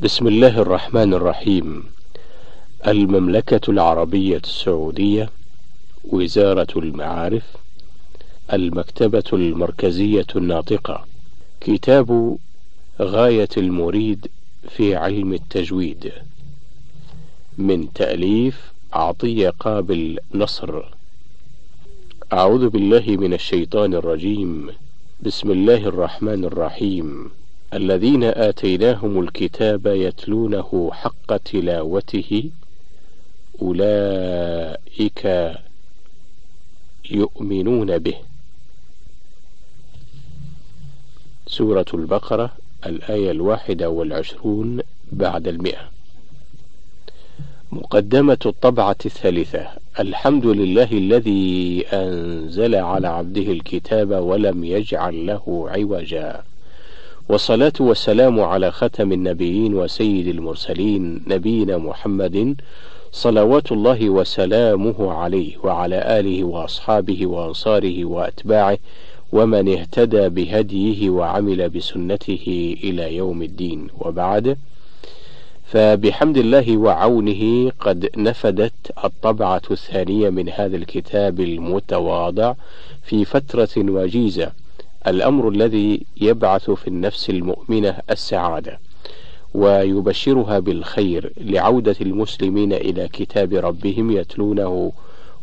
بسم 0.00 0.26
الله 0.26 0.58
الرحمن 0.62 1.14
الرحيم. 1.14 1.84
المملكة 2.86 3.70
العربية 3.70 4.36
السعودية 4.36 5.30
وزارة 6.04 6.66
المعارف 6.76 7.56
المكتبة 8.52 9.24
المركزية 9.32 10.26
الناطقة. 10.36 11.06
كتاب 11.60 12.38
غاية 13.00 13.48
المريد 13.56 14.26
في 14.68 14.96
علم 14.96 15.32
التجويد. 15.32 16.12
من 17.58 17.92
تأليف 17.92 18.72
عطية 18.92 19.50
قابل 19.50 20.18
نصر. 20.34 20.82
أعوذ 22.32 22.68
بالله 22.68 23.04
من 23.08 23.32
الشيطان 23.34 23.94
الرجيم. 23.94 24.70
بسم 25.22 25.50
الله 25.50 25.86
الرحمن 25.88 26.44
الرحيم. 26.44 27.37
الذين 27.74 28.24
آتيناهم 28.24 29.20
الكتاب 29.20 29.86
يتلونه 29.86 30.90
حق 30.92 31.36
تلاوته 31.36 32.50
أولئك 33.62 35.52
يؤمنون 37.10 37.98
به. 37.98 38.14
سورة 41.46 41.86
البقرة 41.94 42.52
الآية 42.86 43.30
الواحدة 43.30 43.90
والعشرون 43.90 44.80
بعد 45.12 45.48
المئة. 45.48 45.90
مقدمة 47.72 48.38
الطبعة 48.46 48.96
الثالثة. 49.06 49.68
الحمد 50.00 50.46
لله 50.46 50.92
الذي 50.92 51.84
أنزل 51.92 52.74
على 52.74 53.08
عبده 53.08 53.52
الكتاب 53.52 54.10
ولم 54.10 54.64
يجعل 54.64 55.26
له 55.26 55.64
عوجا. 55.70 56.42
والصلاة 57.28 57.72
والسلام 57.80 58.40
على 58.40 58.70
ختم 58.70 59.12
النبيين 59.12 59.74
وسيد 59.74 60.28
المرسلين 60.28 61.22
نبينا 61.26 61.78
محمد 61.78 62.56
صلوات 63.12 63.72
الله 63.72 64.10
وسلامه 64.10 65.12
عليه 65.12 65.56
وعلى 65.64 66.20
آله 66.20 66.44
وأصحابه 66.44 67.26
وأنصاره 67.26 68.04
وأتباعه 68.04 68.78
ومن 69.32 69.78
اهتدى 69.78 70.28
بهديه 70.28 71.10
وعمل 71.10 71.68
بسنته 71.68 72.76
إلى 72.84 73.16
يوم 73.16 73.42
الدين. 73.42 73.88
وبعد 74.00 74.56
فبحمد 75.64 76.36
الله 76.36 76.76
وعونه 76.76 77.72
قد 77.80 78.10
نفدت 78.16 78.72
الطبعة 79.04 79.62
الثانية 79.70 80.30
من 80.30 80.48
هذا 80.48 80.76
الكتاب 80.76 81.40
المتواضع 81.40 82.54
في 83.02 83.24
فترة 83.24 83.68
وجيزة. 83.76 84.52
الأمر 85.06 85.48
الذي 85.48 86.06
يبعث 86.20 86.70
في 86.70 86.88
النفس 86.88 87.30
المؤمنة 87.30 87.98
السعادة 88.10 88.78
ويبشرها 89.54 90.58
بالخير 90.58 91.32
لعودة 91.36 91.96
المسلمين 92.00 92.72
إلى 92.72 93.08
كتاب 93.08 93.54
ربهم 93.54 94.10
يتلونه 94.10 94.92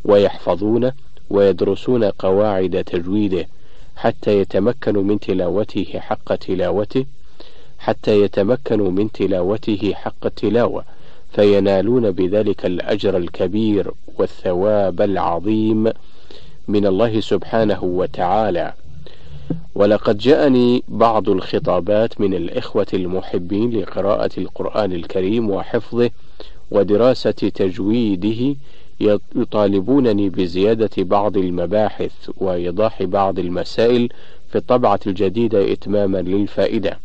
ويحفظونه 0.05 0.93
ويدرسون 1.29 2.03
قواعد 2.03 2.83
تجويده 2.83 3.47
حتى 3.95 4.39
يتمكنوا 4.39 5.03
من 5.03 5.19
تلاوته 5.19 5.99
حق 5.99 6.35
تلاوته 6.35 7.05
حتى 7.79 8.21
يتمكنوا 8.21 8.91
من 8.91 9.11
تلاوته 9.11 9.93
حق 9.95 10.25
التلاوة 10.25 10.83
فينالون 11.35 12.11
بذلك 12.11 12.65
الأجر 12.65 13.17
الكبير 13.17 13.91
والثواب 14.17 15.01
العظيم 15.01 15.91
من 16.67 16.85
الله 16.85 17.19
سبحانه 17.19 17.83
وتعالى. 17.83 18.73
ولقد 19.75 20.17
جاءني 20.17 20.83
بعض 20.87 21.29
الخطابات 21.29 22.21
من 22.21 22.33
الإخوة 22.33 22.87
المحبين 22.93 23.79
لقراءة 23.79 24.29
القرآن 24.37 24.91
الكريم 24.93 25.49
وحفظه 25.49 26.09
ودراسة 26.71 27.31
تجويده 27.31 28.55
يطالبونني 29.35 30.29
بزيادة 30.29 30.89
بعض 30.97 31.37
المباحث 31.37 32.29
وإيضاح 32.37 33.03
بعض 33.03 33.39
المسائل 33.39 34.09
في 34.49 34.57
الطبعة 34.57 34.99
الجديدة 35.07 35.73
إتماما 35.73 36.17
للفائدة. 36.17 36.99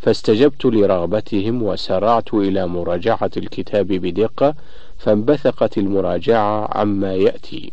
فاستجبت 0.00 0.64
لرغبتهم 0.64 1.62
وسرعت 1.62 2.34
إلى 2.34 2.66
مراجعة 2.66 3.30
الكتاب 3.36 3.86
بدقة 3.86 4.54
فانبثقت 4.98 5.78
المراجعة 5.78 6.78
عما 6.78 7.14
يأتي. 7.14 7.72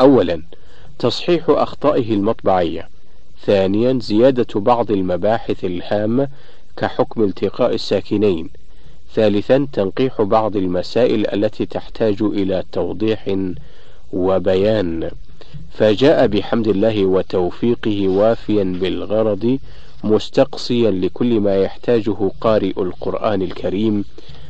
أولا 0.00 0.42
تصحيح 1.02 1.44
أخطائه 1.48 2.14
المطبعية. 2.14 2.88
ثانيا 3.46 3.98
زيادة 4.02 4.60
بعض 4.60 4.90
المباحث 4.90 5.64
الهامة 5.64 6.28
كحكم 6.76 7.24
التقاء 7.24 7.74
الساكنين. 7.74 8.50
ثالثا 9.14 9.68
تنقيح 9.72 10.22
بعض 10.22 10.56
المسائل 10.56 11.34
التي 11.34 11.66
تحتاج 11.66 12.22
إلى 12.22 12.64
توضيح 12.72 13.36
وبيان. 14.12 15.10
فجاء 15.72 16.26
بحمد 16.26 16.68
الله 16.68 17.04
وتوفيقه 17.04 18.08
وافيا 18.08 18.64
بالغرض 18.80 19.58
مستقصيا 20.04 20.90
لكل 20.90 21.40
ما 21.40 21.56
يحتاجه 21.56 22.30
قارئ 22.40 22.82
القرآن 22.82 23.42
الكريم 23.42 24.04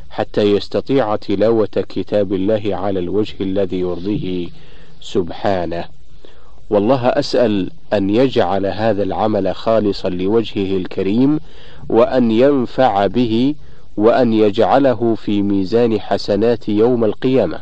حتى 0.09 0.41
يستطيع 0.41 1.15
تلاوة 1.15 1.85
كتاب 1.89 2.33
الله 2.33 2.61
على 2.65 2.99
الوجه 2.99 3.35
الذي 3.41 3.79
يرضيه 3.79 4.49
سبحانه. 5.01 6.02
والله 6.73 7.07
أسأل 7.07 7.69
أن 7.93 8.09
يجعل 8.09 8.65
هذا 8.65 9.03
العمل 9.03 9.55
خالصا 9.55 10.09
لوجهه 10.09 10.77
الكريم 10.77 11.39
وأن 11.89 12.31
ينفع 12.31 13.07
به 13.07 13.55
وأن 13.97 14.33
يجعله 14.33 15.15
في 15.15 15.41
ميزان 15.41 15.99
حسنات 15.99 16.69
يوم 16.69 17.03
القيامة 17.03 17.61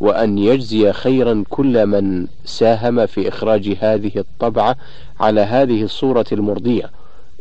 وأن 0.00 0.38
يجزي 0.38 0.92
خيرا 0.92 1.44
كل 1.50 1.86
من 1.86 2.26
ساهم 2.44 3.06
في 3.06 3.28
إخراج 3.28 3.76
هذه 3.80 4.12
الطبعة 4.16 4.76
على 5.20 5.40
هذه 5.40 5.82
الصورة 5.82 6.26
المرضية. 6.32 6.90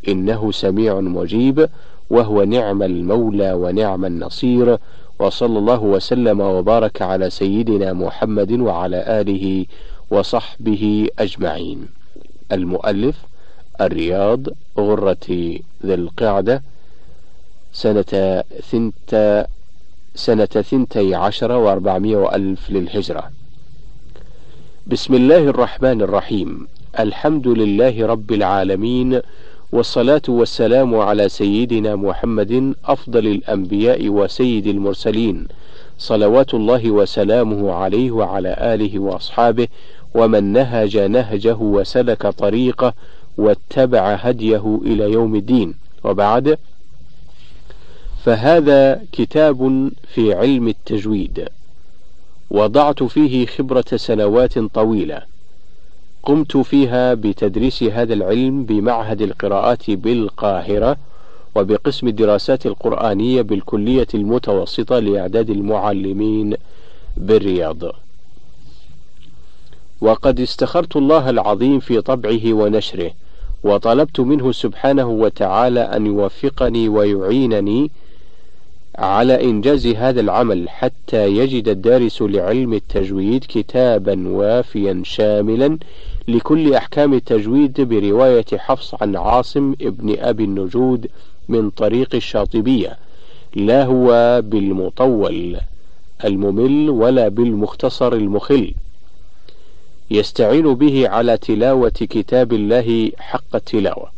إنه 0.08 0.52
سميع 0.52 1.00
مجيب 1.00 1.70
وهو 2.10 2.44
نعم 2.44 2.84
المولى 2.84 3.54
ونعم 3.54 4.06
النصير 4.06 4.78
وصلى 5.20 5.60
الله 5.60 5.84
وسلم 5.84 6.40
وبارك 6.40 7.02
على 7.02 7.30
سيدنا 7.30 7.94
محمد 7.94 8.52
وعلى 8.52 9.22
آله 9.22 9.66
وصحبه 10.12 11.08
أجمعين. 11.20 11.88
المؤلف 12.52 13.16
الرياض 13.82 14.40
غرة 14.78 15.28
ذي 15.86 15.94
القعدة 15.94 16.62
سنة 17.74 18.44
ثنت 18.72 19.46
سنة 20.16 20.46
ثنتي 20.46 21.16
عشر 21.16 21.52
وأربعمائة 21.52 22.16
وألف 22.16 22.70
للهجرة. 22.70 23.32
بسم 24.88 25.14
الله 25.14 25.38
الرحمن 25.38 26.02
الرحيم. 26.02 26.68
الحمد 27.00 27.48
لله 27.48 28.06
رب 28.06 28.32
العالمين 28.32 29.22
والصلاة 29.72 30.22
والسلام 30.28 30.96
على 30.96 31.30
سيدنا 31.30 31.96
محمد 31.96 32.76
أفضل 32.86 33.28
الأنبياء 33.28 34.10
وسيد 34.10 34.68
المرسلين 34.68 35.48
صلوات 35.98 36.54
الله 36.54 36.92
وسلامه 36.92 37.74
عليه 37.74 38.12
وعلى 38.12 38.56
آله 38.60 39.00
وأصحابه 39.00 39.68
ومن 40.18 40.44
نهج 40.44 40.98
نهجه 40.98 41.56
وسلك 41.56 42.28
طريقه 42.28 42.94
واتبع 43.38 44.14
هديه 44.14 44.80
إلى 44.86 45.12
يوم 45.12 45.36
الدين. 45.36 45.74
وبعد 46.04 46.58
فهذا 48.24 49.02
كتاب 49.12 49.92
في 50.14 50.34
علم 50.34 50.68
التجويد. 50.68 51.48
وضعت 52.50 53.04
فيه 53.04 53.46
خبرة 53.46 53.86
سنوات 53.96 54.60
طويلة. 54.60 55.22
قمت 56.24 56.58
فيها 56.58 57.14
بتدريس 57.14 57.84
هذا 57.84 58.14
العلم 58.14 58.64
بمعهد 58.64 59.22
القراءات 59.22 59.92
بالقاهرة 59.92 60.98
وبقسم 61.56 62.08
الدراسات 62.08 62.66
القرآنية 62.66 63.42
بالكلية 63.42 64.08
المتوسطة 64.14 65.00
لإعداد 65.00 65.50
المعلمين 65.50 66.56
بالرياض. 67.18 68.07
وقد 70.02 70.40
استخرت 70.40 70.96
الله 70.96 71.30
العظيم 71.30 71.80
في 71.80 72.02
طبعه 72.02 72.54
ونشره 72.54 73.12
وطلبت 73.64 74.20
منه 74.20 74.52
سبحانه 74.52 75.10
وتعالى 75.10 75.80
أن 75.80 76.06
يوفقني 76.06 76.90
ويعينني 76.90 77.92
على 78.98 79.44
إنجاز 79.44 79.88
هذا 79.88 80.22
العمل 80.22 80.70
حتى 80.70 81.28
يجد 81.28 81.68
الدارس 81.68 82.22
لعلم 82.22 82.74
التجويد 82.74 83.46
كتابا 83.50 84.28
وافيا 84.28 85.02
شاملا 85.06 85.78
لكل 86.28 86.74
أحكام 86.74 87.14
التجويد 87.14 87.82
برواية 87.82 88.46
حفص 88.58 88.96
عن 89.02 89.16
عاصم 89.16 89.76
ابن 89.82 90.16
أبي 90.20 90.44
النجود 90.44 91.08
من 91.50 91.70
طريق 91.70 92.16
الشاطبية 92.16 92.98
لا 93.56 93.86
هو 93.86 94.42
بالمطول 94.46 95.58
الممل 96.26 96.90
ولا 96.90 97.28
بالمختصر 97.28 98.14
المخل. 98.14 98.74
يستعين 100.12 100.74
به 100.76 101.10
على 101.10 101.38
تلاوة 101.38 101.90
كتاب 101.90 102.54
الله 102.54 103.12
حق 103.18 103.56
التلاوة. 103.56 104.10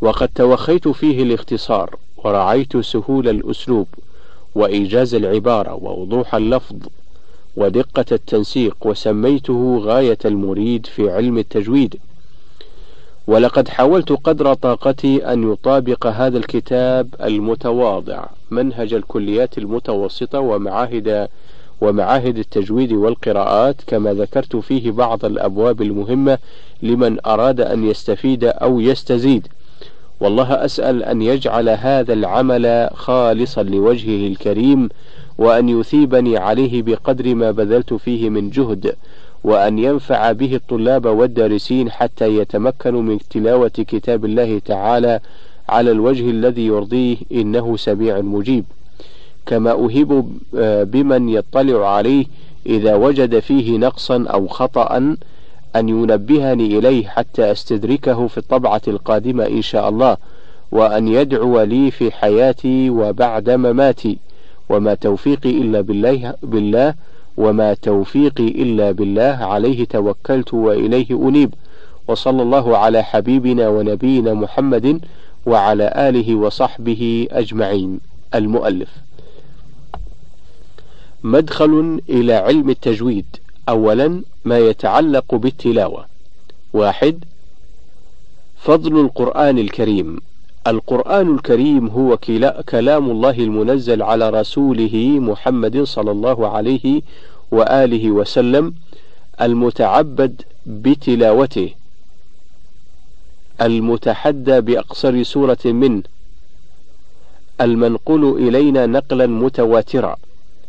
وقد 0.00 0.28
توخيت 0.28 0.88
فيه 0.88 1.22
الاختصار 1.22 1.96
ورعيت 2.16 2.76
سهول 2.76 3.28
الأسلوب 3.28 3.86
وإيجاز 4.54 5.14
العبارة 5.14 5.74
ووضوح 5.74 6.34
اللفظ 6.34 6.76
ودقة 7.56 8.04
التنسيق 8.12 8.76
وسميته 8.80 9.78
غاية 9.84 10.18
المريد 10.24 10.86
في 10.86 11.10
علم 11.10 11.38
التجويد. 11.38 11.96
ولقد 13.26 13.68
حاولت 13.68 14.12
قدر 14.12 14.54
طاقتي 14.54 15.32
أن 15.32 15.52
يطابق 15.52 16.06
هذا 16.06 16.38
الكتاب 16.38 17.14
المتواضع 17.22 18.24
منهج 18.50 18.94
الكليات 18.94 19.58
المتوسطة 19.58 20.40
ومعاهد 20.40 21.28
ومعاهد 21.82 22.38
التجويد 22.38 22.92
والقراءات 22.92 23.76
كما 23.86 24.14
ذكرت 24.14 24.56
فيه 24.56 24.90
بعض 24.90 25.24
الأبواب 25.24 25.82
المهمة 25.82 26.38
لمن 26.82 27.26
أراد 27.26 27.60
أن 27.60 27.84
يستفيد 27.84 28.44
أو 28.44 28.80
يستزيد. 28.80 29.48
والله 30.20 30.64
أسأل 30.64 31.02
أن 31.02 31.22
يجعل 31.22 31.68
هذا 31.68 32.12
العمل 32.12 32.90
خالصا 32.94 33.62
لوجهه 33.62 34.28
الكريم 34.28 34.88
وأن 35.38 35.68
يثيبني 35.68 36.36
عليه 36.36 36.82
بقدر 36.82 37.34
ما 37.34 37.50
بذلت 37.50 37.94
فيه 37.94 38.30
من 38.30 38.50
جهد 38.50 38.96
وأن 39.44 39.78
ينفع 39.78 40.32
به 40.32 40.54
الطلاب 40.54 41.06
والدارسين 41.06 41.90
حتى 41.90 42.36
يتمكنوا 42.36 43.02
من 43.02 43.18
تلاوة 43.30 43.68
كتاب 43.68 44.24
الله 44.24 44.58
تعالى 44.58 45.20
على 45.68 45.90
الوجه 45.90 46.30
الذي 46.30 46.66
يرضيه 46.66 47.16
إنه 47.32 47.76
سميع 47.76 48.20
مجيب. 48.20 48.64
كما 49.46 49.70
أهب 49.70 50.28
بمن 50.90 51.28
يطلع 51.28 51.88
عليه 51.88 52.26
إذا 52.66 52.94
وجد 52.94 53.38
فيه 53.38 53.78
نقصا 53.78 54.24
أو 54.26 54.48
خطأ 54.48 55.16
أن 55.76 55.88
ينبهني 55.88 56.78
إليه 56.78 57.06
حتى 57.06 57.52
أستدركه 57.52 58.26
في 58.26 58.38
الطبعة 58.38 58.82
القادمة 58.88 59.46
إن 59.46 59.62
شاء 59.62 59.88
الله 59.88 60.16
وأن 60.72 61.08
يدعو 61.08 61.60
لي 61.62 61.90
في 61.90 62.10
حياتي 62.12 62.90
وبعد 62.90 63.50
مماتي 63.50 64.18
وما 64.68 64.94
توفيقي 64.94 65.50
إلا 65.50 65.80
بالله, 65.80 66.34
بالله 66.42 66.94
وما 67.36 67.74
توفيقي 67.74 68.48
إلا 68.48 68.92
بالله 68.92 69.38
عليه 69.40 69.84
توكلت 69.84 70.54
وإليه 70.54 71.28
أنيب. 71.28 71.54
وصلى 72.08 72.42
الله 72.42 72.76
على 72.76 73.02
حبيبنا 73.02 73.68
ونبينا 73.68 74.34
محمد 74.34 75.00
وعلى 75.46 75.92
آله 75.96 76.34
وصحبه 76.34 77.28
أجمعين. 77.30 78.00
المؤلف. 78.34 78.88
مدخل 81.24 82.00
إلى 82.08 82.34
علم 82.34 82.70
التجويد. 82.70 83.26
أولا 83.68 84.22
ما 84.44 84.58
يتعلق 84.58 85.34
بالتلاوة. 85.34 86.06
واحد 86.72 87.24
فضل 88.56 89.00
القرآن 89.00 89.58
الكريم. 89.58 90.20
القرآن 90.66 91.34
الكريم 91.34 91.88
هو 91.88 92.16
كلام 92.68 93.10
الله 93.10 93.30
المنزل 93.30 94.02
على 94.02 94.30
رسوله 94.30 94.94
محمد 95.20 95.82
صلى 95.82 96.10
الله 96.10 96.48
عليه 96.48 97.02
وآله 97.50 98.10
وسلم 98.10 98.74
المتعبد 99.40 100.42
بتلاوته. 100.66 101.74
المتحدى 103.60 104.60
بأقصر 104.60 105.22
سورة 105.22 105.58
منه. 105.64 106.02
المنقول 107.60 108.48
إلينا 108.48 108.86
نقلا 108.86 109.26
متواترا. 109.26 110.16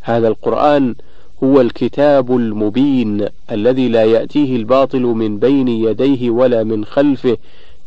هذا 0.04 0.28
القرآن 0.28 0.96
هو 1.44 1.62
الكتاب 1.62 2.36
المبين 2.36 3.28
الذي 3.52 3.90
لا 3.90 4.04
يأتيه 4.04 4.56
الباطل 4.56 5.02
من 5.02 5.38
بين 5.40 5.68
يديه 5.68 6.30
ولا 6.30 6.64
من 6.64 6.86
خلفه 6.86 7.38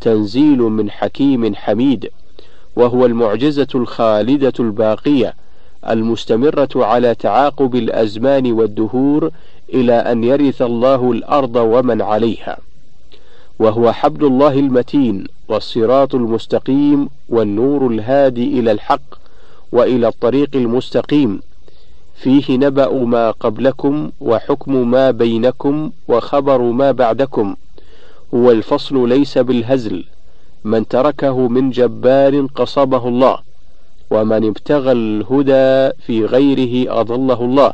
تنزيل 0.01 0.59
من 0.59 0.91
حكيم 0.91 1.55
حميد 1.55 2.11
وهو 2.77 3.07
المعجزة 3.07 3.69
الخالدة 3.75 4.53
الباقية 4.61 5.35
المستمرة 5.89 6.69
على 6.77 7.15
تعاقب 7.15 7.75
الأزمان 7.75 8.53
والدهور 8.53 9.31
إلى 9.75 9.93
أن 9.93 10.25
يرث 10.25 10.62
الله 10.62 11.12
الأرض 11.12 11.57
ومن 11.57 12.03
عليها. 12.03 12.59
وهو 13.59 13.93
حبل 13.93 14.27
الله 14.27 14.59
المتين 14.59 15.25
والصراط 15.49 16.15
المستقيم 16.15 17.09
والنور 17.29 17.87
الهادي 17.87 18.61
إلى 18.61 18.73
الحق 18.73 19.15
وإلى 19.73 20.09
الطريق 20.09 20.51
المستقيم. 20.55 21.41
فيه 22.17 22.57
نبأ 22.57 22.93
ما 22.93 23.31
قبلكم 23.31 24.11
وحكم 24.21 24.91
ما 24.91 25.11
بينكم 25.11 25.91
وخبر 26.09 26.63
ما 26.63 26.93
بعدكم 26.93 27.57
هو 28.35 28.51
الفصل 28.51 29.09
ليس 29.09 29.39
بالهزل. 29.39 30.05
من 30.65 30.89
تركه 30.89 31.49
من 31.49 31.71
جبار 31.71 32.47
قصبه 32.47 33.09
الله 33.09 33.39
ومن 34.11 34.45
ابتغى 34.47 34.93
الهدى 34.93 35.97
في 36.07 36.25
غيره 36.25 37.01
أضله 37.01 37.45
الله. 37.45 37.73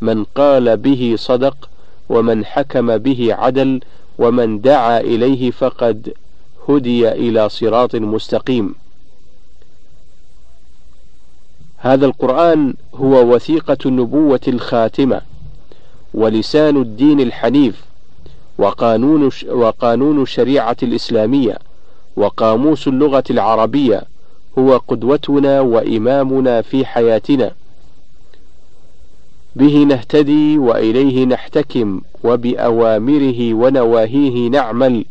من 0.00 0.24
قال 0.24 0.76
به 0.76 1.14
صدق 1.18 1.68
ومن 2.08 2.44
حكم 2.44 2.98
به 2.98 3.34
عدل 3.34 3.80
ومن 4.18 4.60
دعا 4.60 5.00
إليه 5.00 5.50
فقد 5.50 6.14
هدي 6.68 7.08
إلى 7.08 7.48
صراط 7.48 7.96
مستقيم. 7.96 8.74
هذا 11.84 12.06
القرآن 12.06 12.74
هو 12.94 13.34
وثيقة 13.34 13.76
النبوة 13.86 14.40
الخاتمة 14.48 15.20
ولسان 16.14 16.76
الدين 16.76 17.20
الحنيف 17.20 17.84
وقانون 18.58 19.30
وقانون 19.48 20.22
الشريعة 20.22 20.76
الإسلامية 20.82 21.58
وقاموس 22.16 22.88
اللغة 22.88 23.24
العربية 23.30 24.02
هو 24.58 24.76
قدوتنا 24.76 25.60
وإمامنا 25.60 26.62
في 26.62 26.86
حياتنا. 26.86 27.52
به 29.56 29.84
نهتدي 29.88 30.58
وإليه 30.58 31.24
نحتكم 31.24 32.00
وبأوامره 32.24 33.54
ونواهيه 33.54 34.48
نعمل 34.48 35.04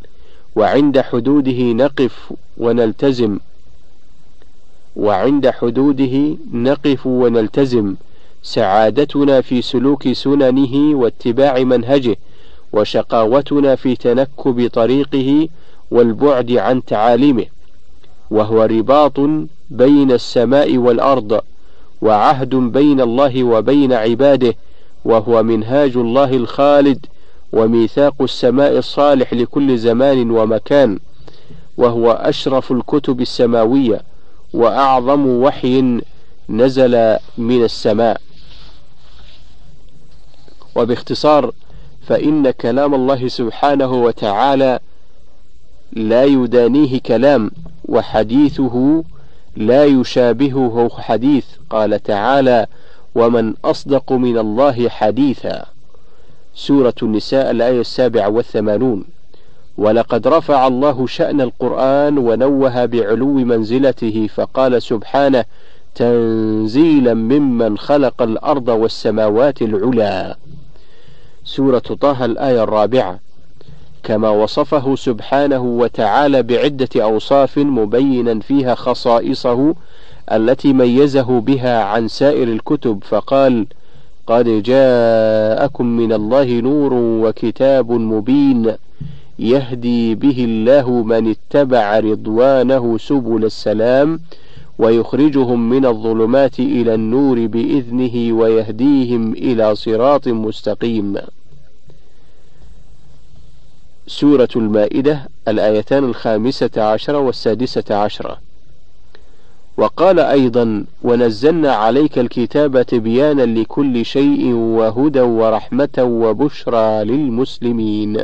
وعند 0.56 1.00
حدوده 1.00 1.62
نقف 1.62 2.34
ونلتزم. 2.58 3.40
وعند 4.95 5.50
حدوده 5.50 6.36
نقف 6.54 7.06
ونلتزم 7.07 7.95
سعادتنا 8.44 9.42
في 9.42 9.62
سلوك 9.62 10.12
سننه 10.12 10.98
واتباع 10.98 11.60
منهجه 11.60 12.16
وشقاوتنا 12.74 13.75
في 13.75 13.95
تنكب 13.95 14.69
طريقه 14.74 15.48
والبعد 15.92 16.51
عن 16.51 16.86
تعاليمه 16.86 17.45
وهو 18.31 18.63
رباط 18.63 19.19
بين 19.69 20.12
السماء 20.12 20.78
والأرض 20.78 21.42
وعهد 22.01 22.56
بين 22.56 23.02
الله 23.02 23.44
وبين 23.44 23.94
عباده 23.94 24.56
وهو 25.06 25.44
منهاج 25.44 25.97
الله 25.97 26.33
الخالد 26.35 27.06
وميثاق 27.54 28.14
السماء 28.21 28.78
الصالح 28.78 29.33
لكل 29.33 29.78
زمان 29.78 30.31
ومكان 30.31 31.00
وهو 31.78 32.12
أشرف 32.12 32.71
الكتب 32.71 33.21
السماوية 33.21 34.02
وأعظم 34.54 35.28
وحي 35.28 36.02
نزل 36.50 37.18
من 37.38 37.64
السماء. 37.64 38.22
وباختصار 40.76 41.52
فإن 42.07 42.52
كلام 42.52 42.94
الله 42.94 43.28
سبحانه 43.28 43.92
وتعالى 43.92 44.80
لا 45.92 46.24
يدانيه 46.24 47.00
كلام 47.00 47.52
وحديثه 47.86 49.04
لا 49.56 49.86
يشابهه 49.86 50.90
حديث. 51.00 51.45
قال 51.69 52.04
تعالى 52.04 52.68
ومن 53.16 53.54
أصدق 53.66 54.12
من 54.12 54.38
الله 54.38 54.90
حديثا. 54.90 55.66
سورة 56.56 56.95
النساء 57.04 57.52
الآية 57.52 57.81
السابعة 57.81 58.30
والثمانون. 58.30 59.06
ولقد 59.77 60.27
رفع 60.27 60.68
الله 60.68 61.07
شأن 61.07 61.42
القرآن 61.42 62.18
ونوه 62.18 62.85
بعلو 62.85 63.33
منزلته 63.33 64.27
فقال 64.35 64.81
سبحانه 64.81 65.45
تنزيلا 65.95 67.13
ممن 67.13 67.77
خلق 67.77 68.21
الأرض 68.21 68.68
والسماوات 68.68 69.61
العلى 69.61 70.35
سورة 71.45 71.80
طه 71.80 72.25
الآية 72.25 72.63
الرابعة 72.63 73.19
كما 74.03 74.30
وصفه 74.30 74.95
سبحانه 74.95 75.61
وتعالى 75.61 76.44
بعدة 76.44 76.89
أوصاف 77.03 77.57
مبينا 77.57 78.39
فيها 78.39 78.75
خصائصه 78.75 79.75
التي 80.31 80.73
ميزه 80.73 81.39
بها 81.39 81.83
عن 81.83 82.07
سائر 82.07 82.47
الكتب 82.47 83.03
فقال 83.03 83.68
قد 84.27 84.63
جاءكم 84.63 85.85
من 85.85 86.13
الله 86.13 86.59
نور 86.59 86.94
وكتاب 86.94 87.92
مبين. 87.92 88.75
يهدي 89.40 90.16
به 90.16 90.44
الله 90.44 90.90
من 91.04 91.31
اتبع 91.35 91.99
رضوانه 91.99 92.97
سبل 92.97 93.45
السلام 93.45 94.19
ويخرجهم 94.80 95.69
من 95.69 95.85
الظلمات 95.85 96.59
إلى 96.59 96.94
النور 96.94 97.47
بإذنه 97.47 98.37
ويهديهم 98.37 99.33
إلى 99.33 99.75
صراط 99.75 100.28
مستقيم. 100.28 101.16
سورة 104.07 104.49
المائدة 104.56 105.30
الآيتان 105.47 106.04
الخامسة 106.04 106.71
عشرة 106.78 107.18
والسادسة 107.18 107.95
عشرة 107.95 108.37
وقال 109.78 110.19
أيضا 110.19 110.85
ونزلنا 111.04 111.71
عليك 111.73 112.19
الكتاب 112.19 112.81
تبيانا 112.81 113.59
لكل 113.59 114.06
شيء 114.06 114.54
وهدى 114.54 115.21
ورحمة 115.21 115.90
وبشرى 115.99 117.04
للمسلمين 117.04 118.18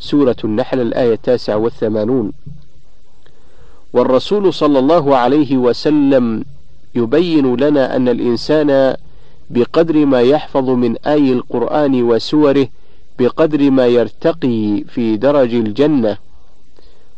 سورة 0.00 0.36
النحل 0.44 0.80
الآية 0.80 1.14
التاسعة 1.14 1.56
والثمانون. 1.56 2.32
والرسول 3.92 4.54
صلى 4.54 4.78
الله 4.78 5.16
عليه 5.16 5.56
وسلم 5.56 6.44
يبين 6.94 7.56
لنا 7.56 7.96
أن 7.96 8.08
الإنسان 8.08 8.96
بقدر 9.50 10.06
ما 10.06 10.20
يحفظ 10.20 10.70
من 10.70 10.96
آي 10.96 11.32
القرآن 11.32 12.02
وسوره 12.02 12.68
بقدر 13.18 13.70
ما 13.70 13.86
يرتقي 13.86 14.84
في 14.88 15.16
درج 15.16 15.54
الجنة. 15.54 16.16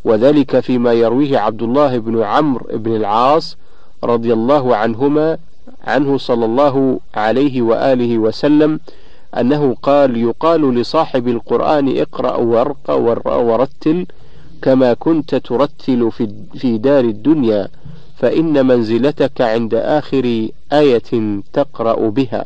وذلك 0.04 0.60
فيما 0.60 0.92
يرويه 0.92 1.38
عبد 1.38 1.62
الله 1.62 1.98
بن 1.98 2.22
عمرو 2.22 2.66
بن 2.78 2.96
العاص 2.96 3.56
رضي 4.04 4.32
الله 4.32 4.76
عنهما 4.76 5.38
عنه 5.84 6.18
صلى 6.18 6.44
الله 6.44 7.00
عليه 7.14 7.62
وآله 7.62 8.18
وسلم 8.18 8.80
أنه 9.40 9.76
قال 9.82 10.16
يقال 10.16 10.74
لصاحب 10.74 11.28
القرآن 11.28 11.98
اقرأ 11.98 12.36
وارق 12.36 12.90
ورتل 13.30 14.06
كما 14.62 14.94
كنت 14.94 15.34
ترتل 15.34 16.10
في, 16.12 16.34
في 16.56 16.78
دار 16.78 17.04
الدنيا 17.04 17.68
فإن 18.16 18.66
منزلتك 18.66 19.40
عند 19.40 19.74
آخر 19.74 20.48
آية 20.72 21.40
تقرأ 21.52 22.08
بها. 22.10 22.44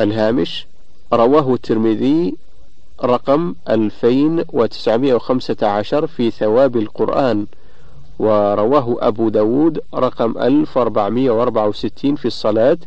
الهامش 0.00 0.66
رواه 1.12 1.54
الترمذي 1.54 2.34
رقم 3.04 3.54
2915 3.68 6.06
في 6.06 6.30
ثواب 6.30 6.76
القرآن 6.76 7.46
ورواه 8.18 8.96
أبو 9.00 9.28
داود 9.28 9.80
رقم 9.94 10.38
1464 10.38 12.14
في 12.14 12.26
الصلاة 12.26 12.78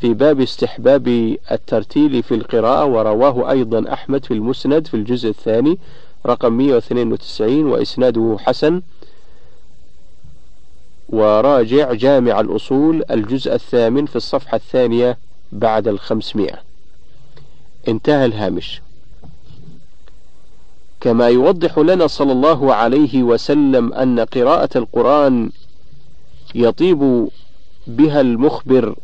في 0.00 0.14
باب 0.14 0.40
استحباب 0.40 1.08
الترتيل 1.52 2.22
في 2.22 2.34
القراءة 2.34 2.84
ورواه 2.84 3.50
أيضا 3.50 3.92
أحمد 3.92 4.24
في 4.24 4.34
المسند 4.34 4.86
في 4.86 4.94
الجزء 4.94 5.28
الثاني 5.28 5.78
رقم 6.26 6.52
192 6.52 7.66
وإسناده 7.66 8.36
حسن. 8.40 8.82
وراجع 11.08 11.92
جامع 11.92 12.40
الأصول 12.40 13.04
الجزء 13.10 13.54
الثامن 13.54 14.06
في 14.06 14.16
الصفحة 14.16 14.56
الثانية 14.56 15.18
بعد 15.52 15.88
الخمسمائة. 15.88 16.58
انتهى 17.88 18.24
الهامش. 18.24 18.82
كما 21.00 21.28
يوضح 21.28 21.78
لنا 21.78 22.06
صلى 22.06 22.32
الله 22.32 22.74
عليه 22.74 23.22
وسلم 23.22 23.92
أن 23.92 24.20
قراءة 24.20 24.78
القرآن 24.78 25.50
يطيب 26.54 27.28
بها 27.86 28.20
المخبر 28.20 28.94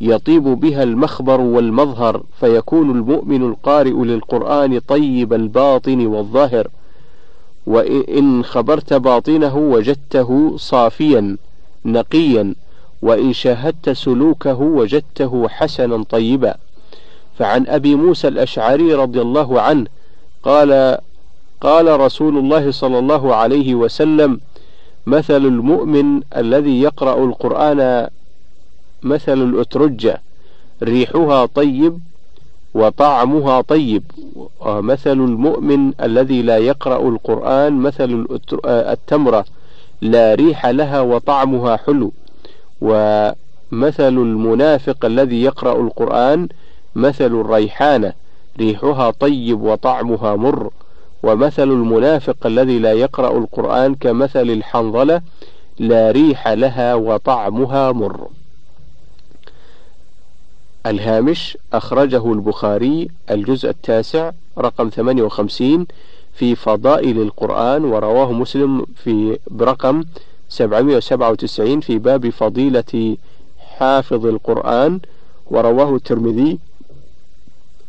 يطيب 0.00 0.42
بها 0.42 0.82
المخبر 0.82 1.40
والمظهر 1.40 2.22
فيكون 2.40 2.90
المؤمن 2.90 3.42
القارئ 3.42 3.90
للقرآن 3.92 4.78
طيب 4.78 5.32
الباطن 5.32 6.06
والظاهر. 6.06 6.68
وإن 7.66 8.44
خبرت 8.44 8.94
باطنه 8.94 9.56
وجدته 9.56 10.56
صافيا 10.56 11.36
نقيا. 11.84 12.54
وإن 13.02 13.32
شاهدت 13.32 13.90
سلوكه 13.90 14.60
وجدته 14.60 15.48
حسنا 15.48 16.04
طيبا. 16.10 16.54
فعن 17.38 17.66
أبي 17.66 17.94
موسى 17.94 18.28
الأشعري 18.28 18.94
رضي 18.94 19.20
الله 19.20 19.60
عنه 19.60 19.86
قال 20.42 20.98
قال 21.60 22.00
رسول 22.00 22.38
الله 22.38 22.70
صلى 22.70 22.98
الله 22.98 23.34
عليه 23.34 23.74
وسلم 23.74 24.40
مثل 25.06 25.46
المؤمن 25.46 26.20
الذي 26.36 26.80
يقرأ 26.80 27.24
القرآن 27.24 28.08
مثل 29.02 29.42
الأترجة 29.42 30.20
ريحها 30.82 31.46
طيب 31.46 31.98
وطعمها 32.74 33.60
طيب. 33.60 34.02
ومثل 34.60 35.10
المؤمن 35.12 35.92
الذي 36.02 36.42
لا 36.42 36.58
يقرأ 36.58 37.08
القرآن 37.08 37.72
مثل 37.72 38.26
التمرة 38.66 39.44
لا 40.00 40.34
ريح 40.34 40.66
لها 40.66 41.00
وطعمها 41.00 41.76
حلو. 41.76 42.12
ومثل 42.80 44.14
المنافق 44.18 45.04
الذي 45.04 45.42
يقرأ 45.42 45.80
القرآن 45.80 46.48
مثل 46.94 47.26
الريحانة 47.40 48.12
ريحها 48.58 49.10
طيب 49.10 49.62
وطعمها 49.62 50.36
مر. 50.36 50.70
ومثل 51.22 51.68
المنافق 51.70 52.46
الذي 52.46 52.78
لا 52.78 52.92
يقرأ 52.92 53.38
القرآن 53.38 53.94
كمثل 53.94 54.50
الحنظلة 54.50 55.20
لا 55.78 56.10
ريح 56.10 56.48
لها 56.48 56.94
وطعمها 56.94 57.92
مر. 57.92 58.28
الهامش 60.86 61.58
أخرجه 61.72 62.32
البخاري 62.32 63.08
الجزء 63.30 63.70
التاسع 63.70 64.30
رقم 64.58 64.88
58 64.88 65.86
في 66.34 66.54
فضائل 66.54 67.20
القرآن 67.22 67.84
ورواه 67.84 68.32
مسلم 68.32 68.86
في 69.04 69.38
برقم 69.50 70.04
797 70.48 71.80
في 71.80 71.98
باب 71.98 72.30
فضيلة 72.30 73.16
حافظ 73.58 74.26
القرآن 74.26 75.00
ورواه 75.46 75.96
الترمذي 75.96 76.58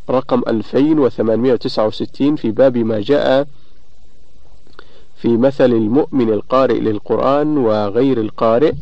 رقم 0.09 0.41
2869 0.47 2.35
في 2.35 2.51
باب 2.51 2.77
ما 2.77 2.99
جاء 2.99 3.47
في 5.15 5.37
مثل 5.37 5.71
المؤمن 5.71 6.29
القارئ 6.29 6.79
للقرآن 6.79 7.57
وغير 7.57 8.21
القارئ 8.21 8.73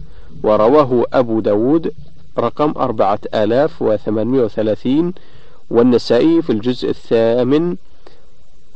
ورواه 0.44 1.04
أبو 1.14 1.40
داود 1.40 1.94
رقم 2.40 2.74
أربعة 2.78 3.20
آلاف 3.34 3.82
وثمانمائة 3.82 4.44
وثلاثين 4.44 5.14
والنسائي 5.70 6.42
في 6.42 6.50
الجزء 6.50 6.90
الثامن 6.90 7.76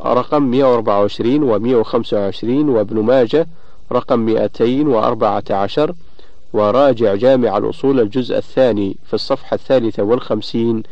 رقم 0.06 0.44
124 0.44 1.44
و 1.44 1.60
125 1.60 2.70
وابن 2.70 3.00
ماجه 3.00 3.48
رقم 3.92 4.20
214 4.20 5.94
وراجع 6.54 7.16
جامع 7.16 7.58
الأصول 7.58 8.00
الجزء 8.00 8.38
الثاني 8.38 8.98
في 9.06 9.14
الصفحة 9.14 9.56
الثالثة 9.56 10.04
والخمسين 10.04 10.84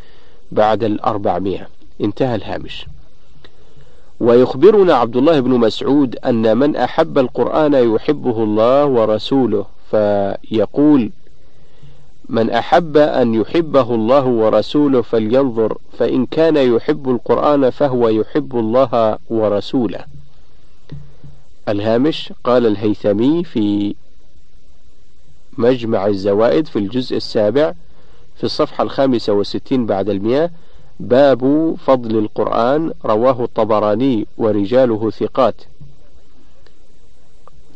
بعد 0.51 0.83
الأربعمائة. 0.83 1.67
انتهى 2.01 2.35
الهامش. 2.35 2.85
ويخبرنا 4.19 4.93
عبد 4.93 5.17
الله 5.17 5.39
بن 5.39 5.51
مسعود 5.51 6.15
أن 6.15 6.57
من 6.57 6.75
أحب 6.75 7.17
القرآن 7.17 7.73
يحبه 7.95 8.43
الله 8.43 8.85
ورسوله 8.85 9.65
فيقول 9.91 11.11
من 12.29 12.49
أحب 12.49 12.97
أن 12.97 13.33
يحبه 13.33 13.95
الله 13.95 14.25
ورسوله 14.25 15.01
فلينظر 15.01 15.77
فإن 15.99 16.25
كان 16.25 16.57
يحب 16.57 17.09
القرآن 17.09 17.69
فهو 17.69 18.09
يحب 18.09 18.59
الله 18.59 19.17
ورسوله. 19.29 20.05
الهامش 21.69 22.33
قال 22.43 22.65
الهيثمي 22.65 23.43
في 23.43 23.95
مجمع 25.57 26.07
الزوائد 26.07 26.67
في 26.67 26.79
الجزء 26.79 27.17
السابع 27.17 27.73
في 28.37 28.43
الصفحة 28.43 28.83
الخامسة 28.83 29.33
والستين 29.33 29.85
بعد 29.85 30.09
المئة 30.09 30.51
باب 30.99 31.75
فضل 31.85 32.17
القرآن 32.17 32.93
رواه 33.05 33.43
الطبراني 33.43 34.27
ورجاله 34.37 35.09
ثقات. 35.09 35.55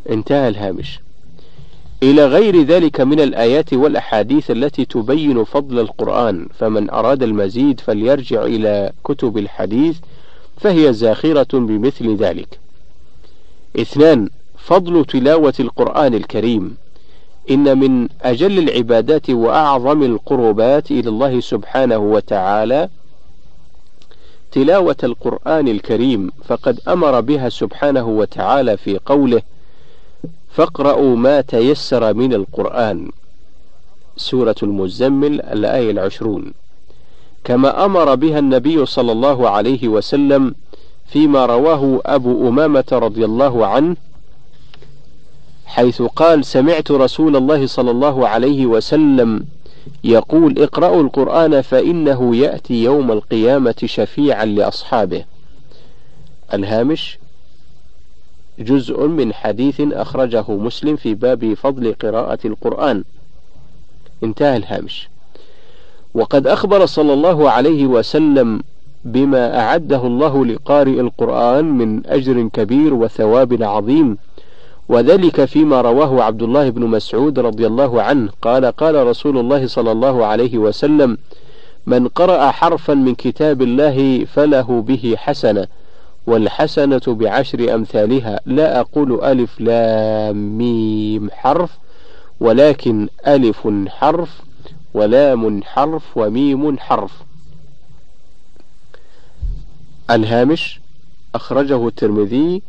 انتهى 0.09 0.47
الهامش. 0.47 0.99
إلى 2.03 2.25
غير 2.25 2.61
ذلك 2.61 3.01
من 3.01 3.19
الآيات 3.19 3.73
والأحاديث 3.73 4.51
التي 4.51 4.85
تبين 4.85 5.43
فضل 5.43 5.79
القرآن 5.79 6.47
فمن 6.59 6.89
أراد 6.89 7.23
المزيد 7.23 7.79
فليرجع 7.79 8.43
إلى 8.43 8.91
كتب 9.03 9.37
الحديث 9.37 9.97
فهي 10.57 10.93
زاخرة 10.93 11.59
بمثل 11.59 12.15
ذلك. 12.15 12.59
اثنان 13.79 14.29
فضل 14.57 15.05
تلاوة 15.05 15.53
القرآن 15.59 16.13
الكريم. 16.13 16.75
إن 17.51 17.79
من 17.79 18.09
أجل 18.21 18.59
العبادات 18.59 19.29
وأعظم 19.29 20.03
القربات 20.03 20.91
إلى 20.91 21.09
الله 21.09 21.39
سبحانه 21.39 21.97
وتعالى 21.97 22.89
تلاوة 24.51 24.95
القرآن 25.03 25.67
الكريم 25.67 26.31
فقد 26.43 26.79
أمر 26.87 27.21
بها 27.21 27.49
سبحانه 27.49 28.07
وتعالى 28.07 28.77
في 28.77 28.99
قوله 29.05 29.41
فاقرأوا 30.51 31.15
ما 31.15 31.41
تيسر 31.41 32.13
من 32.13 32.33
القرآن. 32.33 33.11
سورة 34.17 34.55
المزمل 34.63 35.41
الآية 35.41 35.91
العشرون. 35.91 36.53
كما 37.43 37.85
أمر 37.85 38.15
بها 38.15 38.39
النبي 38.39 38.85
صلى 38.85 39.11
الله 39.11 39.49
عليه 39.49 39.87
وسلم 39.87 40.55
فيما 41.05 41.45
رواه 41.45 42.01
أبو 42.05 42.47
أمامة 42.49 42.85
رضي 42.91 43.25
الله 43.25 43.67
عنه 43.67 43.95
حيث 45.65 46.01
قال 46.01 46.45
سمعت 46.45 46.91
رسول 46.91 47.35
الله 47.35 47.67
صلى 47.67 47.91
الله 47.91 48.27
عليه 48.27 48.65
وسلم 48.65 49.45
يقول 50.03 50.59
اقرأوا 50.59 51.03
القرآن 51.03 51.61
فإنه 51.61 52.35
يأتي 52.35 52.83
يوم 52.83 53.11
القيامة 53.11 53.75
شفيعا 53.85 54.45
لأصحابه. 54.45 55.23
الهامش 56.53 57.19
جزء 58.61 59.07
من 59.07 59.33
حديث 59.33 59.81
أخرجه 59.81 60.45
مسلم 60.51 60.95
في 60.95 61.13
باب 61.13 61.53
فضل 61.53 61.95
قراءة 62.01 62.39
القرآن. 62.45 63.03
انتهى 64.23 64.57
الهامش. 64.57 65.09
وقد 66.13 66.47
أخبر 66.47 66.85
صلى 66.85 67.13
الله 67.13 67.49
عليه 67.49 67.85
وسلم 67.85 68.61
بما 69.05 69.59
أعده 69.59 70.07
الله 70.07 70.45
لقارئ 70.45 70.99
القرآن 70.99 71.65
من 71.65 72.07
أجر 72.07 72.47
كبير 72.53 72.93
وثواب 72.93 73.63
عظيم 73.63 74.17
وذلك 74.89 75.45
فيما 75.45 75.81
رواه 75.81 76.23
عبد 76.23 76.43
الله 76.43 76.69
بن 76.69 76.81
مسعود 76.81 77.39
رضي 77.39 77.67
الله 77.67 78.01
عنه. 78.01 78.29
قال 78.41 78.65
قال 78.65 79.07
رسول 79.07 79.37
الله 79.37 79.67
صلى 79.67 79.91
الله 79.91 80.25
عليه 80.25 80.57
وسلم 80.57 81.17
من 81.85 82.07
قرأ 82.07 82.51
حرفا 82.51 82.93
من 82.93 83.15
كتاب 83.15 83.61
الله 83.61 84.25
فله 84.25 84.81
به 84.81 85.15
حسنة 85.17 85.67
والحسنة 86.27 87.01
بعشر 87.07 87.75
أمثالها. 87.75 88.39
لا 88.45 88.79
أقول 88.79 89.23
ألف 89.23 89.59
لام 89.59 90.57
ميم 90.57 91.29
حرف 91.31 91.77
ولكن 92.39 93.09
ألف 93.27 93.67
حرف 93.87 94.41
ولام 94.93 95.63
حرف 95.63 96.17
وميم 96.17 96.79
حرف. 96.79 97.11
الهامش 100.09 100.79
أخرجه 101.35 101.87
الترمذي. 101.87 102.61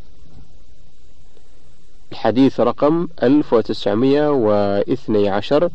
الحديث 2.13 2.61
رقم 2.61 3.09
1912 3.23 5.71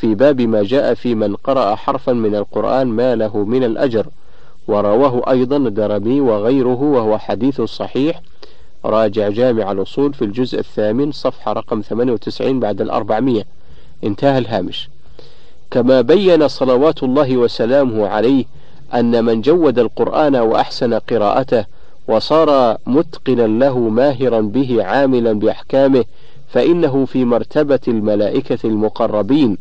في 0.00 0.14
باب 0.14 0.40
ما 0.40 0.62
جاء 0.62 0.94
في 0.94 1.14
من 1.14 1.36
قرأ 1.36 1.74
حرفا 1.74 2.12
من 2.12 2.34
القرآن 2.34 2.86
ما 2.86 3.14
له 3.14 3.44
من 3.44 3.64
الأجر. 3.64 4.06
ورواه 4.68 5.30
أيضا 5.30 5.56
الدرمي 5.56 6.20
وغيره 6.20 6.82
وهو 6.82 7.18
حديث 7.18 7.60
صحيح. 7.60 8.20
راجع 8.84 9.28
جامع 9.28 9.72
الأصول 9.72 10.14
في 10.14 10.24
الجزء 10.24 10.58
الثامن 10.58 11.12
صفحة 11.12 11.52
رقم 11.52 11.80
98 11.80 12.60
بعد 12.60 12.80
الأربعمية. 12.80 13.46
انتهى 14.04 14.38
الهامش. 14.38 14.88
كما 15.70 16.00
بين 16.00 16.48
صلوات 16.48 17.02
الله 17.02 17.36
وسلامه 17.36 18.08
عليه 18.08 18.44
أن 18.94 19.24
من 19.24 19.40
جود 19.40 19.78
القرآن 19.78 20.36
وأحسن 20.36 20.94
قراءته 20.94 21.64
وصار 22.08 22.76
متقنا 22.86 23.64
له 23.64 23.78
ماهرا 23.78 24.40
به 24.40 24.84
عاملا 24.84 25.32
بأحكامه 25.32 26.04
فإنه 26.48 27.04
في 27.04 27.24
مرتبة 27.24 27.80
الملائكة 27.88 28.58
المقربين. 28.64 29.58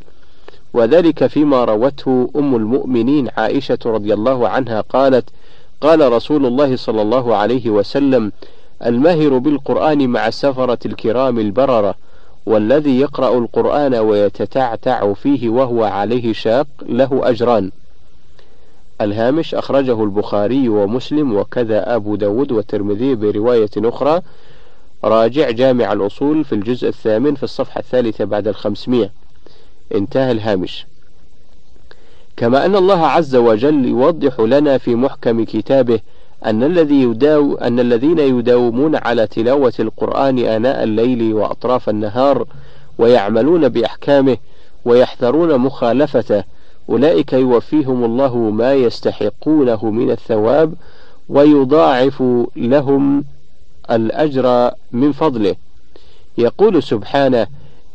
وذلك 0.78 1.28
فيما 1.28 1.66
روته 1.66 2.30
أم 2.36 2.56
المؤمنين 2.56 3.30
عائشة 3.38 3.78
رضي 3.86 4.14
الله 4.14 4.50
عنها 4.50 4.82
قالت 4.82 5.30
قال 5.82 6.12
رسول 6.12 6.46
الله 6.46 6.76
صلى 6.76 7.02
الله 7.02 7.36
عليه 7.36 7.70
وسلم 7.70 8.32
الماهر 8.86 9.38
بالقرآن 9.38 10.10
مع 10.10 10.28
السفرة 10.28 10.80
الكرام 10.86 11.40
البررة 11.40 11.96
والذي 12.46 13.00
يقرأ 13.00 13.38
القرآن 13.38 13.96
ويتتعتع 13.96 15.14
فيه 15.14 15.50
وهو 15.50 15.84
عليه 15.84 16.34
شاق 16.34 16.68
له 16.86 17.22
أجران. 17.24 17.72
الهامش 19.02 19.56
أخرجه 19.56 20.04
البخاري 20.04 20.70
ومسلم 20.70 21.36
وكذا 21.36 21.96
أبو 21.96 22.16
داود 22.16 22.52
والترمذي 22.52 23.16
برواية 23.16 23.70
أخرى. 23.78 24.22
راجع 25.04 25.52
جامع 25.52 25.94
الأصول 25.94 26.44
في 26.44 26.56
الجزء 26.56 26.88
الثامن 26.88 27.36
في 27.36 27.44
الصفحة 27.44 27.80
الثالثة 27.80 28.26
بعد 28.26 28.48
الخمسمائة. 28.48 29.27
انتهى 29.96 30.32
الهامش. 30.32 30.86
كما 32.38 32.66
أن 32.66 32.76
الله 32.76 33.08
عز 33.08 33.36
وجل 33.36 33.86
يوضح 33.86 34.40
لنا 34.40 34.78
في 34.78 34.96
محكم 34.96 35.44
كتابه 35.44 36.00
أن 36.46 36.64
الذي 36.64 37.02
يداو 37.02 37.56
أن 37.56 37.80
الذين 37.80 38.20
يداومون 38.20 38.96
على 38.96 39.28
تلاوة 39.28 39.74
القرآن 39.80 40.40
آناء 40.40 40.84
الليل 40.84 41.34
وأطراف 41.34 41.90
النهار 41.90 42.46
ويعملون 42.98 43.70
بأحكامه 43.70 44.38
ويحذرون 44.86 45.58
مخالفته 45.58 46.44
أولئك 46.90 47.34
يوفيهم 47.34 48.04
الله 48.04 48.38
ما 48.38 48.74
يستحقونه 48.74 49.86
من 49.86 50.12
الثواب 50.12 50.74
ويضاعف 51.30 52.24
لهم 52.56 53.26
الأجر 53.92 54.72
من 54.92 55.12
فضله. 55.12 55.56
يقول 56.38 56.84
سبحانه 56.84 57.48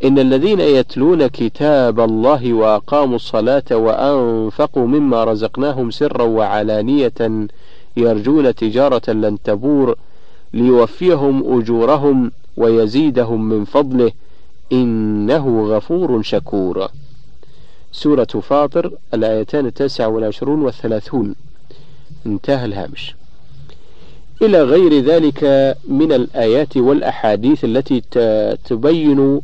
إن 0.04 0.18
الذين 0.18 0.60
يتلون 0.60 1.26
كتاب 1.26 2.00
الله 2.00 2.52
وأقاموا 2.52 3.16
الصلاة 3.16 3.64
وأنفقوا 3.70 4.86
مما 4.86 5.24
رزقناهم 5.24 5.90
سرا 5.90 6.22
وعلانية 6.22 7.48
يرجون 7.96 8.54
تجارة 8.54 9.10
لن 9.12 9.38
تبور 9.44 9.96
ليوفيهم 10.52 11.58
أجورهم 11.58 12.32
ويزيدهم 12.56 13.48
من 13.48 13.64
فضله 13.64 14.12
إنه 14.72 15.66
غفور 15.76 16.22
شكور. 16.22 16.88
سورة 17.92 18.24
فاطر 18.24 18.92
الآيتان 19.14 19.66
التاسعة 19.66 20.08
والعشرون 20.08 20.62
والثلاثون. 20.62 21.34
انتهى 22.26 22.64
الهامش. 22.64 23.14
إلى 24.42 24.62
غير 24.62 25.04
ذلك 25.04 25.44
من 25.88 26.12
الآيات 26.12 26.76
والأحاديث 26.76 27.64
التي 27.64 28.00
تبين 28.64 29.40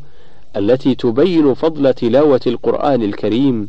التي 0.57 0.95
تبين 0.95 1.55
فضل 1.55 1.95
تلاوة 1.95 2.41
القرآن 2.47 3.03
الكريم 3.03 3.69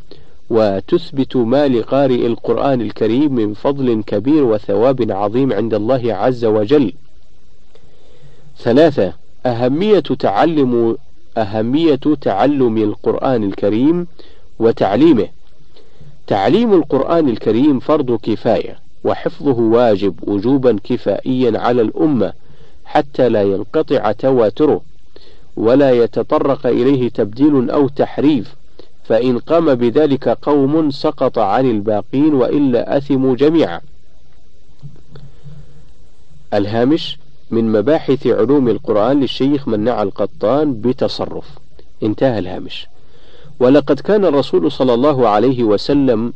وتثبت 0.50 1.36
ما 1.36 1.68
لقارئ 1.68 2.26
القرآن 2.26 2.82
الكريم 2.82 3.36
من 3.36 3.54
فضل 3.54 4.04
كبير 4.08 4.44
وثواب 4.44 5.12
عظيم 5.12 5.54
عند 5.54 5.74
الله 5.74 6.14
عز 6.14 6.46
وجل. 6.46 6.94
ثلاثة 8.58 9.14
أهمية 9.46 10.00
تعلم 10.00 10.98
أهمية 11.38 12.00
تعلم 12.22 12.78
القرآن 12.78 13.44
الكريم 13.44 14.08
وتعليمه. 14.60 15.28
تعليم 16.28 16.74
القرآن 16.74 17.30
الكريم 17.30 17.80
فرض 17.80 18.20
كفاية، 18.24 18.80
وحفظه 19.04 19.60
واجب 19.60 20.16
وجوبا 20.28 20.80
كفائيا 20.84 21.60
على 21.60 21.82
الأمة 21.82 22.34
حتى 22.86 23.30
لا 23.30 23.44
ينقطع 23.44 24.12
تواتره، 24.12 24.82
ولا 25.60 25.92
يتطرق 25.92 26.68
إليه 26.68 27.10
تبديل 27.10 27.70
أو 27.70 27.88
تحريف، 27.88 28.56
فإن 29.04 29.40
قام 29.40 29.76
بذلك 29.76 30.30
قوم 30.30 30.92
سقط 30.92 31.40
عن 31.40 31.70
الباقين 31.70 32.34
وإلا 32.34 32.98
أثموا 32.98 33.36
جميعا. 33.36 33.82
الهامش 36.54 37.18
من 37.52 37.72
مباحث 37.72 38.28
علوم 38.28 38.68
القرآن 38.70 39.20
للشيخ 39.20 39.68
منع 39.68 40.02
القطان 40.02 40.82
بتصرف. 40.82 41.46
انتهى 42.04 42.40
الهامش. 42.40 42.88
ولقد 43.60 44.00
كان 44.00 44.26
الرسول 44.26 44.72
صلى 44.72 44.94
الله 44.94 45.28
عليه 45.28 45.64
وسلم 45.64 46.34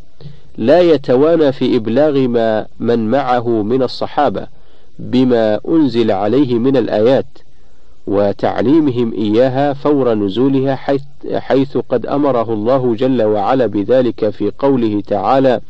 لا 0.58 0.82
يتوانى 0.82 1.52
في 1.52 1.76
إبلاغ 1.76 2.28
ما 2.28 2.66
من 2.80 3.12
معه 3.12 3.48
من 3.48 3.84
الصحابة 3.84 4.48
بما 5.00 5.60
أنزل 5.68 6.12
عليه 6.12 6.54
من 6.54 6.78
الآيات 6.78 7.26
وتعليمهم 8.08 9.14
إياها 9.14 9.74
فور 9.74 10.14
نزولها 10.14 10.76
حيث, 10.76 11.02
حيث 11.34 11.78
قد 11.78 12.06
أمره 12.06 12.54
الله 12.54 12.96
جل 12.96 13.22
وعلا 13.24 13.66
بذلك 13.66 14.30
في 14.30 14.52
قوله 14.60 15.02
تعالى 15.08 15.62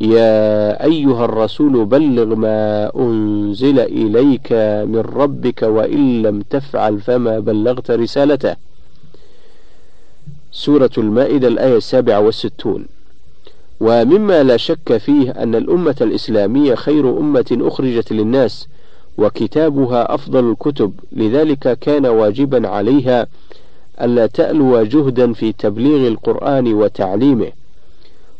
يا 0.00 0.84
أيها 0.84 1.24
الرسول 1.24 1.84
بلغ 1.84 2.34
ما 2.34 2.90
أنزل 2.96 3.80
إليك 3.80 4.52
من 4.88 5.00
ربك 5.00 5.62
وإن 5.62 6.22
لم 6.22 6.40
تفعل 6.50 7.00
فما 7.00 7.38
بلغت 7.38 7.90
رسالته. 7.90 8.56
سورة 10.52 10.90
المائدة 10.98 11.48
الآية 11.48 11.76
السابعة 11.76 12.20
والستون. 12.20 12.86
ومما 13.80 14.42
لا 14.42 14.56
شك 14.56 14.96
فيه 14.96 15.30
أن 15.30 15.54
الأمة 15.54 15.96
الإسلامية 16.00 16.74
خير 16.74 17.18
أمة 17.18 17.58
أخرجت 17.60 18.12
للناس 18.12 18.68
وكتابها 19.18 20.14
أفضل 20.14 20.50
الكتب 20.50 20.92
لذلك 21.12 21.78
كان 21.78 22.06
واجبا 22.06 22.68
عليها 22.68 23.26
ألا 24.00 24.26
تألو 24.26 24.82
جهدا 24.82 25.32
في 25.32 25.52
تبليغ 25.52 26.08
القرآن 26.08 26.74
وتعليمه. 26.74 27.52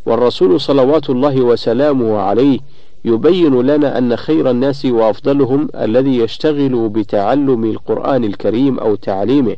والرسول 0.07 0.61
صلوات 0.61 1.11
الله 1.11 1.41
وسلامه 1.41 2.19
عليه 2.19 2.59
يبين 3.05 3.61
لنا 3.61 3.99
أن 3.99 4.17
خير 4.17 4.51
الناس 4.51 4.85
وأفضلهم 4.85 5.69
الذي 5.75 6.19
يشتغل 6.19 6.89
بتعلم 6.89 7.65
القرآن 7.65 8.25
الكريم 8.25 8.79
أو 8.79 8.95
تعليمه. 8.95 9.57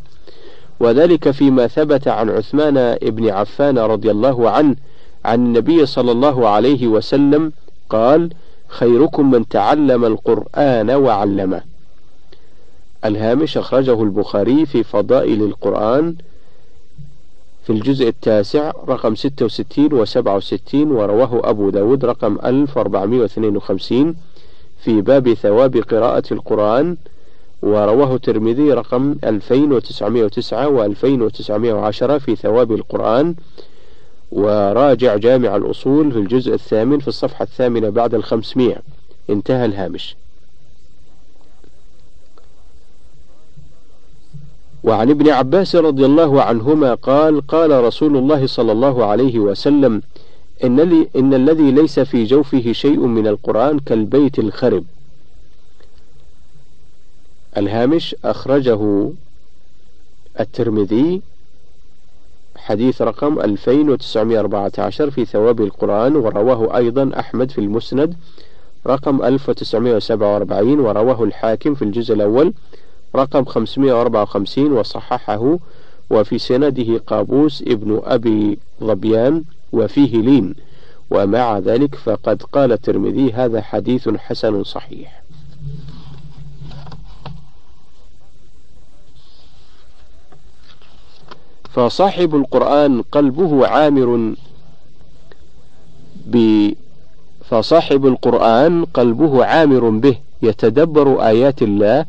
وذلك 0.80 1.30
فيما 1.30 1.66
ثبت 1.66 2.09
عن 2.09 2.30
عثمان 2.30 2.96
بن 3.02 3.28
عفان 3.28 3.78
رضي 3.78 4.11
الله 4.11 4.50
عنه 4.50 4.76
عن 5.24 5.46
النبي 5.46 5.87
صلى 5.87 6.12
الله 6.12 6.48
عليه 6.48 6.87
وسلم 6.87 7.52
قال: 7.90 8.30
خيركم 8.70 9.30
من 9.30 9.48
تعلم 9.48 10.04
القرآن 10.04 10.90
وعلمه. 10.90 11.62
الهامش 13.04 13.59
أخرجه 13.59 14.02
البخاري 14.02 14.66
في 14.66 14.83
فضائل 14.83 15.42
القرآن 15.42 16.14
في 17.64 17.70
الجزء 17.70 18.09
التاسع 18.09 18.72
رقم 18.88 19.14
66 19.14 19.92
و 19.92 20.04
67 20.04 20.90
ورواه 20.92 21.50
أبو 21.50 21.70
داود 21.70 22.04
رقم 22.04 22.38
1452 22.44 24.14
في 24.85 25.00
باب 25.00 25.35
ثواب 25.35 25.76
قراءة 25.76 26.22
القرآن 26.33 26.96
ورواه 27.62 28.14
الترمذي 28.14 28.72
رقم 28.72 29.16
2909 29.24 30.68
و 30.68 30.85
2910 30.85 32.18
في 32.18 32.37
ثواب 32.37 32.72
القرآن 32.72 33.35
وراجع 34.32 35.16
جامع 35.16 35.56
الأصول 35.56 36.12
في 36.12 36.18
الجزء 36.18 36.54
الثامن 36.54 36.98
في 36.98 37.08
الصفحة 37.08 37.42
الثامنة 37.42 37.88
بعد 37.88 38.14
الخمسمائة 38.14 38.78
انتهى 39.30 39.64
الهامش. 39.64 40.16
وعن 44.84 45.10
ابن 45.10 45.28
عباس 45.28 45.76
رضي 45.76 46.04
الله 46.06 46.42
عنهما 46.42 46.94
قال 46.94 47.46
قال 47.46 47.84
رسول 47.84 48.16
الله 48.16 48.46
صلى 48.46 48.72
الله 48.72 49.04
عليه 49.04 49.38
وسلم 49.38 50.02
إن, 50.64 50.80
لي 50.80 51.08
إن 51.16 51.34
الذي 51.34 51.70
ليس 51.70 52.00
في 52.00 52.24
جوفه 52.24 52.72
شيء 52.72 52.98
من 52.98 53.26
القرآن 53.26 53.78
كالبيت 53.78 54.38
الخرب. 54.38 54.84
الهامش 57.56 58.16
أخرجه 58.24 59.10
الترمذي 60.40 61.22
حديث 62.70 63.02
رقم 63.02 63.40
2914 63.40 65.11
في 65.11 65.24
ثواب 65.24 65.61
القرآن 65.61 66.16
ورواه 66.16 66.76
أيضا 66.76 67.11
أحمد 67.18 67.50
في 67.50 67.59
المسند 67.59 68.14
رقم 68.87 69.22
1947 69.22 70.80
ورواه 70.80 71.24
الحاكم 71.24 71.74
في 71.74 71.83
الجزء 71.83 72.14
الأول 72.14 72.52
رقم 73.16 73.44
554 73.44 74.72
وصححه 74.72 75.59
وفي 76.11 76.38
سنده 76.38 76.98
قابوس 77.06 77.62
ابن 77.62 78.00
أبي 78.04 78.59
ظبيان 78.85 79.44
وفيه 79.72 80.16
لين. 80.16 80.54
ومع 81.11 81.59
ذلك 81.59 81.94
فقد 81.94 82.42
قال 82.42 82.72
الترمذي 82.72 83.33
هذا 83.33 83.61
حديث 83.61 84.09
حسن 84.09 84.64
صحيح. 84.64 85.19
فصاحب 91.74 92.35
القرآن 92.35 93.02
قلبه 93.12 93.66
عامر 93.66 94.35
ب 96.26 96.68
فصاحب 97.50 98.06
القرآن 98.06 98.85
قلبه 98.85 99.44
عامر 99.44 99.88
به 99.90 100.16
يتدبر 100.42 101.26
آيات 101.26 101.62
الله 101.62 102.06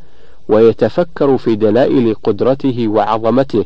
ويتفكر 0.50 1.38
في 1.38 1.56
دلائل 1.56 2.16
قدرته 2.24 2.88
وعظمته 2.88 3.66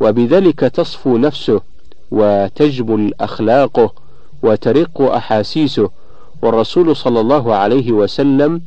وبذلك 0.00 0.60
تصفو 0.60 1.16
نفسه 1.16 1.60
وتجمل 2.10 3.14
أخلاقه 3.20 3.92
وترق 4.42 5.00
أحاسيسه 5.02 5.90
والرسول 6.42 6.96
صلى 6.96 7.20
الله 7.20 7.54
عليه 7.54 7.92
وسلم 7.92 8.60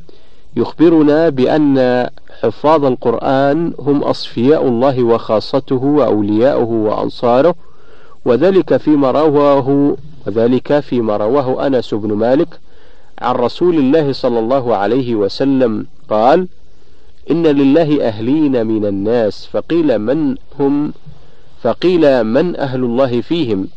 يخبرنا 0.56 1.28
بأن 1.28 2.08
حفاظ 2.42 2.84
القرآن 2.84 3.72
هم 3.78 4.04
أصفياء 4.04 4.68
الله 4.68 5.02
وخاصته 5.02 5.84
وأولياؤه 5.84 6.70
وأنصاره 6.70 7.54
وذلك 8.24 8.76
فيما 8.76 9.10
رواه 9.10 9.96
وذلك 10.26 10.80
فيما 10.80 11.16
رواه 11.16 11.66
أنس 11.66 11.94
بن 11.94 12.12
مالك 12.12 12.60
عن 13.18 13.34
رسول 13.34 13.78
الله 13.78 14.12
صلى 14.12 14.38
الله 14.38 14.76
عليه 14.76 15.14
وسلم. 15.14 15.86
قال: 16.10 16.48
إن 17.30 17.46
لله 17.46 18.08
أهلين 18.08 18.66
من 18.66 18.86
الناس 18.86 19.46
فقيل 19.46 19.98
من 19.98 20.36
هم 20.60 20.92
فقيل 21.62 22.24
من 22.24 22.56
أهل 22.56 22.84
الله 22.84 23.20
فيهم؟ 23.20 23.68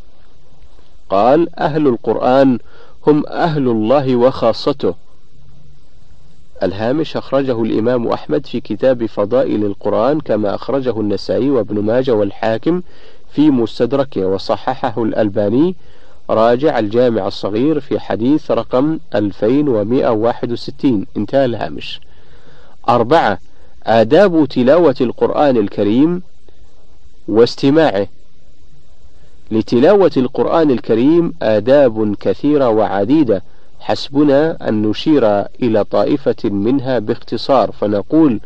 قال 1.10 1.60
أهل 1.60 1.88
القرآن 1.88 2.60
هم 3.08 3.24
أهل 3.28 3.68
الله 3.68 4.16
وخاصته. 4.16 5.05
الهامش 6.66 7.18
أخرجه 7.18 7.62
الإمام 7.64 8.08
أحمد 8.08 8.46
في 8.46 8.60
كتاب 8.62 9.06
فضائل 9.06 9.66
القرآن 9.66 10.20
كما 10.20 10.56
أخرجه 10.56 11.00
النسائي 11.00 11.50
وابن 11.50 11.80
ماجه 11.80 12.12
والحاكم 12.12 12.82
في 13.32 13.50
مستدركه 13.50 14.26
وصححه 14.26 15.04
الألباني. 15.04 15.76
راجع 16.30 16.80
الجامع 16.80 17.28
الصغير 17.28 17.80
في 17.80 18.00
حديث 18.00 18.52
رقم 18.52 19.00
2161 19.16 21.06
انتهى 21.18 21.46
الهامش. 21.46 22.02
أربعة 22.90 23.40
آداب 23.84 24.48
تلاوة 24.48 24.96
القرآن 25.02 25.58
الكريم 25.58 26.22
واستماعه. 27.28 28.08
لتلاوة 29.52 30.12
القرآن 30.18 30.72
الكريم 30.72 31.34
آداب 31.42 32.16
كثيرة 32.16 32.70
وعديدة. 32.70 33.44
حسبنا 33.80 34.70
أن 34.70 34.82
نشير 34.82 35.42
إلى 35.42 35.84
طائفة 35.84 36.50
منها 36.50 37.00
باختصار 37.00 37.72
فنقول 37.72 38.40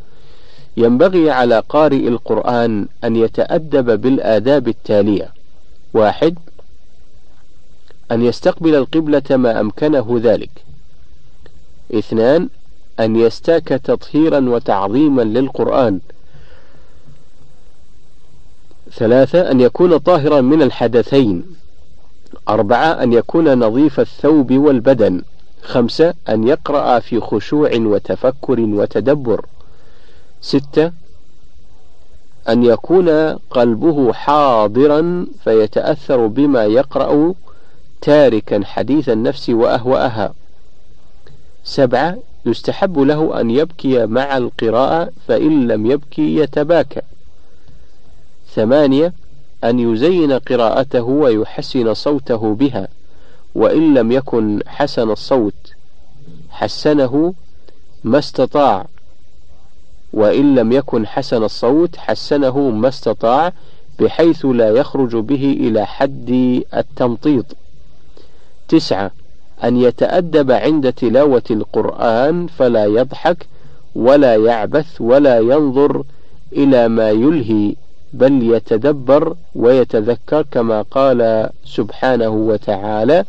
ينبغي 0.78 1.32
على 1.32 1.64
قارئ 1.70 2.08
القرآن 2.08 2.88
أن 3.04 3.16
يتأدب 3.16 4.02
بالآداب 4.02 4.68
التالية. 4.68 5.34
واحد 5.94 6.38
أن 8.12 8.22
يستقبل 8.22 8.76
القبلة 8.76 9.38
ما 9.38 9.60
أمكنه 9.60 10.20
ذلك. 10.24 10.50
اثنان 11.94 12.50
أن 13.00 13.16
يستاك 13.16 13.68
تطهيرا 13.68 14.40
وتعظيما 14.50 15.22
للقرآن. 15.22 16.00
ثلاثة 18.94 19.52
أن 19.52 19.62
يكون 19.62 19.98
طاهرا 19.98 20.42
من 20.42 20.62
الحدثين. 20.62 21.46
أربعة 22.50 23.04
أن 23.04 23.14
يكون 23.14 23.60
نظيف 23.60 24.00
الثوب 24.00 24.54
والبدن. 24.54 25.22
خمسة 25.64 26.14
أن 26.30 26.48
يقرأ 26.48 27.00
في 27.00 27.20
خشوع 27.20 27.72
وتفكر 27.76 28.60
وتدبر. 28.60 29.46
ستة 30.42 30.92
أن 32.50 32.64
يكون 32.64 33.10
قلبه 33.34 34.14
حاضرا 34.14 35.28
فيتأثر 35.44 36.28
بما 36.28 36.66
يقرأ 36.66 37.34
تاركا 38.02 38.66
حديث 38.66 39.10
النفس 39.10 39.50
وأهواءها. 39.50 40.34
سبعة 41.64 42.18
يستحب 42.46 43.00
له 43.00 43.42
أن 43.42 43.52
يبكي 43.52 44.06
مع 44.06 44.38
القراءة 44.38 45.10
فإن 45.28 45.68
لم 45.68 45.86
يبكي 45.86 46.36
يتباكى. 46.36 47.02
ثمانية 48.56 49.14
أن 49.64 49.80
يزين 49.80 50.32
قراءته 50.32 51.04
ويحسن 51.04 51.94
صوته 51.94 52.56
بها 52.56 52.88
وإن 53.56 53.94
لم 53.94 54.12
يكن 54.12 54.60
حسن 54.68 55.12
الصوت 55.12 55.74
حسنه 56.50 57.34
ما 58.04 58.20
استطاع. 58.20 58.86
وإن 60.14 60.56
لم 60.56 60.72
يكن 60.72 61.08
حسن 61.08 61.44
الصوت 61.44 61.96
حسنه 61.96 62.70
ما 62.70 62.88
استطاع 62.88 63.54
بحيث 64.00 64.46
لا 64.46 64.70
يخرج 64.70 65.16
به 65.16 65.58
إلى 65.60 65.86
حد 65.86 66.30
التمطيط. 66.74 67.46
تسعة 68.68 69.12
أن 69.64 69.78
يتأدب 69.78 70.52
عند 70.52 70.94
تلاوة 70.94 71.44
القرآن 71.52 72.48
فلا 72.48 72.86
يضحك 72.86 73.48
ولا 73.96 74.36
يعبث 74.36 75.02
ولا 75.02 75.40
ينظر 75.40 76.04
إلى 76.54 76.88
ما 76.88 77.10
يلهي. 77.10 77.76
بل 78.14 78.54
يتدبر 78.56 79.36
ويتذكر 79.56 80.46
كما 80.52 80.82
قال 80.82 81.50
سبحانه 81.66 82.30
وتعالى 82.30 83.26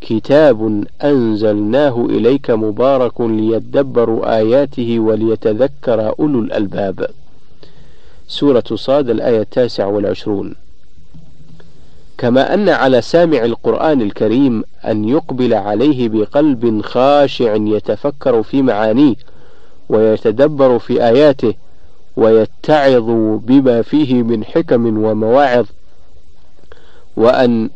كتاب 0.00 0.84
أنزلناه 1.04 2.06
إليك 2.10 2.50
مبارك 2.50 3.20
ليدبروا 3.20 4.36
آياته 4.36 4.98
وليتذكر 4.98 6.14
أولو 6.18 6.40
الألباب. 6.40 7.06
سورة 8.28 8.64
صاد 8.74 9.10
الآية 9.10 9.40
التاسع 9.40 9.86
والعشرون. 9.86 10.54
كما 12.18 12.54
أن 12.54 12.68
على 12.68 13.02
سامع 13.02 13.44
القرآن 13.44 14.02
الكريم 14.02 14.64
أن 14.86 15.08
يقبل 15.08 15.54
عليه 15.54 16.08
بقلب 16.08 16.82
خاشع 16.82 17.54
يتفكر 17.54 18.42
في 18.42 18.62
معانيه 18.62 19.14
ويتدبر 19.88 20.78
في 20.78 21.04
آياته 21.06 21.54
ويتعظ 22.20 23.10
بما 23.46 23.82
فيه 23.82 24.22
من 24.22 24.44
حكم 24.44 25.04
ومواعظ 25.04 25.66
وأن 27.16 27.70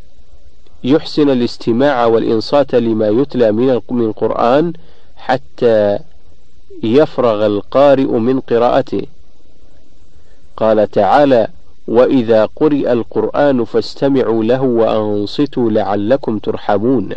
يحسن 0.85 1.31
الاستماع 1.31 2.07
والإنصات 2.07 2.75
لما 2.75 3.09
يتلى 3.09 3.53
من 3.53 3.71
القرآن 4.01 4.73
حتى 5.17 5.99
يفرغ 6.83 7.47
القارئ 7.47 8.07
من 8.07 8.41
قراءته. 8.41 9.07
قال 10.57 10.91
تعالى 10.91 11.49
وإذا 11.89 12.49
قرئ 12.57 12.93
القرآن 12.93 13.65
فاستمعوا 13.65 14.45
له 14.45 14.63
وأنصتوا 14.63 15.71
لعلكم 15.71 16.39
ترحمون. 16.39 17.13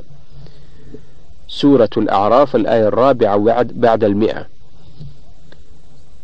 سورة 1.47 1.89
الأعراف 1.97 2.55
الآية 2.55 2.87
الرابعة 2.87 3.65
بعد 3.71 4.03
المئة. 4.03 4.56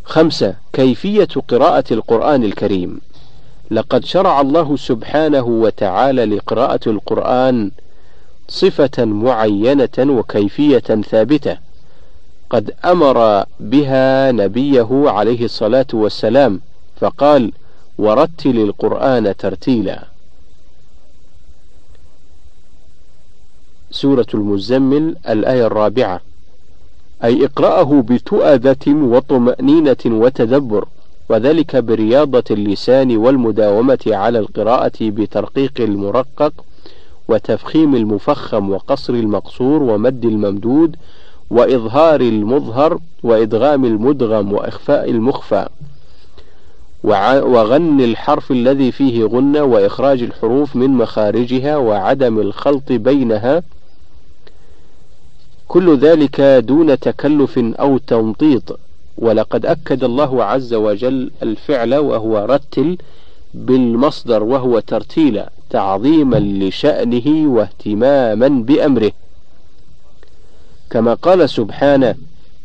خمسة 0.03 0.55
كيفية 0.73 1.27
قراءة 1.47 1.93
القرآن 1.93 2.43
الكريم. 2.43 3.01
لقد 3.71 4.05
شرع 4.05 4.41
الله 4.41 4.75
سبحانه 4.75 5.43
وتعالى 5.43 6.25
لقراءة 6.25 6.79
القرآن 6.87 7.71
صفة 8.47 9.05
معينة 9.05 9.89
وكيفية 9.99 10.79
ثابتة. 10.79 11.57
قد 12.49 12.73
أمر 12.85 13.45
بها 13.59 14.31
نبيه 14.31 15.09
عليه 15.09 15.45
الصلاة 15.45 15.87
والسلام 15.93 16.61
فقال 16.95 17.51
ورتل 17.97 18.57
القرآن 18.57 19.37
ترتيلا. 19.37 20.07
سورة 23.91 24.27
المزمل 24.33 25.15
الآية 25.29 25.67
الرابعة. 25.67 26.21
أي 27.23 27.45
اقرأه 27.45 28.01
بتؤدة 28.01 28.77
وطمأنينة 28.88 29.97
وتدبر 30.05 30.86
وذلك 31.29 31.75
برياضة 31.75 32.43
اللسان 32.51 33.17
والمداومة 33.17 33.99
على 34.07 34.39
القراءة 34.39 34.91
بترقيق 35.01 35.73
المرقق 35.79 36.53
وتفخيم 37.27 37.95
المفخم 37.95 38.69
وقصر 38.69 39.13
المقصور 39.13 39.83
ومد 39.83 40.25
الممدود 40.25 40.95
وإظهار 41.49 42.21
المظهر 42.21 42.99
وإدغام 43.23 43.86
المدغم 43.86 44.53
وإخفاء 44.53 45.09
المخفى 45.09 45.67
وغن 47.03 48.01
الحرف 48.01 48.51
الذي 48.51 48.91
فيه 48.91 49.23
غنة 49.23 49.63
وإخراج 49.63 50.23
الحروف 50.23 50.75
من 50.75 50.89
مخارجها 50.89 51.77
وعدم 51.77 52.39
الخلط 52.39 52.91
بينها 52.91 53.63
كل 55.73 55.97
ذلك 55.97 56.41
دون 56.41 56.99
تكلف 56.99 57.59
أو 57.59 57.97
تمطيط. 57.97 58.79
ولقد 59.17 59.65
أكد 59.65 60.03
الله 60.03 60.43
عز 60.43 60.73
وجل 60.73 61.31
الفعل 61.43 61.95
وهو 61.95 62.45
رتل 62.49 62.97
بالمصدر 63.53 64.43
وهو 64.43 64.79
ترتيلا 64.79 65.49
تعظيما 65.69 66.39
لشأنه 66.39 67.47
واهتماما 67.47 68.47
بأمره. 68.47 69.12
كما 70.89 71.13
قال 71.13 71.49
سبحانه 71.49 72.15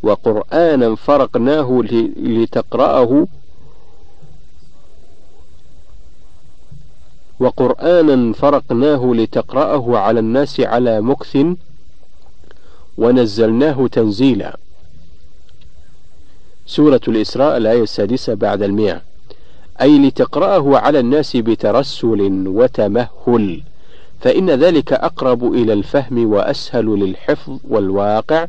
وقرآنا 0.02 0.94
فرقناه 0.94 1.82
لتقرأه. 2.16 3.26
وقرآنا 7.40 8.32
فرقناه 8.32 9.12
لتقرأه 9.14 9.98
على 9.98 10.20
الناس 10.20 10.60
على 10.60 11.00
مكث 11.00 11.36
ونزلناه 12.98 13.86
تنزيلا. 13.86 14.56
سورة 16.66 17.00
الإسراء 17.08 17.56
الآية 17.56 17.82
السادسة 17.82 18.34
بعد 18.34 18.62
المئة. 18.62 19.02
أي 19.80 19.98
لتقرأه 19.98 20.78
على 20.78 21.00
الناس 21.00 21.36
بترسل 21.36 22.44
وتمهل 22.46 23.62
فإن 24.20 24.50
ذلك 24.50 24.92
أقرب 24.92 25.54
إلى 25.54 25.72
الفهم 25.72 26.32
وأسهل 26.32 26.86
للحفظ 26.86 27.58
والواقع 27.68 28.46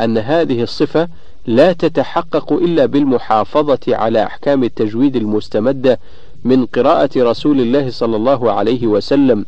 أن 0.00 0.18
هذه 0.18 0.62
الصفة 0.62 1.08
لا 1.46 1.72
تتحقق 1.72 2.52
إلا 2.52 2.86
بالمحافظة 2.86 3.78
على 3.88 4.22
أحكام 4.22 4.64
التجويد 4.64 5.16
المستمدة 5.16 5.98
من 6.44 6.66
قراءة 6.66 7.10
رسول 7.16 7.60
الله 7.60 7.90
صلى 7.90 8.16
الله 8.16 8.52
عليه 8.52 8.86
وسلم 8.86 9.46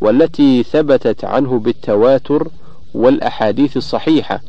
والتي 0.00 0.62
ثبتت 0.62 1.24
عنه 1.24 1.58
بالتواتر 1.58 2.48
والأحاديث 2.94 3.76
الصحيحة. 3.76 4.40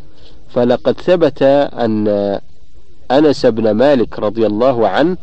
فلقد 0.50 1.02
ثبت 1.02 1.44
أن 1.74 2.40
أنس 3.12 3.46
بن 3.46 3.72
مالك 3.72 4.20
رضي 4.20 4.46
الله 4.46 4.88
عنه 4.88 5.18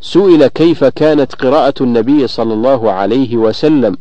سئل 0.00 0.46
كيف 0.46 0.84
كانت 0.84 1.34
قراءة 1.34 1.74
النبي 1.80 2.26
صلى 2.26 2.54
الله 2.54 2.92
عليه 2.92 3.36
وسلم. 3.36 3.98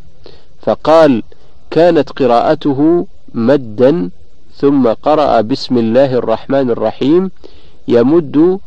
فقال 0.62 1.24
كانت 1.72 2.10
قراءته 2.10 3.08
مدا 3.34 4.10
ثم 4.56 4.88
قرأ 4.88 5.42
بسم 5.42 5.78
الله 5.78 6.14
الرحمن 6.14 6.70
الرحيم 6.70 7.32
يمد 7.88 8.60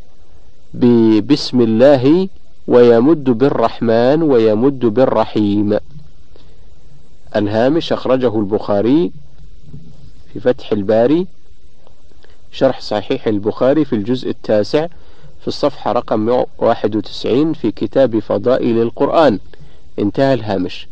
ببسم 0.75 1.61
الله 1.61 2.29
ويمد 2.69 3.25
بالرحمن 3.25 4.23
ويمد 4.23 4.81
بالرحيم. 4.81 5.79
الهامش 7.37 7.93
أخرجه 7.93 8.39
البخاري 8.39 9.13
في 10.33 10.41
فتح 10.41 10.73
الباري 10.73 11.27
شرح 12.53 12.81
صحيح 12.81 13.27
البخاري 13.27 13.85
في 13.85 13.93
الجزء 13.93 14.31
التاسع 14.31 14.87
في 15.41 15.49
الصفحة 15.49 15.93
رقم 15.93 16.21
191 16.21 17.53
في 17.53 17.71
كتاب 17.71 18.19
فضائل 18.19 18.83
القرآن. 18.83 19.39
انتهى 19.99 20.35
الهامش. 20.35 20.89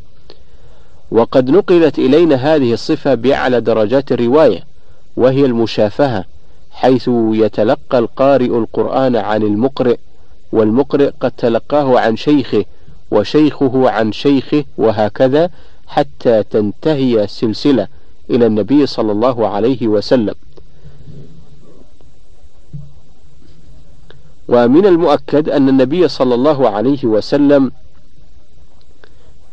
وقد 1.10 1.50
نقلت 1.50 1.98
إلينا 1.98 2.34
هذه 2.34 2.72
الصفة 2.72 3.14
بأعلى 3.14 3.60
درجات 3.60 4.12
الرواية 4.12 4.64
وهي 5.16 5.44
المشافهة 5.44 6.24
حيث 6.70 7.10
يتلقى 7.32 7.98
القارئ 7.98 8.58
القرآن 8.58 9.16
عن 9.16 9.42
المقرئ 9.42 9.98
والمقرئ 10.52 11.10
قد 11.20 11.30
تلقاه 11.30 12.00
عن 12.00 12.16
شيخه 12.16 12.64
وشيخه 13.10 13.90
عن 13.90 14.12
شيخه 14.12 14.64
وهكذا 14.78 15.50
حتى 15.86 16.42
تنتهي 16.42 17.24
السلسلة 17.24 17.88
إلى 18.30 18.46
النبي 18.46 18.86
صلى 18.86 19.12
الله 19.12 19.48
عليه 19.48 19.88
وسلم. 19.88 20.34
ومن 24.48 24.86
المؤكد 24.86 25.48
أن 25.48 25.68
النبي 25.68 26.08
صلى 26.08 26.34
الله 26.34 26.68
عليه 26.68 27.04
وسلم 27.04 27.72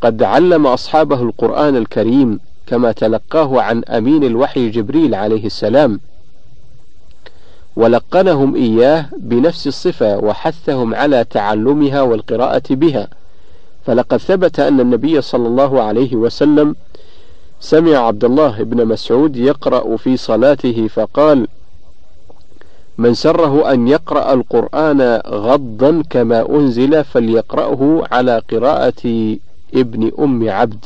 قد 0.02 0.24
علم 0.24 0.68
أصحابه 0.68 1.22
القرآن 1.22 1.76
الكريم 1.76 2.40
كما 2.68 2.92
تلقاه 2.92 3.62
عن 3.62 3.84
أمين 3.84 4.24
الوحي 4.24 4.70
جبريل 4.70 5.16
عليه 5.16 5.46
السلام 5.46 6.00
ولقنهم 7.76 8.56
إياه 8.56 9.06
بنفس 9.18 9.68
الصفة 9.68 10.18
وحثهم 10.18 10.96
على 10.96 11.24
تعلمها 11.24 12.02
والقراءة 12.02 12.64
بها. 12.70 13.08
فلقد 13.86 14.18
ثبت 14.18 14.60
أن 14.60 14.80
النبي 14.80 15.22
صلى 15.22 15.48
الله 15.48 15.82
عليه 15.82 16.16
وسلم 16.16 16.76
سمع 17.60 17.98
عبد 17.98 18.24
الله 18.24 18.64
بن 18.64 18.86
مسعود 18.86 19.36
يقرأ 19.36 19.98
في 19.98 20.18
صلاته 20.18 20.88
فقال 20.88 21.48
من 22.98 23.14
سره 23.14 23.74
أن 23.74 23.88
يقرأ 23.88 24.34
القرآن 24.34 25.22
غضا 25.28 26.04
كما 26.10 26.50
أنزل 26.50 27.04
فليقرأه 27.04 28.04
على 28.12 28.42
قراءة 28.52 29.36
ابن 29.74 30.12
أم 30.20 30.50
عبد. 30.50 30.86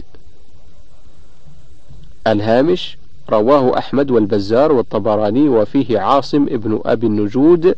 الهامش 2.28 2.98
رواه 3.30 3.78
أحمد 3.78 4.12
والبزار 4.12 4.72
والطبراني 4.72 5.50
وفيه 5.50 6.00
عاصم 6.00 6.44
ابن 6.44 6.82
أبي 6.86 7.08
النجود 7.08 7.76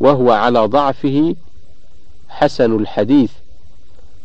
وهو 0.00 0.30
على 0.30 0.60
ضعفه 0.66 1.34
حسن 2.28 2.76
الحديث. 2.76 3.30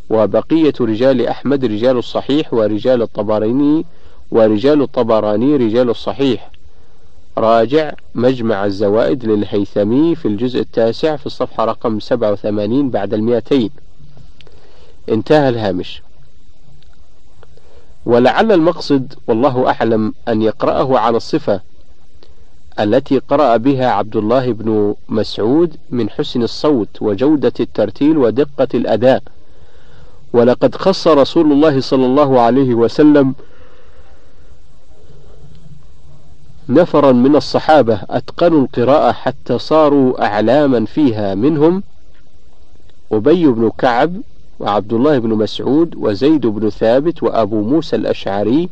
وبقية 0.09 0.73
رجال 0.81 1.27
أحمد 1.27 1.65
رجال 1.65 1.97
الصحيح 1.97 2.53
ورجال 2.53 3.01
الطبراني 3.01 3.85
ورجال 4.33 4.81
الطبراني 4.81 5.55
رجال 5.55 5.89
الصحيح. 5.89 6.51
راجع 7.37 7.91
مجمع 8.15 8.65
الزوائد 8.65 9.25
للهيثمي 9.25 10.15
في 10.15 10.27
الجزء 10.27 10.59
التاسع 10.59 11.15
في 11.15 11.25
الصفحة 11.25 11.65
رقم 11.65 11.99
87 11.99 12.89
بعد 12.89 13.13
المئتين. 13.13 13.69
انتهى 15.09 15.49
الهامش. 15.49 16.01
ولعل 18.05 18.51
المقصد 18.51 19.13
والله 19.27 19.69
أعلم 19.69 20.13
أن 20.27 20.41
يقرأه 20.41 20.99
على 20.99 21.17
الصفة 21.17 21.61
التي 22.79 23.19
قرأ 23.19 23.57
بها 23.57 23.87
عبد 23.87 24.15
الله 24.15 24.51
بن 24.51 24.95
مسعود 25.09 25.75
من 25.89 26.09
حسن 26.09 26.43
الصوت 26.43 27.01
وجودة 27.01 27.53
الترتيل 27.59 28.17
ودقة 28.17 28.67
الأداء. 28.73 29.23
ولقد 30.33 30.75
خص 30.75 31.07
رسول 31.07 31.51
الله 31.51 31.81
صلى 31.81 32.05
الله 32.05 32.41
عليه 32.41 32.73
وسلم 32.73 33.35
نفرا 36.69 37.11
من 37.11 37.35
الصحابة 37.35 37.99
أتقنوا 38.09 38.61
القراءة 38.61 39.11
حتى 39.11 39.59
صاروا 39.59 40.25
أعلاما 40.25 40.85
فيها 40.85 41.35
منهم 41.35 41.83
أبي 43.11 43.47
بن 43.47 43.71
كعب 43.77 44.13
وعبد 44.59 44.93
الله 44.93 45.17
بن 45.19 45.29
مسعود 45.29 45.95
وزيد 45.97 46.47
بن 46.47 46.69
ثابت 46.69 47.23
وأبو 47.23 47.61
موسى 47.61 47.95
الأشعري 47.95 48.69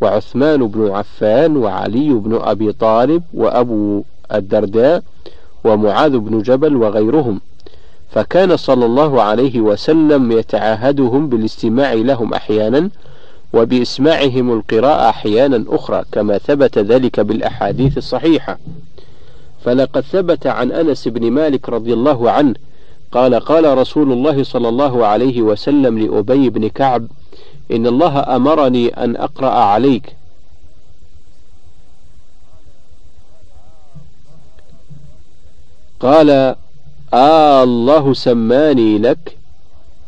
وعثمان 0.00 0.66
بن 0.66 0.90
عفان 0.90 1.56
وعلي 1.56 2.12
بن 2.12 2.38
أبي 2.42 2.72
طالب 2.72 3.22
وأبو 3.34 4.02
الدرداء 4.34 5.02
ومعاذ 5.64 6.18
بن 6.18 6.42
جبل 6.42 6.76
وغيرهم. 6.76 7.40
فكان 8.10 8.56
صلى 8.56 8.86
الله 8.86 9.22
عليه 9.22 9.60
وسلم 9.60 10.32
يتعاهدهم 10.32 11.28
بالاستماع 11.28 11.92
لهم 11.92 12.34
أحيانا 12.34 12.90
وبإسماعهم 13.54 14.52
القراءة 14.52 15.08
أحيانا 15.08 15.64
أخرى 15.68 16.04
كما 16.12 16.38
ثبت 16.38 16.78
ذلك 16.78 17.20
بالأحاديث 17.20 17.98
الصحيحة. 17.98 18.58
فلقد 19.64 20.00
ثبت 20.00 20.46
عن 20.46 20.72
أنس 20.72 21.08
بن 21.08 21.30
مالك 21.30 21.68
رضي 21.68 21.92
الله 21.92 22.30
عنه 22.30 22.54
قال 23.12 23.34
قال 23.34 23.78
رسول 23.78 24.12
الله 24.12 24.42
صلى 24.42 24.68
الله 24.68 25.06
عليه 25.06 25.42
وسلم 25.42 25.98
لأبي 25.98 26.50
بن 26.50 26.68
كعب 26.68 27.06
إن 27.72 27.86
الله 27.86 28.36
أمرني 28.36 28.88
أن 28.88 29.16
أقرأ 29.16 29.50
عليك 29.50 30.16
قال 36.00 36.56
آه 37.14 37.62
الله 37.62 38.14
سماني 38.14 38.98
لك 38.98 39.38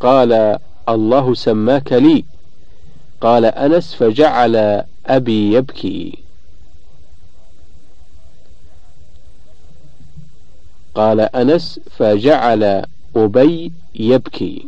قال 0.00 0.58
الله 0.88 1.34
سماك 1.34 1.92
لي 1.92 2.24
قال 3.20 3.44
أنس 3.44 3.94
فجعل 3.94 4.84
أبي 5.06 5.52
يبكي. 5.52 6.18
قال 10.94 11.20
أنس 11.20 11.80
فجعل 11.90 12.84
أبي 13.16 13.72
يبكي. 13.94 14.66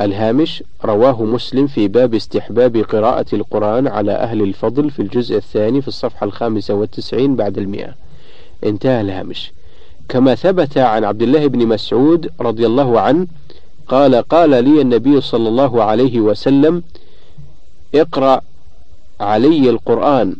الهامش 0.00 0.64
رواه 0.84 1.22
مسلم 1.24 1.66
في 1.66 1.88
باب 1.88 2.14
استحباب 2.14 2.76
قراءة 2.76 3.26
القرآن 3.32 3.86
على 3.86 4.12
أهل 4.12 4.42
الفضل 4.42 4.90
في 4.90 5.02
الجزء 5.02 5.36
الثاني 5.36 5.82
في 5.82 5.88
الصفحة 5.88 6.26
الخامسة 6.26 6.74
والتسعين 6.74 7.36
بعد 7.36 7.58
المئة. 7.58 7.94
انتهى 8.64 9.00
الهامش. 9.00 9.52
كما 10.08 10.34
ثبت 10.34 10.78
عن 10.78 11.04
عبد 11.04 11.22
الله 11.22 11.46
بن 11.46 11.66
مسعود 11.66 12.32
رضي 12.40 12.66
الله 12.66 13.00
عنه 13.00 13.26
قال 13.88 14.14
قال 14.14 14.50
لي 14.50 14.80
النبي 14.80 15.20
صلى 15.20 15.48
الله 15.48 15.82
عليه 15.82 16.20
وسلم 16.20 16.82
اقرأ 17.94 18.40
علي 19.20 19.70
القرآن. 19.70 20.36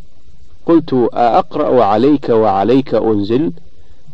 قلت 0.65 0.93
أأقرأ 1.13 1.83
عليك 1.83 2.29
وعليك 2.29 2.95
أنزل؟ 2.95 3.51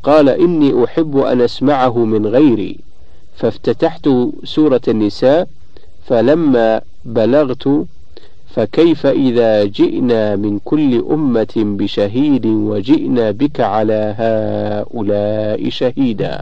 قال 0.03 0.29
إني 0.29 0.83
أحب 0.83 1.17
أن 1.17 1.41
أسمعه 1.41 1.97
من 1.97 2.27
غيري. 2.27 2.79
فافتتحت 3.35 4.09
سورة 4.43 4.81
النساء 4.87 5.47
فلما 6.05 6.81
بلغت 7.05 7.85
فكيف 8.55 9.05
إذا 9.05 9.65
جئنا 9.65 10.35
من 10.35 10.59
كل 10.65 11.05
أمة 11.11 11.53
بشهيد 11.57 12.45
وجئنا 12.45 13.31
بك 13.31 13.59
على 13.59 14.15
هؤلاء 14.17 15.69
شهيدا؟ 15.69 16.41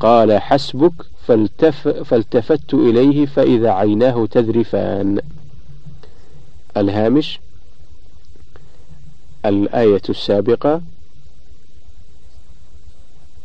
قال 0.00 0.38
حسبك 0.40 0.92
فالتف 1.26 1.88
فالتفت 1.88 2.74
إليه 2.74 3.26
فإذا 3.26 3.70
عيناه 3.70 4.26
تذرفان. 4.26 5.20
الهامش 6.76 7.40
الآية 9.46 10.02
السابقة 10.08 10.80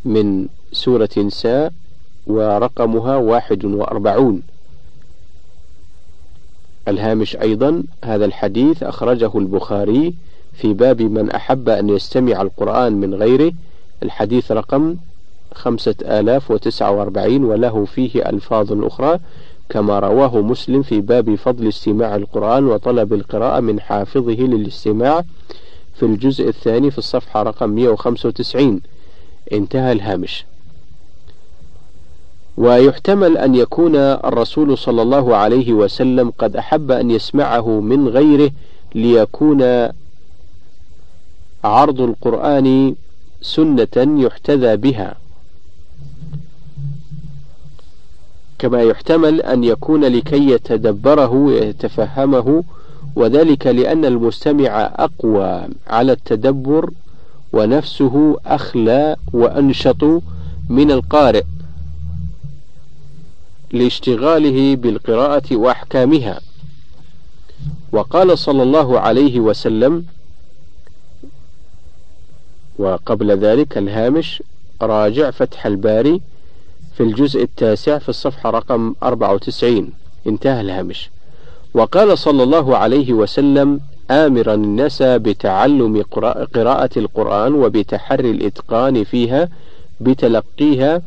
من 0.06 0.48
سورة 0.72 1.10
نساء 1.18 1.74
ورقمها 2.28 3.16
واحد 3.16 3.66
وأربعون. 3.66 4.42
الهامش 6.88 7.36
أيضا 7.36 7.84
هذا 8.04 8.26
الحديث 8.26 8.84
أخرجه 8.84 9.32
البخاري 9.38 10.14
في 10.54 10.74
باب 10.74 11.02
من 11.02 11.32
أحب 11.32 11.70
أن 11.70 11.90
يستمع 11.90 12.42
القرآن 12.42 12.94
من 12.94 13.16
غيره. 13.16 13.54
الحديث 14.04 14.52
رقم 14.52 14.96
خمسة 15.54 15.96
آلاف 16.02 16.52
وتسعة 16.52 16.92
وأربعين 16.92 17.44
وله 17.44 17.86
فيه 17.86 18.30
ألفاظ 18.30 18.86
أخرى 18.86 19.20
كما 19.70 20.00
رواه 20.00 20.42
مسلم 20.42 20.82
في 20.82 21.02
باب 21.02 21.36
فضل 21.36 21.68
استماع 21.68 22.16
القرآن 22.16 22.66
وطلب 22.66 23.14
القراءة 23.14 23.60
من 23.60 23.80
حافظه 23.80 24.34
للاستماع 24.34 25.24
في 25.96 26.04
الجزء 26.04 26.48
الثاني 26.48 26.92
في 26.92 26.98
الصفحة 26.98 27.44
رقم 27.44 27.70
195 27.70 28.82
انتهى 29.54 29.92
الهامش. 29.92 30.46
ويحتمل 32.58 33.38
أن 33.38 33.56
يكون 33.56 33.96
الرسول 33.96 34.78
صلى 34.78 35.02
الله 35.02 35.36
عليه 35.36 35.74
وسلم 35.74 36.34
قد 36.38 36.56
أحب 36.56 36.92
أن 36.92 37.12
يسمعه 37.12 37.80
من 37.80 38.08
غيره 38.08 38.52
ليكون 38.96 39.90
عرض 41.64 42.02
القرآن 42.02 42.96
سنة 43.42 44.22
يحتذى 44.26 44.78
بها. 44.78 45.16
كما 48.62 48.82
يحتمل 48.82 49.42
أن 49.42 49.64
يكون 49.64 50.06
لكي 50.06 50.50
يتدبره 50.50 51.30
ويتفهمه 51.32 52.64
وذلك 53.16 53.68
لأن 53.68 54.06
المستمع 54.06 54.92
أقوى 54.96 55.68
على 55.88 56.12
التدبر 56.12 56.92
ونفسه 57.54 58.40
أخلى 58.46 59.16
وأنشط 59.34 60.04
من 60.70 60.92
القارئ 60.92 61.44
لاشتغاله 63.72 64.76
بالقراءة 64.76 65.56
وأحكامها. 65.56 66.40
وقال 67.92 68.38
صلى 68.38 68.64
الله 68.64 69.00
عليه 69.00 69.40
وسلم 69.40 70.06
وقبل 72.78 73.32
ذلك 73.32 73.78
الهامش 73.78 74.44
راجع 74.82 75.32
فتح 75.32 75.66
الباري 75.66 76.22
في 76.94 77.04
الجزء 77.04 77.44
التاسع 77.44 77.98
في 77.98 78.10
الصفحة 78.10 78.50
رقم 78.50 78.96
94 79.04 79.90
انتهى 80.28 80.62
الهامش. 80.62 81.10
وقال 81.74 82.18
صلى 82.18 82.44
الله 82.44 82.78
عليه 82.78 83.14
وسلم 83.14 83.80
آمرا 84.12 84.54
الناس 84.54 85.02
بتعلم 85.04 86.02
قراءة 86.54 86.90
القرآن 87.00 87.54
وبتحري 87.54 88.32
الإتقان 88.32 89.04
فيها 89.04 89.50
بتلقيها 90.02 91.02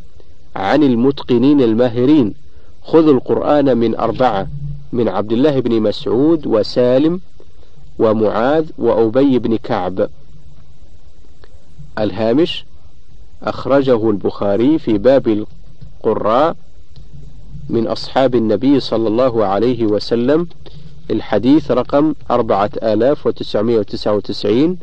عن 0.56 0.82
المتقنين 0.82 1.60
الماهرين. 1.62 2.34
خذوا 2.82 3.12
القرآن 3.14 3.76
من 3.76 3.96
أربعة 3.96 4.48
من 4.92 5.08
عبد 5.08 5.32
الله 5.32 5.60
بن 5.60 5.80
مسعود 5.82 6.46
وسالم 6.46 7.20
ومعاذ 7.98 8.70
وأبي 8.78 9.38
بن 9.38 9.56
كعب. 9.56 10.08
الهامش 11.98 12.64
أخرجه 13.42 14.10
البخاري 14.10 14.78
في 14.78 14.98
باب 14.98 15.46
القراء 16.06 16.56
من 17.68 17.86
أصحاب 17.86 18.34
النبي 18.34 18.80
صلى 18.80 19.08
الله 19.08 19.44
عليه 19.44 19.84
وسلم. 19.84 20.46
الحديث 21.10 21.70
رقم 21.70 22.14
أربعة 22.30 22.70
آلاف 22.82 23.26
وتسعمائة 23.26 23.78
وتسعة 23.78 24.14
وتسعين 24.14 24.78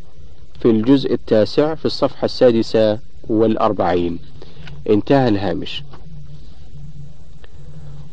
في 0.59 0.69
الجزء 0.69 1.13
التاسع 1.13 1.75
في 1.75 1.85
الصفحة 1.85 2.25
السادسة 2.25 2.99
والأربعين. 3.29 4.19
انتهى 4.89 5.27
الهامش. 5.27 5.83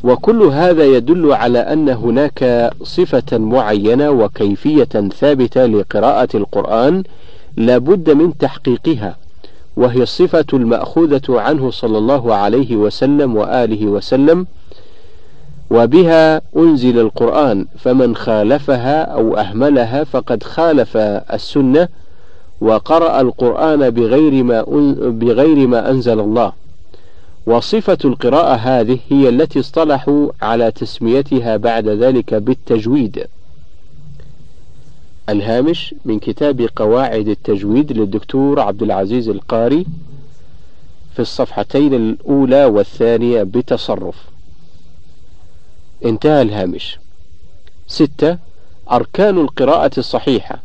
وكل 0.04 0.42
هذا 0.42 0.84
يدل 0.84 1.32
على 1.32 1.58
أن 1.58 1.88
هناك 1.88 2.70
صفة 2.82 3.38
معينة 3.38 4.10
وكيفية 4.10 5.08
ثابتة 5.20 5.66
لقراءة 5.66 6.36
القرآن 6.36 7.02
لا 7.56 7.78
بد 7.78 8.10
من 8.10 8.38
تحقيقها. 8.38 9.16
وهي 9.78 10.02
الصفة 10.02 10.46
المأخوذة 10.52 11.22
عنه 11.40 11.70
صلى 11.70 11.98
الله 11.98 12.34
عليه 12.34 12.76
وسلم 12.76 13.36
وآله 13.36 13.86
وسلم 13.86 14.46
وبها 15.70 16.40
أنزل 16.56 16.98
القرآن 16.98 17.66
فمن 17.78 18.16
خالفها 18.16 19.02
أو 19.02 19.36
أهملها 19.36 20.04
فقد 20.04 20.42
خالف 20.42 20.96
السنة 21.32 21.88
وقرأ 22.60 23.20
القرآن 23.20 23.90
بغير 23.90 24.44
ما 24.44 24.62
بغير 24.98 25.66
ما 25.66 25.90
أنزل 25.90 26.20
الله. 26.20 26.52
وصفة 27.46 27.98
القراءة 28.04 28.54
هذه 28.54 28.98
هي 29.10 29.28
التي 29.28 29.60
اصطلحوا 29.60 30.28
على 30.42 30.70
تسميتها 30.70 31.56
بعد 31.56 31.88
ذلك 31.88 32.34
بالتجويد. 32.34 33.26
الهامش 35.28 35.94
من 36.04 36.18
كتاب 36.18 36.68
قواعد 36.76 37.28
التجويد 37.28 37.92
للدكتور 37.92 38.60
عبد 38.60 38.82
العزيز 38.82 39.28
القاري 39.28 39.86
في 41.14 41.20
الصفحتين 41.22 41.94
الأولى 41.94 42.64
والثانية 42.64 43.42
بتصرف. 43.42 44.16
انتهى 46.04 46.42
الهامش. 46.42 46.98
ستة 47.86 48.38
أركان 48.92 49.38
القراءة 49.38 49.90
الصحيحة. 49.98 50.62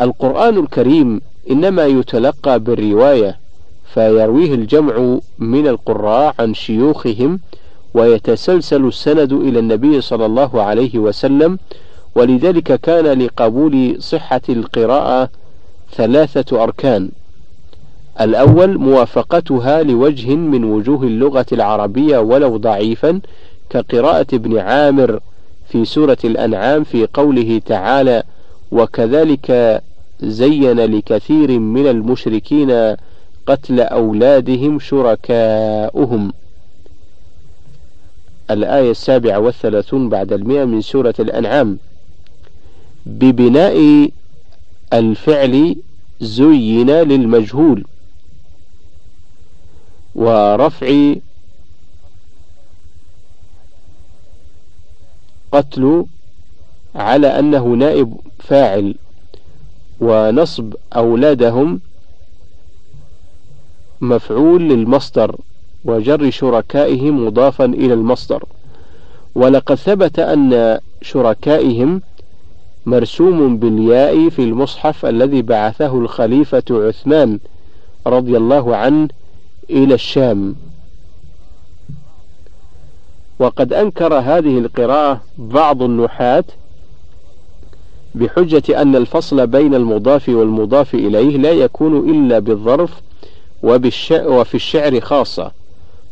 القرآن 0.00 0.58
الكريم 0.58 1.20
إنما 1.50 1.86
يتلقى 1.86 2.60
بالرواية 2.60 3.38
فيرويه 3.94 4.54
الجمع 4.54 5.18
من 5.38 5.68
القراء 5.68 6.34
عن 6.38 6.54
شيوخهم 6.54 7.40
ويتسلسل 7.94 8.84
السند 8.84 9.32
إلى 9.32 9.58
النبي 9.58 10.00
صلى 10.00 10.26
الله 10.26 10.62
عليه 10.62 10.98
وسلم 10.98 11.58
ولذلك 12.16 12.80
كان 12.80 13.22
لقبول 13.22 13.96
صحة 13.98 14.40
القراءة 14.48 15.30
ثلاثة 15.92 16.62
أركان. 16.62 17.10
الأول 18.20 18.78
موافقتها 18.78 19.82
لوجه 19.82 20.34
من 20.34 20.64
وجوه 20.64 21.02
اللغة 21.02 21.46
العربية 21.52 22.18
ولو 22.18 22.56
ضعيفا 22.56 23.20
كقراءة 23.70 24.26
ابن 24.32 24.58
عامر 24.58 25.20
في 25.68 25.84
سورة 25.84 26.18
الأنعام 26.24 26.84
في 26.84 27.08
قوله 27.14 27.60
تعالى 27.66 28.22
وكذلك 28.72 29.82
زين 30.20 30.80
لكثير 30.80 31.58
من 31.58 31.86
المشركين 31.86 32.96
قتل 33.46 33.80
أولادهم 33.80 34.78
شركاؤهم 34.78 36.32
الآية 38.50 38.90
السابعة 38.90 39.38
والثلاثون 39.38 40.08
بعد 40.08 40.32
المئة 40.32 40.64
من 40.64 40.80
سورة 40.80 41.14
الأنعام. 41.20 41.78
ببناء 43.06 44.10
الفعل 44.92 45.76
زين 46.20 46.90
للمجهول 46.90 47.84
ورفع 50.14 51.14
قتل 55.52 56.06
على 56.94 57.38
أنه 57.38 57.64
نائب 57.66 58.16
فاعل 58.38 58.94
ونصب 60.00 60.74
أولادهم 60.96 61.80
مفعول 64.00 64.62
للمصدر 64.68 65.36
وجر 65.84 66.30
شركائهم 66.30 67.26
مضافا 67.26 67.64
إلى 67.64 67.94
المصدر. 67.94 68.44
ولقد 69.34 69.74
ثبت 69.74 70.18
أن 70.18 70.78
شركائهم 71.02 72.02
مرسوم 72.86 73.56
بالياء 73.56 74.28
في 74.28 74.42
المصحف 74.42 75.06
الذي 75.06 75.42
بعثه 75.42 75.98
الخليفة 75.98 76.62
عثمان 76.70 77.38
رضي 78.06 78.36
الله 78.36 78.76
عنه 78.76 79.08
إلى 79.70 79.94
الشام. 79.94 80.54
وقد 83.38 83.72
أنكر 83.72 84.14
هذه 84.14 84.58
القراءة 84.58 85.20
بعض 85.38 85.82
النحاة 85.82 86.44
بحجة 88.14 88.82
أن 88.82 88.96
الفصل 88.96 89.46
بين 89.46 89.74
المضاف 89.74 90.28
والمضاف 90.28 90.94
إليه 90.94 91.36
لا 91.36 91.50
يكون 91.50 92.10
إلا 92.10 92.38
بالظرف 92.38 93.00
وفي 93.62 94.54
الشعر 94.54 95.00
خاصة 95.00 95.50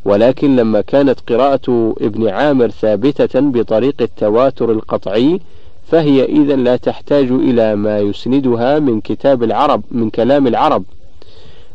ولكن 0.05 0.57
لما 0.57 0.81
كانت 0.81 1.21
قراءة 1.29 1.95
ابن 2.01 2.29
عامر 2.29 2.71
ثابتة 2.71 3.41
بطريق 3.41 3.95
التواتر 4.01 4.71
القطعي 4.73 5.41
فهي 5.87 6.25
إذا 6.25 6.57
لا 6.57 6.77
تحتاج 6.77 7.31
إلى 7.31 7.77
ما 7.77 7.99
يسندها 7.99 8.79
من 8.79 9.01
كتاب 9.01 9.43
العرب 9.43 9.83
من 9.91 10.11
كلام 10.11 10.47
العرب 10.47 10.85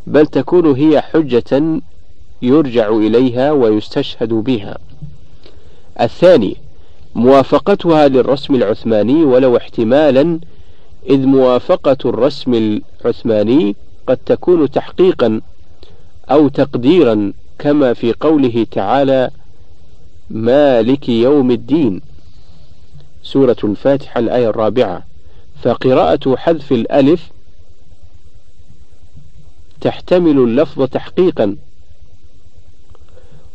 بل 0.07 0.25
تكون 0.27 0.75
هي 0.75 1.01
حجة 1.01 1.81
يرجع 2.41 2.89
إليها 2.89 3.51
ويستشهد 3.51 4.33
بها. 4.33 4.77
الثاني 6.01 6.57
موافقتها 7.15 8.07
للرسم 8.07 8.55
العثماني 8.55 9.23
ولو 9.23 9.57
احتمالا 9.57 10.39
إذ 11.09 11.25
موافقة 11.25 11.97
الرسم 12.05 12.81
العثماني 13.05 13.75
قد 14.07 14.17
تكون 14.17 14.71
تحقيقا 14.71 15.41
أو 16.31 16.47
تقديرا 16.47 17.33
كما 17.59 17.93
في 17.93 18.13
قوله 18.19 18.65
تعالى 18.71 19.29
مالك 20.29 21.09
يوم 21.09 21.51
الدين 21.51 22.01
سورة 23.23 23.57
الفاتحة 23.63 24.19
الآية 24.19 24.49
الرابعة. 24.49 25.03
فقراءة 25.63 26.35
حذف 26.35 26.71
الألف 26.71 27.31
تحتمل 29.81 30.37
اللفظ 30.37 30.83
تحقيقا. 30.83 31.57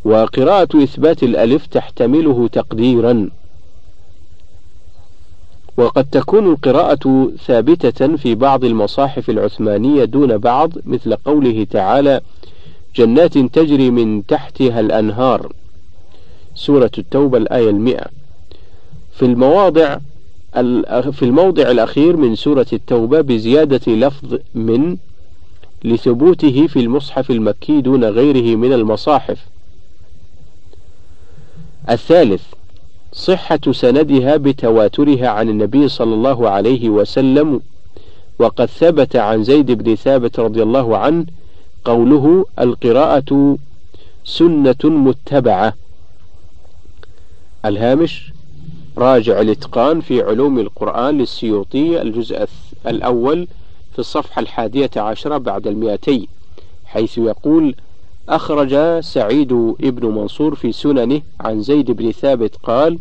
وقراءة 0.04 0.82
إثبات 0.82 1.22
الألف 1.22 1.66
تحتمله 1.66 2.48
تقديرا. 2.48 3.30
وقد 5.76 6.04
تكون 6.04 6.46
القراءة 6.46 7.32
ثابتة 7.46 8.16
في 8.16 8.34
بعض 8.34 8.64
المصاحف 8.64 9.30
العثمانية 9.30 10.04
دون 10.04 10.38
بعض 10.38 10.70
مثل 10.86 11.16
قوله 11.16 11.66
تعالى 11.70 12.20
جنات 12.96 13.38
تجري 13.38 13.90
من 13.90 14.26
تحتها 14.26 14.80
الأنهار. 14.80 15.52
سورة 16.54 16.90
التوبة 16.98 17.38
الآية 17.38 17.70
المئة. 17.70 18.06
في 19.14 19.22
المواضع 19.24 19.98
في 21.12 21.22
الموضع 21.22 21.70
الأخير 21.70 22.16
من 22.16 22.34
سورة 22.36 22.66
التوبة 22.72 23.20
بزيادة 23.20 23.92
لفظ 23.92 24.38
من 24.54 24.96
لثبوته 25.84 26.66
في 26.66 26.80
المصحف 26.80 27.30
المكي 27.30 27.80
دون 27.80 28.04
غيره 28.04 28.56
من 28.56 28.72
المصاحف. 28.72 29.38
الثالث 31.90 32.42
صحة 33.12 33.60
سندها 33.70 34.36
بتواترها 34.36 35.28
عن 35.28 35.48
النبي 35.48 35.88
صلى 35.88 36.14
الله 36.14 36.48
عليه 36.48 36.88
وسلم 36.88 37.60
وقد 38.38 38.66
ثبت 38.66 39.16
عن 39.16 39.44
زيد 39.44 39.70
بن 39.70 39.94
ثابت 39.94 40.40
رضي 40.40 40.62
الله 40.62 40.96
عنه 40.96 41.26
قوله 41.84 42.46
القراءة 42.58 43.58
سنة 44.24 44.76
متبعة. 44.84 45.74
الهامش 47.64 48.32
راجع 48.98 49.40
الإتقان 49.40 50.00
في 50.00 50.22
علوم 50.22 50.58
القرآن 50.58 51.18
للسيوطي 51.18 52.02
الجزء 52.02 52.46
الأول 52.86 53.48
في 53.92 53.98
الصفحة 53.98 54.40
الحادية 54.40 54.90
عشرة 54.96 55.38
بعد 55.38 55.66
المئتي 55.66 56.28
حيث 56.84 57.18
يقول 57.18 57.74
أخرج 58.28 59.00
سعيد 59.00 59.52
ابن 59.80 60.06
منصور 60.06 60.54
في 60.54 60.72
سننه 60.72 61.22
عن 61.40 61.62
زيد 61.62 61.90
بن 61.90 62.12
ثابت 62.12 62.56
قال 62.56 62.98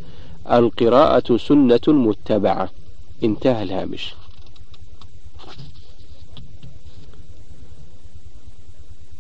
القراءة 0.52 1.38
سنة 1.38 1.82
متبعة. 1.88 2.70
انتهى 3.24 3.64
الهامش. 3.64 4.14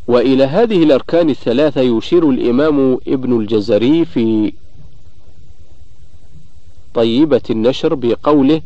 وإلى 0.07 0.43
هذه 0.43 0.83
الأركان 0.83 1.29
الثلاثة 1.29 1.81
يشير 1.81 2.29
الإمام 2.29 2.97
ابن 3.07 3.39
الجزري 3.39 4.05
في 4.05 4.53
طيبة 6.93 7.41
النشر 7.49 7.95
بقوله 7.95 8.61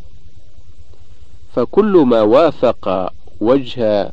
فكل 1.55 2.03
ما 2.07 2.21
وافق 2.21 3.13
وجه 3.41 4.11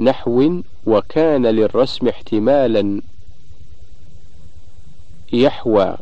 نحو 0.00 0.62
وكان 0.86 1.46
للرسم 1.46 2.08
احتمالا 2.08 3.02
يحوى. 5.32 5.96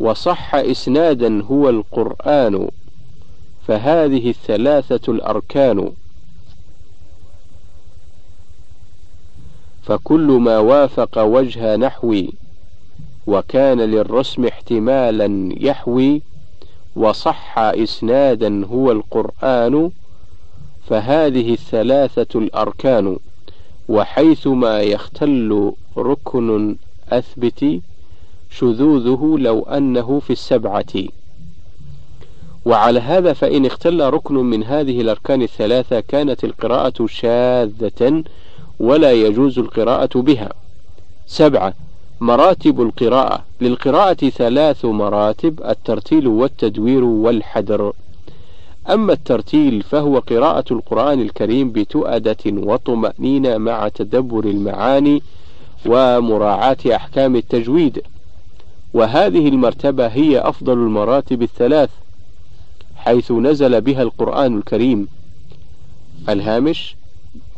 وصح 0.00 0.54
إسنادا 0.54 1.42
هو 1.42 1.68
القرآن 1.68 2.68
فهذه 3.66 4.30
الثلاثة 4.30 5.12
الأركان. 5.12 5.92
فكل 9.82 10.26
ما 10.26 10.58
وافق 10.58 11.18
وجه 11.18 11.76
نحوي 11.76 12.32
وكان 13.26 13.80
للرسم 13.80 14.46
احتمالا 14.46 15.54
يحوي 15.60 16.22
وصح 16.96 17.58
إسنادا 17.58 18.66
هو 18.66 18.92
القرآن 18.92 19.90
فهذه 20.88 21.52
الثلاثة 21.52 22.38
الأركان 22.38 23.16
وحيثما 23.88 24.80
يختل 24.80 25.72
ركن 25.96 26.76
أثبت 27.08 27.80
شذوذه 28.50 29.36
لو 29.38 29.62
أنه 29.62 30.20
في 30.20 30.32
السبعة. 30.32 30.94
وعلى 32.64 33.00
هذا 33.00 33.32
فإن 33.32 33.66
اختل 33.66 34.00
ركن 34.00 34.34
من 34.34 34.64
هذه 34.64 35.00
الأركان 35.00 35.42
الثلاثة 35.42 36.00
كانت 36.00 36.44
القراءة 36.44 37.06
شاذة 37.06 38.24
ولا 38.80 39.12
يجوز 39.12 39.58
القراءة 39.58 40.18
بها. 40.18 40.52
سبعة. 41.26 41.74
مراتب 42.20 42.80
القراءة. 42.80 43.44
للقراءة 43.60 44.28
ثلاث 44.28 44.84
مراتب 44.84 45.60
الترتيل 45.64 46.26
والتدوير 46.28 47.04
والحدر 47.04 47.92
أما 48.90 49.12
الترتيل 49.12 49.82
فهو 49.82 50.18
قراءة 50.18 50.64
القرآن 50.70 51.20
الكريم 51.20 51.72
بتؤدة 51.72 52.36
وطمأنينة 52.46 53.58
مع 53.58 53.88
تدبر 53.88 54.44
المعاني 54.44 55.22
ومراعاة 55.86 56.76
أحكام 56.94 57.36
التجويد. 57.36 58.02
وهذه 58.94 59.48
المرتبة 59.48 60.06
هي 60.06 60.38
أفضل 60.38 60.72
المراتب 60.72 61.42
الثلاث 61.42 61.90
حيث 62.96 63.32
نزل 63.32 63.80
بها 63.80 64.02
القرآن 64.02 64.58
الكريم. 64.58 65.08
الهامش 66.28 66.96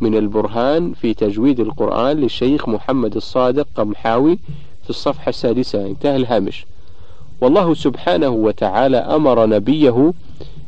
من 0.01 0.15
البرهان 0.15 0.93
في 0.93 1.13
تجويد 1.13 1.59
القرآن 1.59 2.17
للشيخ 2.17 2.69
محمد 2.69 3.15
الصادق 3.15 3.67
قمحاوي 3.75 4.39
في 4.83 4.89
الصفحة 4.89 5.29
السادسة. 5.29 5.85
انتهى 5.85 6.15
الهامش. 6.15 6.65
والله 7.41 7.73
سبحانه 7.73 8.29
وتعالى 8.29 8.97
أمر 8.97 9.45
نبيه 9.45 10.13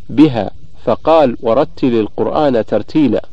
بها 0.09 0.51
فقال 0.83 1.37
ورتل 1.41 1.99
القرآن 1.99 2.65
ترتيلا. 2.65 3.25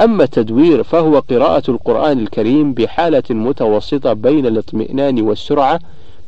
أما 0.00 0.24
التدوير 0.24 0.82
فهو 0.82 1.18
قراءة 1.18 1.70
القرآن 1.70 2.18
الكريم 2.18 2.72
بحالة 2.72 3.22
متوسطة 3.30 4.12
بين 4.12 4.46
الاطمئنان 4.46 5.22
والسرعة 5.22 5.80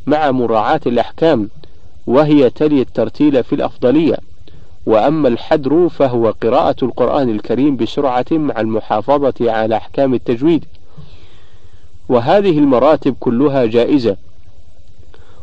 مع 0.07 0.30
مراعاة 0.30 0.80
الأحكام 0.87 1.49
وهي 2.07 2.51
تلي 2.51 2.80
الترتيل 2.80 3.45
في 3.45 3.55
الأفضلية. 3.55 4.16
وأما 4.87 5.28
الحدر 5.28 5.89
فهو 5.89 6.35
قراءة 6.43 6.76
القرآن 6.85 7.30
الكريم 7.30 7.76
بسرعة 7.76 8.26
مع 8.30 8.61
المحافظة 8.61 9.35
على 9.41 9.76
أحكام 9.76 10.14
التجويد. 10.14 10.64
وهذه 12.09 12.59
المراتب 12.59 13.14
كلها 13.20 13.66
جائزة. 13.66 14.16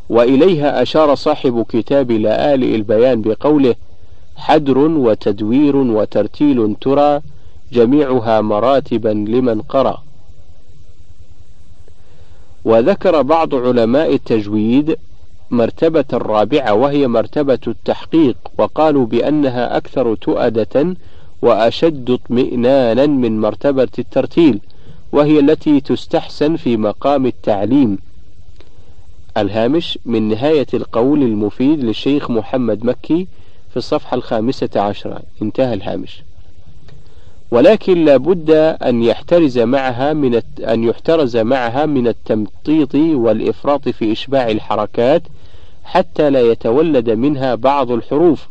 وإليها 0.10 0.82
أشار 0.82 1.16
صاحب 1.16 1.66
كتاب 1.70 2.12
لآلئ 2.12 2.76
البيان 2.76 3.22
بقوله 3.22 3.76
حدر 4.36 4.78
وتدوير 4.78 5.76
وترتيل 5.76 6.76
ترى 6.82 7.22
جميعها 7.72 8.42
مراتبا 8.42 9.10
لمن 9.10 9.62
قرأ. 9.62 10.04
وذكر 12.66 13.22
بعض 13.22 13.56
علماء 13.56 14.14
التجويد 14.14 14.98
مرتبة 15.52 16.06
الرابعة 16.14 16.74
وهي 16.74 17.08
مرتبة 17.08 17.60
التحقيق 17.68 18.38
وقالوا 18.58 19.06
بأنها 19.06 19.78
أكثر 19.78 20.16
تؤدة 20.16 20.96
وأشد 21.42 22.10
اطمئنانا 22.10 23.06
من 23.06 23.40
مرتبة 23.40 23.88
الترتيل 24.00 24.60
وهي 25.12 25.40
التي 25.40 25.82
تستحسن 25.82 26.56
في 26.56 26.78
مقام 26.78 27.26
التعليم. 27.26 27.98
الهامش 29.38 30.00
من 30.06 30.30
نهاية 30.30 30.68
القول 30.74 31.24
المفيد 31.24 31.84
للشيخ 31.84 32.32
محمد 32.32 32.86
مكي 32.86 33.28
في 33.70 33.78
الصفحة 33.78 34.16
الخامسة 34.16 34.70
عشرة. 34.76 35.22
انتهى 35.42 35.74
الهامش. 35.74 36.24
ولكن 37.52 38.06
لا 38.06 38.18
بد 38.18 38.52
أن 38.84 39.04
يحترز 39.04 39.60
معها 39.60 40.14
من 40.14 40.42
أن 40.60 40.84
يحترز 40.84 41.38
معها 41.38 41.86
من 41.86 42.08
التمطيط 42.08 42.96
والإفراط 42.96 43.90
في 43.90 44.12
إشباع 44.12 44.50
الحركات 44.50 45.22
حتى 45.84 46.30
لا 46.30 46.42
يتولد 46.42 47.10
منها 47.10 47.56
بعض 47.56 47.92
الحروف 47.92 48.48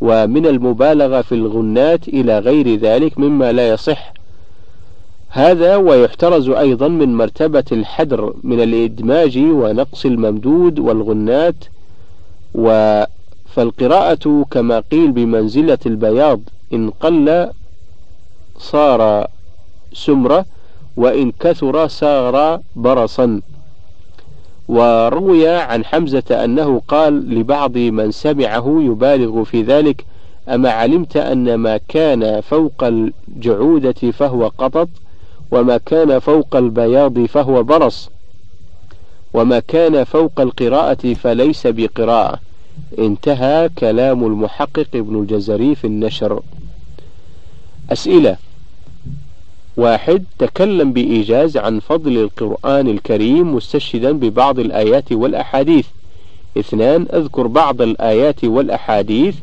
ومن 0.00 0.46
المبالغة 0.46 1.20
في 1.20 1.34
الغنات 1.34 2.08
إلى 2.08 2.38
غير 2.38 2.76
ذلك 2.76 3.18
مما 3.18 3.52
لا 3.52 3.68
يصح. 3.68 4.12
هذا 5.28 5.76
ويحترز 5.76 6.48
أيضا 6.48 6.88
من 6.88 7.16
مرتبة 7.16 7.64
الحدر 7.72 8.34
من 8.42 8.60
الإدماج 8.60 9.38
ونقص 9.38 10.06
الممدود 10.06 10.78
والغنات. 10.78 11.64
و 12.54 13.04
فالقراءة 13.46 14.44
كما 14.50 14.80
قيل 14.80 15.12
بمنزلة 15.12 15.78
البياض 15.86 16.40
إن 16.72 16.90
قل 16.90 17.50
صار 18.58 19.26
سمرة 19.92 20.44
وإن 20.96 21.32
كثر 21.40 21.88
صار 21.88 22.60
برصا. 22.76 23.40
وروي 24.68 25.48
عن 25.48 25.84
حمزة 25.84 26.44
أنه 26.44 26.82
قال 26.88 27.34
لبعض 27.34 27.78
من 27.78 28.10
سمعه 28.10 28.78
يبالغ 28.82 29.44
في 29.44 29.62
ذلك 29.62 30.04
أما 30.48 30.70
علمت 30.70 31.16
أن 31.16 31.54
ما 31.54 31.80
كان 31.88 32.40
فوق 32.40 32.84
الجعودة 32.84 34.10
فهو 34.12 34.48
قطط 34.58 34.88
وما 35.50 35.76
كان 35.76 36.18
فوق 36.18 36.56
البياض 36.56 37.24
فهو 37.24 37.62
برص 37.62 38.10
وما 39.34 39.58
كان 39.58 40.04
فوق 40.04 40.40
القراءة 40.40 41.14
فليس 41.14 41.66
بقراءة. 41.66 42.40
انتهى 42.98 43.68
كلام 43.78 44.24
المحقق 44.24 44.86
ابن 44.94 45.20
الجزري 45.20 45.74
في 45.74 45.86
النشر. 45.86 46.42
أسئلة 47.92 48.36
واحد 49.76 50.24
تكلم 50.38 50.92
بإيجاز 50.92 51.56
عن 51.56 51.80
فضل 51.80 52.18
القرآن 52.18 52.88
الكريم 52.88 53.54
مستشهدا 53.54 54.12
ببعض 54.12 54.58
الآيات 54.58 55.12
والأحاديث. 55.12 55.86
اثنان 56.58 57.06
أذكر 57.14 57.46
بعض 57.46 57.82
الآيات 57.82 58.44
والأحاديث 58.44 59.34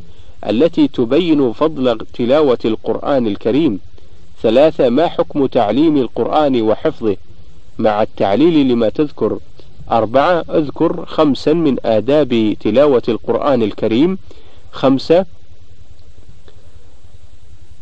التي 0.49 0.88
تبين 0.88 1.51
فضل 1.51 1.97
تلاوة 2.13 2.57
القرآن 2.65 3.27
الكريم. 3.27 3.79
ثلاثة 4.41 4.89
ما 4.89 5.07
حكم 5.07 5.45
تعليم 5.45 5.97
القرآن 5.97 6.61
وحفظه 6.61 7.17
مع 7.79 8.01
التعليل 8.01 8.67
لما 8.69 8.89
تذكر. 8.89 9.39
أربعة 9.91 10.43
أذكر 10.49 11.05
خمسا 11.05 11.53
من 11.53 11.77
آداب 11.86 12.55
تلاوة 12.59 13.03
القرآن 13.09 13.63
الكريم. 13.63 14.17
خمسة 14.71 15.25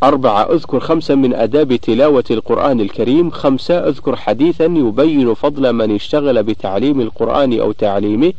أربعة 0.02 0.42
أذكر 0.52 0.80
خمسا 0.80 1.14
من 1.14 1.34
آداب 1.34 1.76
تلاوة 1.76 2.24
القرآن 2.30 2.80
الكريم 2.80 3.30
خمسة 3.30 3.88
أذكر 3.88 4.16
حديثا 4.16 4.64
يبين 4.64 5.34
فضل 5.34 5.72
من 5.72 5.94
اشتغل 5.94 6.42
بتعليم 6.42 7.00
القرآن 7.00 7.60
أو 7.60 7.72
تعليمه 7.72 8.32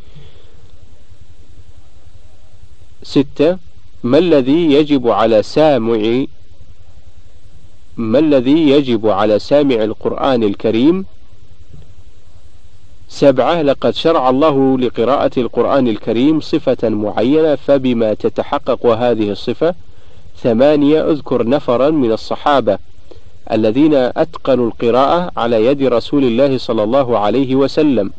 ستة 3.03 3.57
ما 4.03 4.18
الذي 4.18 4.74
يجب 4.74 5.07
على 5.07 5.43
سامع 5.43 6.26
ما 7.97 8.20
الذي 8.20 8.70
يجب 8.70 9.07
على 9.07 9.39
سامع 9.39 9.76
القرآن 9.76 10.43
الكريم؟ 10.43 11.05
سبعة 13.09 13.61
لقد 13.61 13.95
شرع 13.95 14.30
الله 14.30 14.78
لقراءة 14.78 15.32
القرآن 15.38 15.88
الكريم 15.88 16.39
صفة 16.39 16.89
معينة 16.89 17.55
فبما 17.55 18.14
تتحقق 18.14 18.86
هذه 18.86 19.32
الصفة 19.32 19.76
ثمانية 20.44 21.12
اذكر 21.12 21.48
نفرا 21.48 21.89
من 21.89 22.12
الصحابة 22.12 22.78
الذين 23.52 23.94
أتقنوا 23.94 24.68
القراءة 24.68 25.32
على 25.38 25.66
يد 25.66 25.84
رسول 25.84 26.24
الله 26.24 26.58
صلى 26.58 26.84
الله 26.84 27.18
عليه 27.18 27.56
وسلم. 27.56 28.12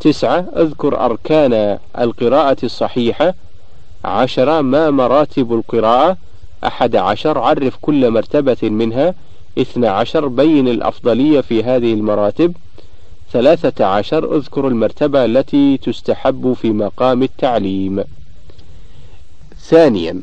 تسعة 0.00 0.46
اذكر 0.56 1.04
أركان 1.04 1.78
القراءة 1.98 2.56
الصحيحة. 2.62 3.34
عشرة 4.04 4.60
ما 4.60 4.90
مراتب 4.90 5.52
القراءة. 5.52 6.16
أحد 6.64 6.96
عشر 6.96 7.38
عرف 7.38 7.76
كل 7.80 8.10
مرتبة 8.10 8.56
منها. 8.62 9.14
اثنى 9.58 9.86
عشر 9.86 10.28
بين 10.28 10.68
الأفضلية 10.68 11.40
في 11.40 11.64
هذه 11.64 11.92
المراتب. 11.94 12.54
ثلاثة 13.32 13.84
عشر 13.84 14.36
اذكر 14.36 14.68
المرتبة 14.68 15.24
التي 15.24 15.76
تستحب 15.76 16.52
في 16.52 16.70
مقام 16.70 17.22
التعليم. 17.22 18.04
ثانيا 19.58 20.22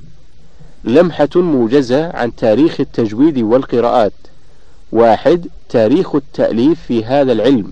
لمحة 0.83 1.29
موجزة 1.35 2.11
عن 2.15 2.35
تاريخ 2.35 2.79
التجويد 2.79 3.39
والقراءات. 3.39 4.13
واحد 4.91 5.47
تاريخ 5.69 6.15
التأليف 6.15 6.81
في 6.81 7.05
هذا 7.05 7.31
العلم. 7.31 7.71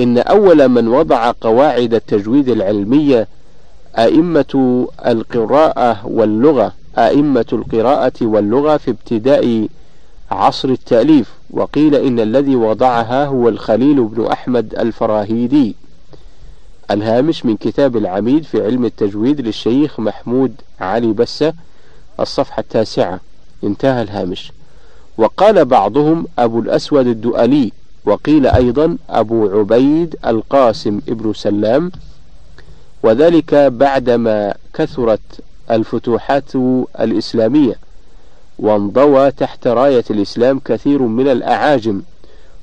إن 0.00 0.18
أول 0.18 0.68
من 0.68 0.88
وضع 0.88 1.32
قواعد 1.40 1.94
التجويد 1.94 2.48
العلمية 2.48 3.28
أئمة 3.98 4.86
القراءة 5.06 6.06
واللغة 6.06 6.72
أئمة 6.98 7.46
القراءة 7.52 8.12
واللغة 8.22 8.76
في 8.76 8.90
ابتداء 8.90 9.68
عصر 10.30 10.68
التأليف. 10.68 11.32
وقيل 11.50 11.94
إن 11.94 12.20
الذي 12.20 12.56
وضعها 12.56 13.24
هو 13.24 13.48
الخليل 13.48 14.04
بن 14.04 14.26
أحمد 14.26 14.74
الفراهيدي. 14.74 15.74
الهامش 16.90 17.46
من 17.46 17.56
كتاب 17.56 17.96
العميد 17.96 18.44
في 18.44 18.64
علم 18.64 18.84
التجويد 18.84 19.40
للشيخ 19.40 20.00
محمود 20.00 20.54
علي 20.80 21.12
بسة 21.12 21.52
الصفحة 22.20 22.60
التاسعة. 22.60 23.20
انتهى 23.64 24.02
الهامش. 24.02 24.52
وقال 25.18 25.64
بعضهم 25.64 26.26
أبو 26.38 26.58
الأسود 26.60 27.06
الدؤلي 27.06 27.72
وقيل 28.04 28.46
أيضا 28.46 28.96
أبو 29.10 29.58
عبيد 29.58 30.16
القاسم 30.26 31.00
ابن 31.08 31.32
سلام. 31.32 31.92
وذلك 33.02 33.54
بعدما 33.54 34.54
كثرت 34.74 35.20
الفتوحات 35.70 36.54
الإسلامية 37.00 37.74
وانضوى 38.58 39.30
تحت 39.30 39.66
راية 39.66 40.04
الإسلام 40.10 40.60
كثير 40.64 41.02
من 41.02 41.28
الأعاجم 41.28 42.02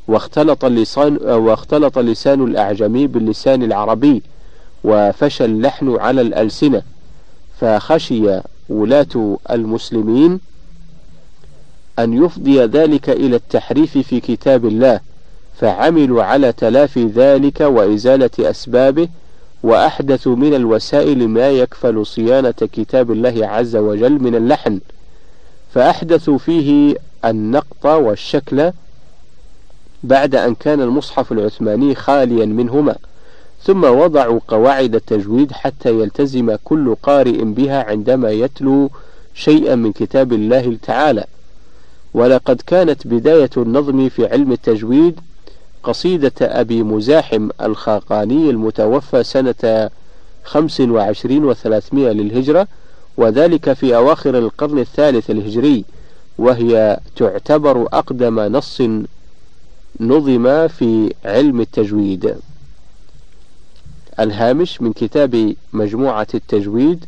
واختلط 0.07 0.65
اللسان 0.65 1.17
واختلط 1.17 1.97
اللسان 1.97 2.43
الأعجمي 2.43 3.07
باللسان 3.07 3.63
العربي 3.63 4.23
وفشى 4.83 5.45
اللحن 5.45 5.95
على 5.99 6.21
الألسنة 6.21 6.81
فخشي 7.59 8.41
ولاة 8.69 9.37
المسلمين 9.51 10.39
أن 11.99 12.23
يفضي 12.25 12.59
ذلك 12.65 13.09
إلى 13.09 13.35
التحريف 13.35 13.97
في 13.97 14.19
كتاب 14.19 14.65
الله 14.65 14.99
فعملوا 15.59 16.23
على 16.23 16.51
تلافي 16.51 17.05
ذلك 17.05 17.61
وإزالة 17.61 18.29
أسبابه 18.39 19.07
وأحدثوا 19.63 20.35
من 20.35 20.53
الوسائل 20.53 21.27
ما 21.27 21.49
يكفل 21.49 22.05
صيانة 22.05 22.51
كتاب 22.51 23.11
الله 23.11 23.47
عز 23.47 23.75
وجل 23.75 24.23
من 24.23 24.35
اللحن. 24.35 24.79
فأحدثوا 25.73 26.37
فيه 26.37 26.95
النقط 27.25 27.85
والشكل 27.85 28.71
بعد 30.03 30.35
أن 30.35 30.55
كان 30.55 30.81
المصحف 30.81 31.31
العثماني 31.31 31.95
خاليا 31.95 32.45
منهما. 32.45 32.95
ثم 33.65 33.83
وضعوا 33.83 34.39
قواعد 34.47 34.95
التجويد 34.95 35.51
حتى 35.51 35.89
يلتزم 35.99 36.55
كل 36.63 36.95
قارئ 37.03 37.43
بها 37.43 37.83
عندما 37.83 38.31
يتلو 38.31 38.89
شيئا 39.33 39.75
من 39.75 39.91
كتاب 39.91 40.33
الله 40.33 40.77
تعالى. 40.83 41.25
ولقد 42.13 42.61
كانت 42.67 43.07
بداية 43.07 43.49
النظم 43.57 44.09
في 44.09 44.27
علم 44.27 44.51
التجويد 44.51 45.19
قصيدة 45.83 46.31
أبي 46.41 46.83
مزاحم 46.83 47.49
الخاقاني 47.61 48.49
المتوفى 48.49 49.23
سنة 49.23 49.89
خمس 50.43 50.81
وعشرين 50.81 51.45
وثلاثمائة 51.45 52.11
للهجرة 52.11 52.67
وذلك 53.17 53.73
في 53.73 53.95
أواخر 53.95 54.37
القرن 54.37 54.79
الثالث 54.79 55.29
الهجري 55.29 55.85
وهي 56.37 56.99
تعتبر 57.15 57.87
أقدم 57.93 58.39
نص 58.39 58.81
نظم 59.99 60.67
في 60.67 61.13
علم 61.25 61.61
التجويد. 61.61 62.35
الهامش 64.19 64.81
من 64.81 64.93
كتاب 64.93 65.55
مجموعة 65.73 66.27
التجويد 66.33 67.05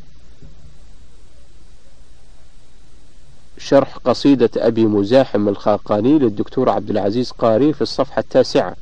شرح 3.57 3.97
قصيدة 3.97 4.49
أبي 4.57 4.85
مزاحم 4.85 5.47
الخاقاني 5.47 6.19
للدكتور 6.19 6.69
عبد 6.69 6.89
العزيز 6.89 7.31
قاري 7.31 7.73
في 7.73 7.81
الصفحة 7.81 8.19
التاسعة. 8.19 8.75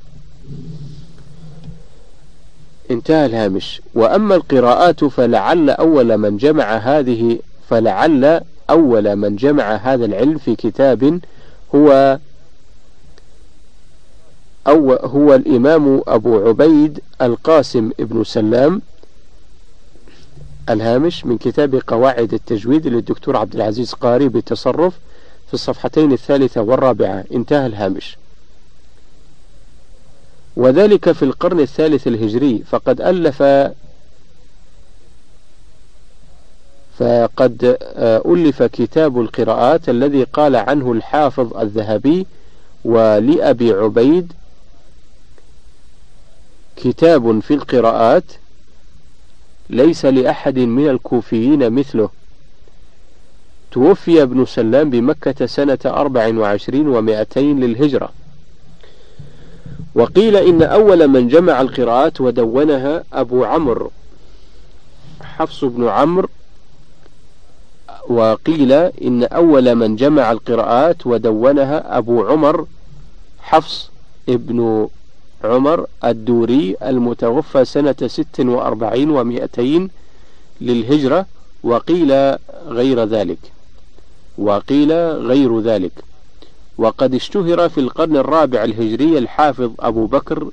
انتهى 2.92 3.26
الهامش. 3.26 3.82
وأما 3.94 4.36
القراءات 4.36 5.04
فلعل 5.04 5.70
أول 5.70 6.18
من 6.18 6.38
جمع 6.38 6.78
هذه 6.78 7.40
فلعل 7.70 8.42
أول 8.70 9.16
من 9.16 9.36
جمع 9.36 9.76
هذا 9.76 10.06
العلم 10.06 10.38
في 10.38 10.56
كتاب 10.56 11.20
هو 11.76 12.20
أو 14.68 14.94
هو 14.94 15.36
الإمام 15.36 16.02
أبو 16.08 16.48
عبيد 16.48 17.00
القاسم 17.22 17.92
ابن 18.00 18.24
سلام 18.24 18.82
الهامش 20.70 21.26
من 21.26 21.38
كتاب 21.38 21.82
قواعد 21.88 22.34
التجويد 22.34 22.88
للدكتور 22.88 23.38
عبد 23.38 23.56
العزيز 23.56 23.94
قاري 23.94 24.28
بالتصرف 24.28 24.94
في 25.48 25.54
الصفحتين 25.54 26.12
الثالثة 26.12 26.62
والرابعة. 26.62 27.24
انتهى 27.34 27.66
الهامش. 27.66 28.18
وذلك 30.56 31.12
في 31.12 31.24
القرن 31.24 31.60
الثالث 31.60 32.08
الهجري. 32.08 32.64
فقد 32.70 33.02
ألف 33.02 33.44
فقد 37.00 37.78
ألف 38.26 38.64
كتاب 38.64 39.20
القراءات 39.20 39.90
الذي 39.90 40.24
قال 40.24 40.56
عنه 40.56 40.92
الحافظ 40.92 41.58
الذهبي 41.58 42.28
ولأبي 42.86 43.72
عبيد 43.72 44.34
كتاب 46.76 47.40
في 47.40 47.54
القراءات 47.54 48.24
ليس 49.70 50.06
لأحد 50.06 50.60
من 50.60 50.90
الكوفيين 50.90 51.70
مثله. 51.70 52.10
توفي 53.72 54.24
ابن 54.24 54.46
سلام 54.46 54.90
بمكة 54.90 55.46
سنة 55.46 55.80
أربع 55.86 56.38
وعشرين 56.38 56.88
ومائتين 56.88 57.60
للهجرة. 57.60 58.10
وقيل 59.96 60.36
إن 60.36 60.64
أول 60.64 61.08
من 61.08 61.28
جمع 61.28 61.62
القراءات 61.62 62.22
ودونها 62.22 63.04
أبو 63.14 63.46
عمرو. 63.46 63.92
حفص 65.22 65.64
بن 65.64 65.88
عمرو. 65.88 66.30
وقيل 68.10 68.72
إن 68.72 69.24
أول 69.24 69.76
من 69.76 69.96
جمع 69.96 70.32
القراءات 70.32 71.08
ودونها 71.08 71.98
أبو 71.98 72.26
عمر. 72.26 72.68
حفص 73.40 73.92
ابن 74.30 74.88
عمر 75.46 75.88
الدوري 76.04 76.76
المتوفى 76.84 77.66
سنة 77.66 77.96
ست 78.08 78.40
وأربعين 78.40 79.10
ومائتين 79.10 79.90
للهجرة 80.62 81.26
وقيل 81.64 82.36
غير 82.68 83.04
ذلك. 83.04 83.40
وقيل 84.38 84.92
غير 85.32 85.60
ذلك. 85.60 85.92
وقد 86.78 87.16
اشتهر 87.16 87.70
في 87.70 87.78
القرن 87.78 88.18
الرابع 88.18 88.64
الهجري 88.64 89.18
الحافظ 89.18 89.72
أبو 89.80 90.06
بكر 90.06 90.50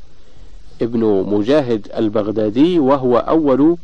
ابن 0.82 1.24
مجاهد 1.28 1.88
البغدادي 1.96 2.78
وهو 2.78 3.16
أول 3.16 3.76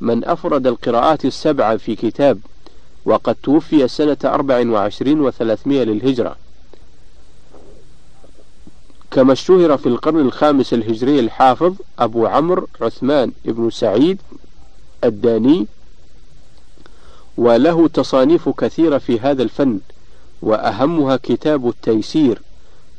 من 0.00 0.24
أفرد 0.24 0.66
القراءات 0.66 1.24
السبعة 1.24 1.76
في 1.76 1.96
كتاب 1.96 2.38
وقد 3.04 3.34
توفي 3.42 3.88
سنة 3.88 4.16
أربع 4.24 4.70
وعشرين 4.70 5.20
وثلاثمائة 5.20 5.84
للهجرة. 5.84 6.36
كما 9.14 9.32
اشتهر 9.32 9.76
في 9.76 9.86
القرن 9.86 10.20
الخامس 10.20 10.74
الهجري 10.74 11.20
الحافظ 11.20 11.74
أبو 11.98 12.26
عمرو 12.26 12.68
عثمان 12.80 13.32
بن 13.44 13.70
سعيد 13.70 14.20
الداني 15.04 15.66
وله 17.36 17.88
تصانيف 17.88 18.48
كثيرة 18.48 18.98
في 18.98 19.20
هذا 19.20 19.42
الفن 19.42 19.78
وأهمها 20.42 21.16
كتاب 21.16 21.68
التيسير 21.68 22.42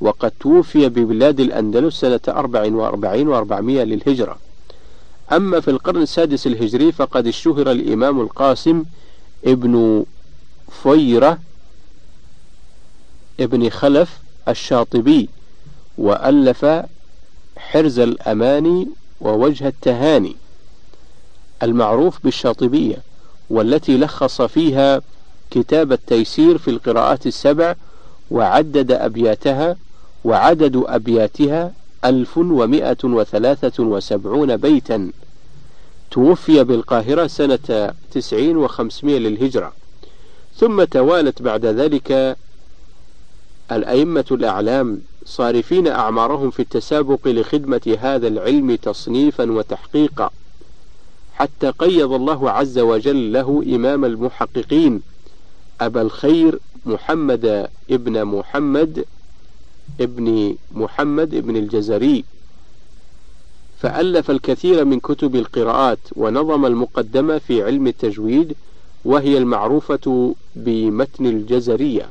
وقد 0.02 0.32
توفي 0.40 0.90
ببلاد 0.90 1.40
الأندلس 1.40 2.00
سنة 2.00 2.20
أربع 2.28 2.74
وأربعين 2.74 3.28
وأربعمائة 3.28 3.84
للهجرة. 3.84 4.38
أما 5.32 5.60
في 5.60 5.72
القرن 5.72 6.02
السادس 6.02 6.48
الهجري 6.48 6.92
فقد 6.92 7.28
اشتهر 7.28 7.72
الإمام 7.72 8.22
القاسم 8.22 8.84
ابن 9.46 10.06
فيرة 10.84 11.40
ابن 13.40 13.70
خلف 13.70 14.20
الشاطبي. 14.48 15.30
وألف 15.98 16.66
حرز 17.58 18.00
الأماني 18.00 18.88
ووجه 19.22 19.68
التهاني 19.68 20.36
المعروف 21.64 22.20
بالشاطبية 22.24 22.98
والتي 23.50 23.98
لخص 23.98 24.42
فيها 24.42 25.02
كتاب 25.52 25.92
التيسير 25.92 26.58
في 26.58 26.68
القراءات 26.68 27.28
السبع 27.28 27.76
وعدد 28.32 28.92
أبياتها 28.92 29.76
وعدد 30.24 30.84
أبياتها 30.86 31.74
ألف 32.06 32.38
ومائة 32.38 32.98
وثلاثة 33.04 33.84
وسبعون 33.84 34.58
بيتا. 34.58 35.12
توفي 36.12 36.64
بالقاهرة 36.64 37.28
سنة 37.28 37.94
تسعين 38.12 38.58
وخمسمائة 38.58 39.18
للهجرة. 39.18 39.74
ثم 40.58 40.84
توالت 40.84 41.42
بعد 41.42 41.66
ذلك 41.66 42.38
الأئمة 43.72 44.26
الأعلام 44.32 45.02
صارفين 45.26 45.88
أعمارهم 45.88 46.50
في 46.50 46.60
التسابق 46.60 47.28
لخدمة 47.28 47.98
هذا 48.00 48.28
العلم 48.28 48.76
تصنيفا 48.76 49.52
وتحقيقا. 49.52 50.30
حتى 51.34 51.70
قيض 51.70 52.12
الله 52.12 52.52
عز 52.52 52.80
وجل 52.80 53.34
له 53.34 53.64
إمام 53.76 54.06
المحققين 54.06 55.02
أبا 55.82 56.02
الخير 56.02 56.60
محمد 56.86 57.70
ابن 57.92 58.26
محمد 58.26 59.06
ابن 60.02 60.56
محمد 60.72 61.34
ابن 61.34 61.58
الجزري. 61.58 62.24
فألف 63.80 64.32
الكثير 64.32 64.86
من 64.86 65.00
كتب 65.00 65.36
القراءات 65.36 66.00
ونظم 66.16 66.66
المقدمة 66.66 67.38
في 67.38 67.64
علم 67.64 67.88
التجويد 67.88 68.56
وهي 69.06 69.38
المعروفة 69.38 70.36
بمتن 70.56 71.26
الجزرية. 71.26 72.10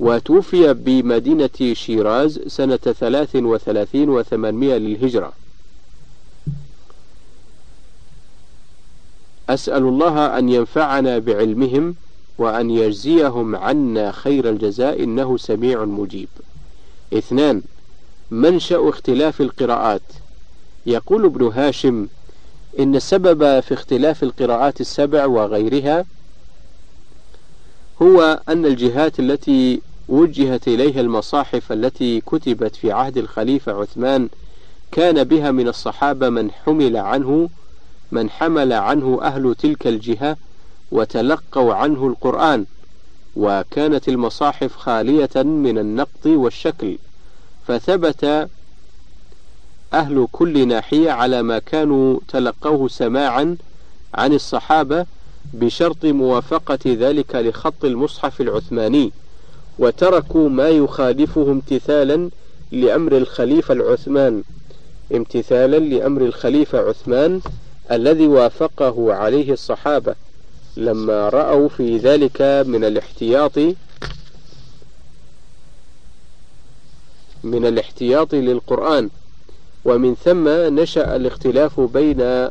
وتوفي 0.00 0.74
بمدينة 0.74 1.72
شيراز 1.72 2.40
سنة 2.46 2.76
ثلاث 2.76 3.36
وثلاثين 3.36 4.08
وثمانمائة 4.08 4.78
للهجرة. 4.78 5.32
أسأل 9.48 9.82
الله 9.82 10.38
أن 10.38 10.48
ينفعنا 10.48 11.18
بعلمهم 11.18 11.94
وأن 12.38 12.70
يجزيهم 12.70 13.56
عنا 13.56 14.12
خير 14.12 14.50
الجزاء 14.50 15.02
إنه 15.02 15.36
سميع 15.36 15.84
مجيب. 15.84 16.28
اثنان 17.12 17.62
منشأ 18.30 18.88
اختلاف 18.88 19.40
القراءات. 19.40 20.02
يقول 20.86 21.24
ابن 21.24 21.46
هاشم 21.46 22.06
إن 22.78 22.96
السبب 22.96 23.60
في 23.60 23.74
اختلاف 23.74 24.22
القراءات 24.22 24.80
السبع 24.80 25.26
وغيرها 25.26 26.04
هو 28.02 28.40
أن 28.48 28.66
الجهات 28.66 29.20
التي 29.20 29.80
وجهت 30.08 30.68
إليها 30.68 31.00
المصاحف 31.00 31.72
التي 31.72 32.20
كتبت 32.20 32.76
في 32.76 32.92
عهد 32.92 33.18
الخليفة 33.18 33.72
عثمان. 33.72 34.28
كان 34.92 35.24
بها 35.24 35.50
من 35.50 35.68
الصحابة 35.68 36.28
من 36.28 36.50
حمل 36.50 36.96
عنه 36.96 37.48
من 38.12 38.30
حمل 38.30 38.72
عنه 38.72 39.18
أهل 39.22 39.54
تلك 39.54 39.86
الجهة 39.86 40.36
وتلقوا 40.92 41.74
عنه 41.74 42.06
القرآن. 42.06 42.66
وكانت 43.36 44.08
المصاحف 44.08 44.76
خالية 44.76 45.42
من 45.42 45.78
النقط 45.78 46.26
والشكل. 46.26 46.98
فثبت 47.66 48.48
أهل 49.92 50.28
كل 50.32 50.68
ناحية 50.68 51.10
على 51.10 51.42
ما 51.42 51.58
كانوا 51.58 52.20
تلقوه 52.28 52.88
سماعا 52.88 53.56
عن 54.14 54.32
الصحابة 54.32 55.06
بشرط 55.54 56.04
موافقة 56.04 56.78
ذلك 56.86 57.34
لخط 57.34 57.84
المصحف 57.84 58.40
العثماني. 58.40 59.12
وتركوا 59.78 60.48
ما 60.48 60.68
يخالفه 60.68 61.42
امتثالا 61.42 62.30
لأمر 62.72 63.16
الخليفة 63.16 63.74
العثمان. 63.74 64.42
امتثالا 65.14 65.76
لأمر 65.76 66.22
الخليفة 66.22 66.78
عثمان 66.78 67.40
الذي 67.90 68.26
وافقه 68.26 69.14
عليه 69.14 69.52
الصحابة 69.52 70.14
لما 70.76 71.28
رأوا 71.28 71.68
في 71.68 71.96
ذلك 71.96 72.42
من 72.66 72.84
الاحتياط 72.84 73.58
من 77.44 77.66
الاحتياط 77.66 78.34
للقرآن. 78.34 79.10
ومن 79.84 80.14
ثم 80.14 80.48
نشأ 80.48 81.16
الاختلاف 81.16 81.80
بين 81.80 82.48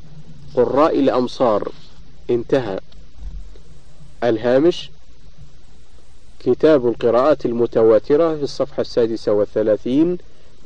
قراء 0.55 0.99
الأمصار 0.99 1.71
انتهى. 2.29 2.79
الهامش 4.23 4.91
كتاب 6.47 6.87
القراءات 6.87 7.45
المتواترة 7.45 8.35
في 8.35 8.43
الصفحة 8.43 8.81
السادسة 8.81 9.31
والثلاثين 9.31 10.17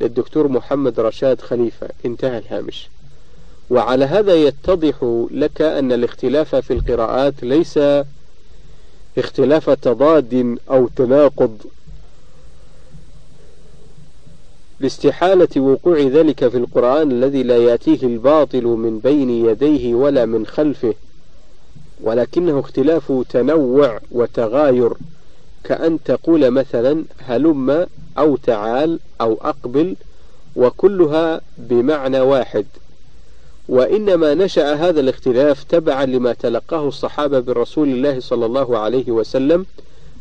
للدكتور 0.02 0.48
محمد 0.48 1.00
رشاد 1.00 1.42
خليفة. 1.42 1.90
انتهى 2.06 2.38
الهامش. 2.38 2.90
وعلى 3.70 4.06
هذا 4.06 4.36
يتضح 4.36 5.26
لك 5.32 5.62
أن 5.62 5.92
الاختلاف 5.92 6.56
في 6.56 6.74
القراءات 6.74 7.34
ليس 7.44 7.80
اختلاف 9.18 9.70
تضاد 9.70 10.58
أو 10.70 10.88
تناقض 10.88 11.58
لاستحالة 14.80 15.62
وقوع 15.62 16.00
ذلك 16.00 16.48
في 16.48 16.58
القرآن 16.58 17.12
الذي 17.12 17.44
لا 17.44 17.58
يأتيه 17.58 18.04
الباطل 18.04 18.64
من 18.64 19.00
بين 19.00 19.30
يديه 19.30 19.96
ولا 19.96 20.26
من 20.26 20.46
خلفه 20.46 20.94
ولكنه 22.04 22.60
اختلاف 22.60 23.14
تنوع 23.30 24.00
وتغاير. 24.12 24.94
كأن 25.64 26.00
تقول 26.06 26.52
مثلا 26.52 27.04
هلم 27.20 27.88
أو 28.18 28.36
تعال 28.36 29.00
أو 29.22 29.38
أقبل 29.42 29.96
وكلها 30.56 31.42
بمعنى 31.58 32.20
واحد. 32.20 32.66
وإنما 33.70 34.34
نشأ 34.34 34.74
هذا 34.74 35.00
الاختلاف 35.00 35.64
تبعا 35.64 36.06
لما 36.06 36.34
تلقاه 36.34 36.88
الصحابة 36.88 37.40
برسول 37.40 37.88
الله 37.90 38.20
صلى 38.20 38.46
الله 38.46 38.78
عليه 38.78 39.12
وسلم 39.12 39.66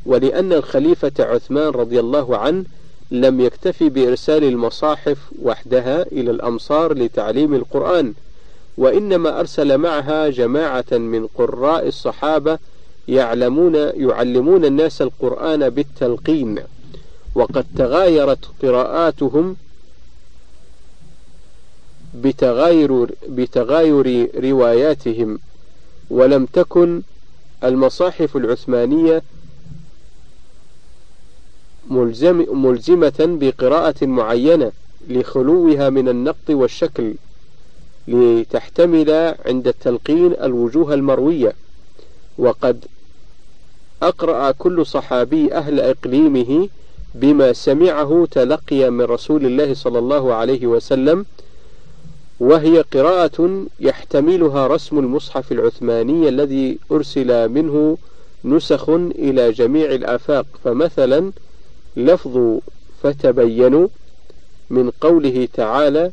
ولأن 0.06 0.52
الخليفة 0.52 1.12
عثمان 1.18 1.68
رضي 1.68 2.00
الله 2.00 2.36
عنه 2.36 2.64
لم 3.10 3.40
يكتفي 3.40 3.88
بإرسال 3.88 4.44
المصاحف 4.44 5.18
وحدها 5.42 6.02
إلى 6.02 6.30
الأمصار 6.30 6.94
لتعليم 6.94 7.54
القرآن 7.54 8.14
وإنما 8.78 9.40
أرسل 9.40 9.78
معها 9.78 10.28
جماعة 10.28 10.92
من 10.92 11.26
قراء 11.26 11.88
الصحابة 11.88 12.58
يعلمون 13.10 13.74
يعلمون 13.74 14.64
الناس 14.64 15.02
القرآن 15.02 15.70
بالتلقين 15.70 16.58
وقد 17.34 17.66
تغايرت 17.76 18.44
قراءاتهم 18.62 19.56
بتغاير 22.14 23.06
بتغاير 23.28 24.30
رواياتهم 24.44 25.38
ولم 26.10 26.46
تكن 26.46 27.02
المصاحف 27.64 28.36
العثمانية 28.36 29.22
ملزم 31.90 32.44
ملزمة 32.52 33.14
بقراءة 33.40 34.06
معينة 34.06 34.72
لخلوها 35.08 35.90
من 35.90 36.08
النقط 36.08 36.50
والشكل 36.50 37.14
لتحتمل 38.08 39.34
عند 39.46 39.68
التلقين 39.68 40.32
الوجوه 40.32 40.94
المروية 40.94 41.52
وقد 42.38 42.84
أقرأ 44.02 44.50
كل 44.50 44.86
صحابي 44.86 45.54
أهل 45.54 45.80
إقليمه 45.80 46.68
بما 47.14 47.52
سمعه 47.52 48.28
تلقي 48.30 48.90
من 48.90 49.04
رسول 49.04 49.46
الله 49.46 49.74
صلى 49.74 49.98
الله 49.98 50.34
عليه 50.34 50.66
وسلم 50.66 51.26
وهي 52.40 52.80
قراءة 52.80 53.66
يحتملها 53.80 54.66
رسم 54.66 54.98
المصحف 54.98 55.52
العثماني 55.52 56.28
الذي 56.28 56.78
أرسل 56.92 57.48
منه 57.48 57.98
نسخ 58.44 58.88
إلى 58.90 59.52
جميع 59.52 59.90
الآفاق. 59.90 60.46
فمثلا 60.64 61.32
لفظ 61.96 62.58
فتبينوا 63.02 63.88
من 64.70 64.90
قوله 64.90 65.48
تعالى 65.54 66.10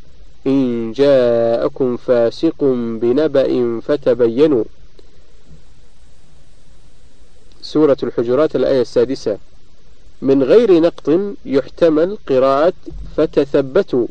إن 0.47 0.91
جاءكم 0.91 1.97
فاسق 1.97 2.63
بنبأ 3.01 3.79
فتبينوا 3.81 4.63
سورة 7.67 7.97
الحجرات 8.03 8.55
الآية 8.55 8.81
السادسة. 8.81 9.37
من 10.21 10.43
غير 10.43 10.81
نقط 10.81 11.19
يحتمل 11.45 12.17
قراءة 12.29 12.73
فتثبتوا 13.17 14.07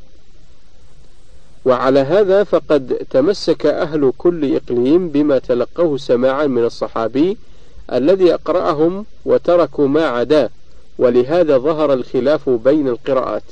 وعلى 1.65 2.01
هذا 2.01 2.45
فقد 2.45 3.07
تمسك 3.11 3.67
أهل 3.67 4.13
كل 4.19 4.57
إقليم 4.57 5.09
بما 5.09 5.39
تلقوه 5.39 5.97
سماعا 5.97 6.47
من 6.47 6.65
الصحابي 6.65 7.37
الذي 7.93 8.35
أقرأهم 8.35 9.07
وتركوا 9.25 9.89
ما 9.89 10.07
عداه 10.07 10.51
ولهذا 10.99 11.59
ظهر 11.59 11.93
الخلاف 11.93 12.51
بين 12.51 12.89
القراءات. 12.89 13.43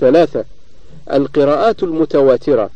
ثلاثة 0.00 0.44
القراءات 1.12 1.82
المتواترة. 1.82 2.70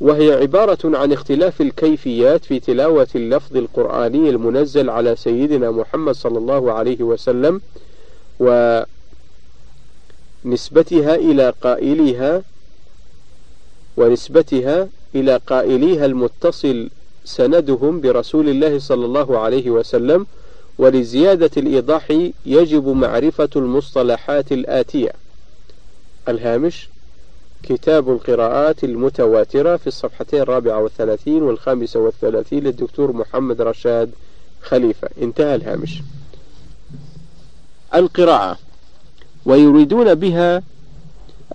وهي 0.00 0.32
عبارة 0.32 0.78
عن 0.84 1.12
اختلاف 1.12 1.60
الكيفيات 1.60 2.44
في 2.44 2.60
تلاوة 2.60 3.08
اللفظ 3.14 3.56
القرآني 3.56 4.30
المنزل 4.30 4.90
على 4.90 5.16
سيدنا 5.16 5.70
محمد 5.70 6.14
صلى 6.14 6.38
الله 6.38 6.72
عليه 6.72 7.02
وسلم 7.02 7.60
ونسبتها 10.44 11.14
إلى 11.14 11.52
قائلها 11.62 12.42
ونسبتها 13.96 14.88
إلى 15.14 15.40
قائليها 15.46 16.06
المتصل 16.06 16.90
سندهم 17.24 18.00
برسول 18.00 18.48
الله 18.48 18.78
صلى 18.78 19.04
الله 19.04 19.38
عليه 19.38 19.70
وسلم 19.70 20.26
ولزيادة 20.78 21.50
الإيضاح 21.56 22.30
يجب 22.46 22.88
معرفة 22.88 23.48
المصطلحات 23.56 24.52
الآتية. 24.52 25.12
الهامش 26.28 26.88
كتاب 27.62 28.10
القراءات 28.10 28.84
المتواترة 28.84 29.76
في 29.76 29.86
الصفحتين 29.86 30.40
الرابعة 30.40 30.82
والثلاثين 30.82 31.42
والخامسة 31.42 32.00
والثلاثين 32.00 32.64
للدكتور 32.64 33.12
محمد 33.12 33.60
رشاد 33.60 34.10
خليفة. 34.62 35.08
انتهى 35.22 35.54
الهامش. 35.54 36.02
القراءة. 37.94 38.58
ويريدون 39.46 40.14
بها 40.14 40.62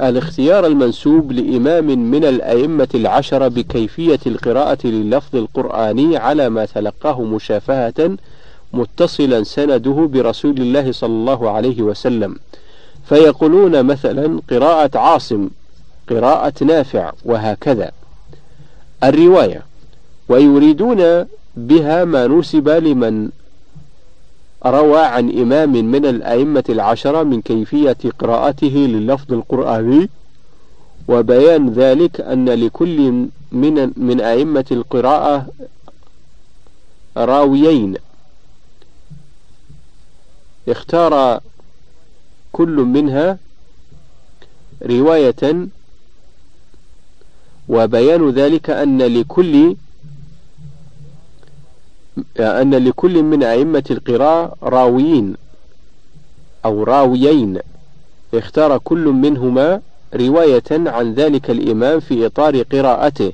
الاختيار 0.02 0.66
المنسوب 0.66 1.32
لإمام 1.32 2.12
من 2.12 2.26
الأئمة 2.26 2.90
العشرة 2.96 3.48
بكيفية 3.48 4.20
القراءة 4.28 4.88
لللفظ 4.88 5.36
القرآني 5.36 6.18
على 6.18 6.50
ما 6.50 6.66
تلقاه 6.66 7.22
مشافهة 7.22 8.18
متصلا 8.74 9.44
سنده 9.44 10.10
برسول 10.14 10.58
الله 10.58 10.92
صلى 10.92 11.14
الله 11.14 11.50
عليه 11.50 11.82
وسلم. 11.82 12.36
فيقولون 13.10 13.84
مثلا 13.86 14.42
قراءة 14.50 14.98
عاصم 14.98 15.50
قراءة 16.10 16.64
نافع 16.64 17.12
وهكذا. 17.26 17.92
الرواية 19.04 19.62
ويريدون 20.30 21.26
بها 21.56 22.06
ما 22.06 22.28
نسب 22.28 22.70
لمن 22.70 23.30
روى 24.66 25.00
عن 25.00 25.30
إمام 25.30 25.72
من 25.72 26.06
الأئمة 26.06 26.64
العشرة 26.70 27.24
من 27.24 27.42
كيفية 27.42 27.98
قراءته 28.20 28.68
لللفظ 28.68 29.34
القرآني 29.34 30.10
وبيان 31.08 31.70
ذلك 31.70 32.22
أن 32.22 32.50
لكل 32.50 33.28
من 33.52 33.92
من 33.98 34.22
أئمة 34.22 34.66
القراءة 34.72 35.48
راويين. 37.18 37.96
اختار 40.68 41.42
كل 42.52 42.76
منها 42.76 43.38
رواية 44.86 45.68
وبيان 47.70 48.30
ذلك 48.30 48.70
أن 48.70 49.02
لكل 49.02 49.76
أن 52.40 52.76
لكل 52.76 53.24
من 53.24 53.44
أئمة 53.44 53.84
القراءة 53.92 54.56
راويين 54.64 55.36
أو 56.66 56.84
راويين 56.84 57.60
اختار 58.34 58.78
كل 58.78 59.06
منهما 59.06 59.82
رواية 60.16 60.64
عن 60.72 61.14
ذلك 61.14 61.50
الإمام 61.50 62.00
في 62.00 62.26
إطار 62.26 62.62
قراءته. 62.62 63.34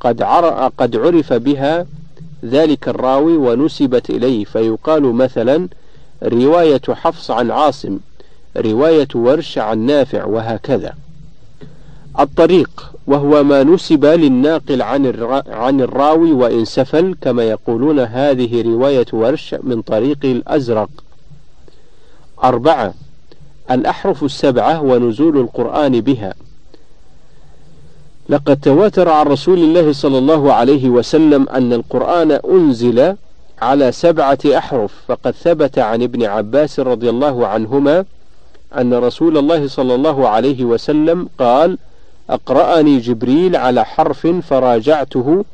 قد 0.00 0.22
قد 0.78 0.96
عرف 0.96 1.32
بها 1.32 1.86
ذلك 2.44 2.88
الراوي 2.88 3.36
ونسبت 3.36 4.10
إليه 4.10 4.44
فيقال 4.44 5.02
مثلا 5.02 5.68
رواية 6.22 6.80
حفص 6.90 7.30
عن 7.30 7.50
عاصم 7.50 7.98
رواية 8.56 9.08
ورش 9.14 9.58
عن 9.58 9.78
نافع 9.78 10.24
وهكذا. 10.24 10.94
الطريق 12.20 12.95
وهو 13.06 13.44
ما 13.44 13.62
نسب 13.62 14.04
للناقل 14.04 14.82
عن 14.82 15.06
عن 15.48 15.80
الراوي 15.80 16.32
وإن 16.32 16.64
سفل 16.64 17.16
كما 17.20 17.44
يقولون 17.44 18.00
هذه 18.00 18.62
رواية 18.62 19.06
ورش 19.12 19.54
من 19.62 19.82
طريق 19.82 20.18
الأزرق. 20.24 20.88
أربعة 22.44 22.94
الأحرف 23.70 24.24
السبعة 24.24 24.82
ونزول 24.82 25.36
القرآن 25.38 26.00
بها. 26.00 26.34
لقد 28.28 28.56
تواتر 28.56 29.08
عن 29.08 29.26
رسول 29.26 29.58
الله 29.58 29.92
صلى 29.92 30.18
الله 30.18 30.52
عليه 30.52 30.88
وسلم 30.88 31.48
أن 31.48 31.72
القرآن 31.72 32.30
أنزل 32.30 33.16
على 33.62 33.92
سبعة 33.92 34.38
أحرف 34.46 34.92
فقد 35.08 35.30
ثبت 35.30 35.78
عن 35.78 36.02
ابن 36.02 36.24
عباس 36.24 36.80
رضي 36.80 37.10
الله 37.10 37.46
عنهما 37.46 38.04
أن 38.78 38.94
رسول 38.94 39.38
الله 39.38 39.68
صلى 39.68 39.94
الله 39.94 40.28
عليه 40.28 40.64
وسلم 40.64 41.28
قال: 41.38 41.78
أقرأني 42.30 42.98
جبريل 42.98 43.56
على 43.56 43.84
حرف 43.84 44.26
فراجعته 44.26 45.44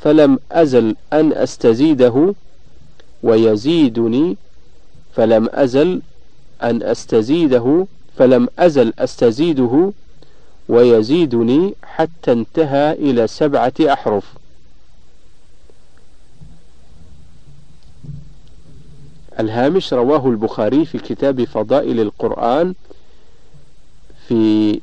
فلم 0.00 0.38
أزل 0.52 0.96
أن 1.12 1.32
أستزيده 1.32 2.34
ويزيدني 3.22 4.36
فلم 5.14 5.48
أزل 5.52 6.02
أن 6.62 6.82
أستزيده 6.82 7.86
فلم 8.18 8.48
أزل 8.58 8.92
أستزيده 8.98 9.92
ويزيدني 10.68 11.74
حتى 11.82 12.32
انتهى 12.32 12.92
إلى 12.92 13.26
سبعة 13.26 13.72
أحرف. 13.80 14.24
الهامش 19.40 19.92
رواه 19.94 20.28
البخاري 20.28 20.84
في 20.84 20.98
كتاب 20.98 21.44
فضائل 21.44 22.00
القرآن 22.00 22.74
في 24.28 24.80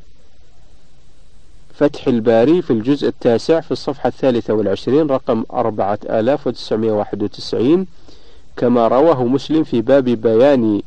فتح 1.78 2.08
الباري 2.08 2.62
في 2.62 2.72
الجزء 2.74 3.08
التاسع 3.08 3.60
في 3.60 3.72
الصفحة 3.72 4.08
الثالثة 4.08 4.54
والعشرين 4.54 5.08
رقم 5.08 5.44
أربعة 5.54 6.00
آلاف 6.10 6.48
وتسعمائة 6.48 6.92
واحد 6.92 7.24
وتسعين 7.24 7.88
كما 8.58 8.88
رواه 8.88 9.24
مسلم 9.24 9.64
في 9.64 9.82
باب 9.82 10.04
بيان 10.04 10.82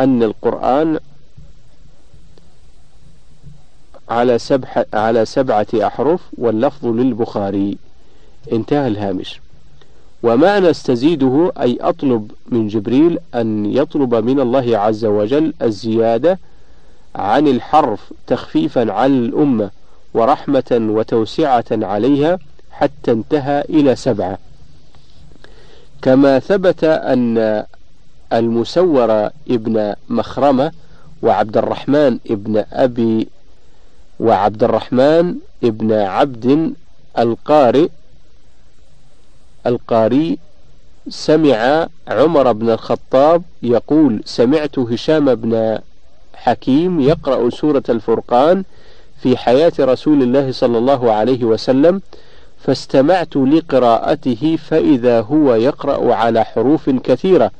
أن 0.00 0.22
القرآن 0.22 0.98
على 4.08 4.38
سبعة 4.38 4.86
على 4.94 5.24
سبعة 5.24 5.66
أحرف 5.74 6.20
واللفظ 6.38 6.86
للبخاري. 6.86 7.78
انتهى 8.52 8.88
الهامش. 8.88 9.40
ومعنى 10.22 10.70
استزيده 10.70 11.52
أي 11.60 11.78
أطلب 11.80 12.30
من 12.48 12.68
جبريل 12.68 13.18
أن 13.34 13.66
يطلب 13.66 14.14
من 14.14 14.40
الله 14.40 14.78
عز 14.78 15.04
وجل 15.04 15.54
الزيادة 15.62 16.38
عن 17.14 17.48
الحرف 17.48 18.12
تخفيفا 18.26 18.92
على 18.92 19.12
الأمة 19.12 19.70
ورحمة 20.14 20.64
وتوسعة 20.90 21.64
عليها 21.72 22.38
حتى 22.70 23.10
انتهى 23.12 23.60
إلى 23.60 23.96
سبعة. 23.96 24.38
كما 26.02 26.38
ثبت 26.38 26.84
أن 26.84 27.64
المسور 28.32 29.30
ابن 29.50 29.94
مخرمة 30.08 30.72
وعبد 31.22 31.56
الرحمن 31.56 32.18
ابن 32.30 32.64
أبي 32.72 33.28
وعبد 34.20 34.64
الرحمن 34.64 35.34
ابن 35.64 35.92
عبد 35.92 36.72
القارئ 37.18 37.88
القاري 39.66 40.38
سمع 41.08 41.88
عمر 42.08 42.52
بن 42.52 42.70
الخطاب 42.70 43.42
يقول 43.62 44.22
سمعت 44.24 44.78
هشام 44.78 45.34
بن 45.34 45.78
حكيم 46.34 47.00
يقرأ 47.00 47.50
سورة 47.50 47.82
الفرقان 47.88 48.64
في 49.24 49.36
حياة 49.36 49.72
رسول 49.80 50.22
الله 50.22 50.52
صلى 50.52 50.78
الله 50.78 51.12
عليه 51.12 51.44
وسلم 51.44 52.02
فاستمعت 52.58 53.36
لقراءته 53.36 54.56
فإذا 54.56 55.20
هو 55.20 55.54
يقرأ 55.54 56.14
على 56.14 56.44
حروف 56.44 56.90
كثيرة 56.90 57.50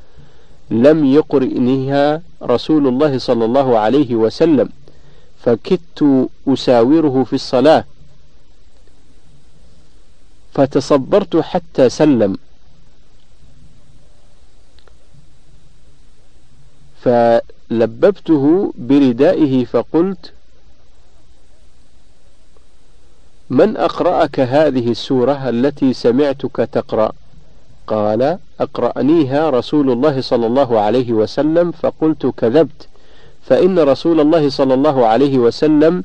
لم 0.71 1.05
يقرئنها 1.05 2.23
رسول 2.43 2.87
الله 2.87 3.19
صلى 3.19 3.45
الله 3.45 3.79
عليه 3.79 4.15
وسلم 4.15 4.69
فكدت 5.43 6.29
أساوره 6.49 7.25
في 7.25 7.33
الصلاة. 7.33 7.85
فتصبرت 10.55 11.37
حتى 11.37 11.89
سلم. 11.89 12.37
فلببته 17.01 18.73
بردائه 18.79 19.65
فقلت 19.65 20.33
من 23.51 23.77
أقرأك 23.77 24.41
هذه 24.41 24.91
السورة 24.91 25.49
التي 25.49 25.93
سمعتك 25.93 26.57
تقرأ؟ 26.73 27.13
قال 27.87 28.39
أقرأنيها 28.61 29.51
رسول 29.51 29.91
الله 29.91 30.21
صلى 30.21 30.47
الله 30.47 30.81
عليه 30.81 31.13
وسلم 31.13 31.71
فقلت 31.71 32.27
كذبت 32.27 32.89
فإن 33.43 33.79
رسول 33.79 34.21
الله 34.21 34.51
صلى 34.51 34.75
الله 34.75 35.07
عليه 35.07 35.39
وسلم 35.39 36.05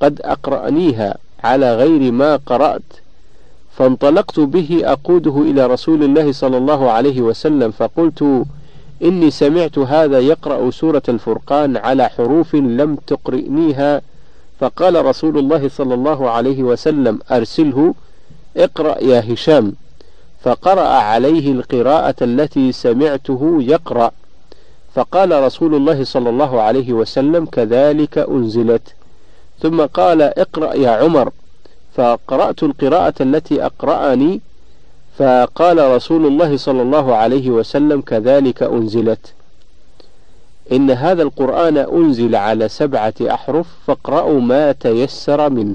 قد 0.00 0.20
أقرأنيها 0.24 1.16
على 1.44 1.76
غير 1.76 2.12
ما 2.12 2.36
قرأت 2.36 2.82
فانطلقت 3.76 4.40
به 4.40 4.80
أقوده 4.84 5.36
إلى 5.38 5.66
رسول 5.66 6.02
الله 6.04 6.32
صلى 6.32 6.56
الله 6.56 6.90
عليه 6.90 7.20
وسلم 7.20 7.70
فقلت 7.70 8.44
إني 9.02 9.30
سمعت 9.30 9.78
هذا 9.78 10.18
يقرأ 10.20 10.70
سورة 10.70 11.02
الفرقان 11.08 11.76
على 11.76 12.08
حروف 12.08 12.54
لم 12.54 12.96
تقرئنيها 13.06 14.02
فقال 14.60 15.04
رسول 15.06 15.38
الله 15.38 15.68
صلى 15.68 15.94
الله 15.94 16.30
عليه 16.30 16.62
وسلم 16.62 17.18
أرسله 17.30 17.94
اقرأ 18.56 18.98
يا 19.04 19.32
هشام. 19.32 19.72
فقرأ 20.42 20.88
عليه 20.88 21.52
القراءة 21.52 22.14
التي 22.22 22.72
سمعته 22.72 23.58
يقرأ. 23.60 24.10
فقال 24.94 25.42
رسول 25.42 25.74
الله 25.74 26.04
صلى 26.04 26.30
الله 26.30 26.62
عليه 26.62 26.92
وسلم 26.92 27.44
كذلك 27.44 28.18
أنزلت. 28.18 28.82
ثم 29.62 29.86
قال 29.86 30.22
اقرأ 30.22 30.74
يا 30.74 30.90
عمر. 30.90 31.30
فقرأت 31.96 32.62
القراءة 32.62 33.14
التي 33.20 33.66
أقرأني. 33.66 34.40
فقال 35.18 35.90
رسول 35.96 36.26
الله 36.26 36.56
صلى 36.56 36.82
الله 36.82 37.14
عليه 37.14 37.50
وسلم 37.50 38.00
كذلك 38.00 38.62
أنزلت. 38.62 39.34
إن 40.72 40.90
هذا 40.90 41.22
القرآن 41.22 41.76
أنزل 41.76 42.36
على 42.36 42.68
سبعة 42.68 43.14
أحرف 43.22 43.66
فاقرأوا 43.86 44.40
ما 44.40 44.72
تيسر 44.72 45.50
منه. 45.50 45.74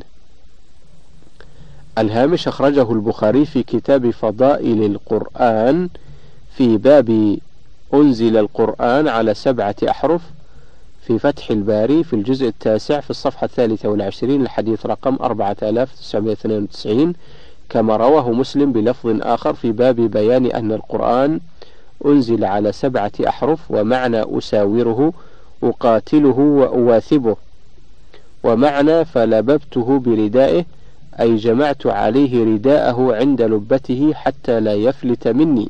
الهامش 1.97 2.47
أخرجه 2.47 2.91
البخاري 2.91 3.45
في 3.45 3.63
كتاب 3.63 4.09
فضائل 4.09 4.83
القرآن 4.83 5.89
في 6.55 6.77
باب 6.77 7.37
أنزل 7.93 8.37
القرآن 8.37 9.07
على 9.07 9.33
سبعة 9.33 9.75
أحرف 9.89 10.21
في 11.07 11.19
فتح 11.19 11.51
الباري 11.51 12.03
في 12.03 12.13
الجزء 12.13 12.47
التاسع 12.47 12.99
في 12.99 13.09
الصفحة 13.09 13.45
الثالثة 13.45 13.89
والعشرين 13.89 14.41
الحديث 14.41 14.85
رقم 14.85 15.17
4992 15.21 17.13
كما 17.69 17.95
رواه 17.95 18.31
مسلم 18.31 18.71
بلفظ 18.71 19.19
آخر 19.21 19.53
في 19.53 19.71
باب 19.71 19.95
بيان 19.95 20.45
أن 20.45 20.71
القرآن 20.71 21.39
أنزل 22.05 22.45
على 22.45 22.71
سبعة 22.71 23.11
أحرف 23.27 23.59
ومعنى 23.69 24.37
أساوره 24.37 25.13
أقاتله 25.63 26.39
وأواثبه. 26.39 27.35
ومعنى 28.43 29.05
فلببته 29.05 29.99
بردائه 29.99 30.65
أي 31.19 31.35
جمعت 31.35 31.87
عليه 31.87 32.45
رداءه 32.45 33.15
عند 33.15 33.41
لبته 33.41 34.13
حتى 34.13 34.59
لا 34.59 34.73
يفلت 34.73 35.27
مني. 35.27 35.69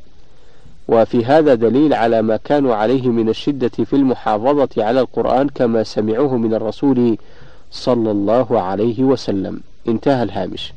وفي 0.87 1.25
هذا 1.25 1.53
دليل 1.55 1.93
على 1.93 2.21
ما 2.21 2.37
كانوا 2.37 2.75
عليه 2.75 3.07
من 3.07 3.29
الشدة 3.29 3.69
في 3.69 3.95
المحافظة 3.95 4.69
على 4.77 4.99
القرآن 4.99 5.49
كما 5.49 5.83
سمعوه 5.83 6.37
من 6.37 6.53
الرسول 6.53 7.17
صلى 7.71 8.11
الله 8.11 8.61
عليه 8.61 9.03
وسلم. 9.03 9.61
انتهى 9.87 10.23
الهامش. 10.23 10.73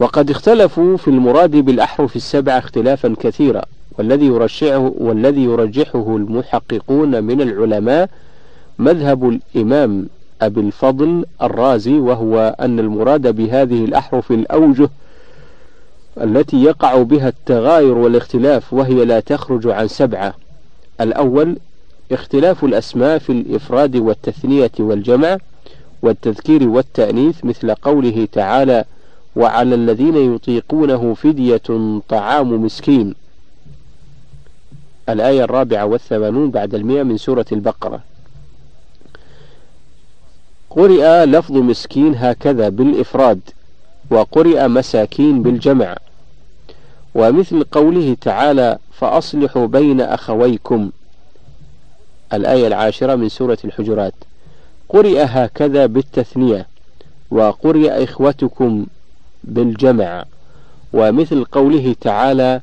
وقد 0.00 0.30
اختلفوا 0.30 0.96
في 0.96 1.08
المراد 1.08 1.50
بالأحرف 1.50 2.16
السبعة 2.16 2.58
اختلافا 2.58 3.14
كثيرا 3.20 3.62
والذي 3.98 4.26
يرشحه 4.26 4.92
والذي 4.98 5.44
يرجحه 5.44 6.16
المحققون 6.16 7.24
من 7.24 7.40
العلماء 7.40 8.10
مذهب 8.78 9.28
الإمام 9.28 10.08
أبي 10.42 10.60
الفضل 10.60 11.24
الرازي 11.42 11.98
وهو 11.98 12.56
أن 12.60 12.78
المراد 12.78 13.36
بهذه 13.36 13.84
الأحرف 13.84 14.32
الأوجه 14.32 14.88
التي 16.20 16.62
يقع 16.62 17.02
بها 17.02 17.28
التغاير 17.28 17.98
والاختلاف 17.98 18.72
وهي 18.72 19.04
لا 19.04 19.20
تخرج 19.20 19.66
عن 19.66 19.88
سبعة. 19.88 20.34
الأول 21.00 21.56
اختلاف 22.12 22.64
الأسماء 22.64 23.18
في 23.18 23.32
الإفراد 23.32 23.96
والتثنية 23.96 24.70
والجمع 24.78 25.38
والتذكير 26.02 26.68
والتأنيث 26.68 27.44
مثل 27.44 27.74
قوله 27.74 28.28
تعالى 28.32 28.84
وعلى 29.38 29.74
الذين 29.74 30.34
يطيقونه 30.34 31.14
فدية 31.14 32.00
طعام 32.08 32.64
مسكين. 32.64 33.14
الآية 35.08 35.44
الرابعة 35.44 35.84
والثمانون 35.84 36.50
بعد 36.50 36.74
المئة 36.74 37.02
من 37.02 37.16
سورة 37.16 37.46
البقرة. 37.52 38.00
قرئ 40.70 41.24
لفظ 41.24 41.52
مسكين 41.52 42.14
هكذا 42.16 42.68
بالإفراد 42.68 43.40
وقرئ 44.10 44.68
مساكين 44.68 45.42
بالجمع. 45.42 45.96
ومثل 47.14 47.64
قوله 47.64 48.16
تعالى 48.20 48.78
فأصلحوا 48.92 49.66
بين 49.66 50.00
أخويكم. 50.00 50.90
الآية 52.32 52.66
العاشرة 52.66 53.14
من 53.14 53.28
سورة 53.28 53.58
الحجرات. 53.64 54.14
قرئ 54.88 55.22
هكذا 55.22 55.86
بالتثنية 55.86 56.66
وقرئ 57.30 58.04
إخوتكم 58.04 58.86
بالجمع 59.48 60.24
ومثل 60.92 61.44
قوله 61.44 61.94
تعالى 62.00 62.60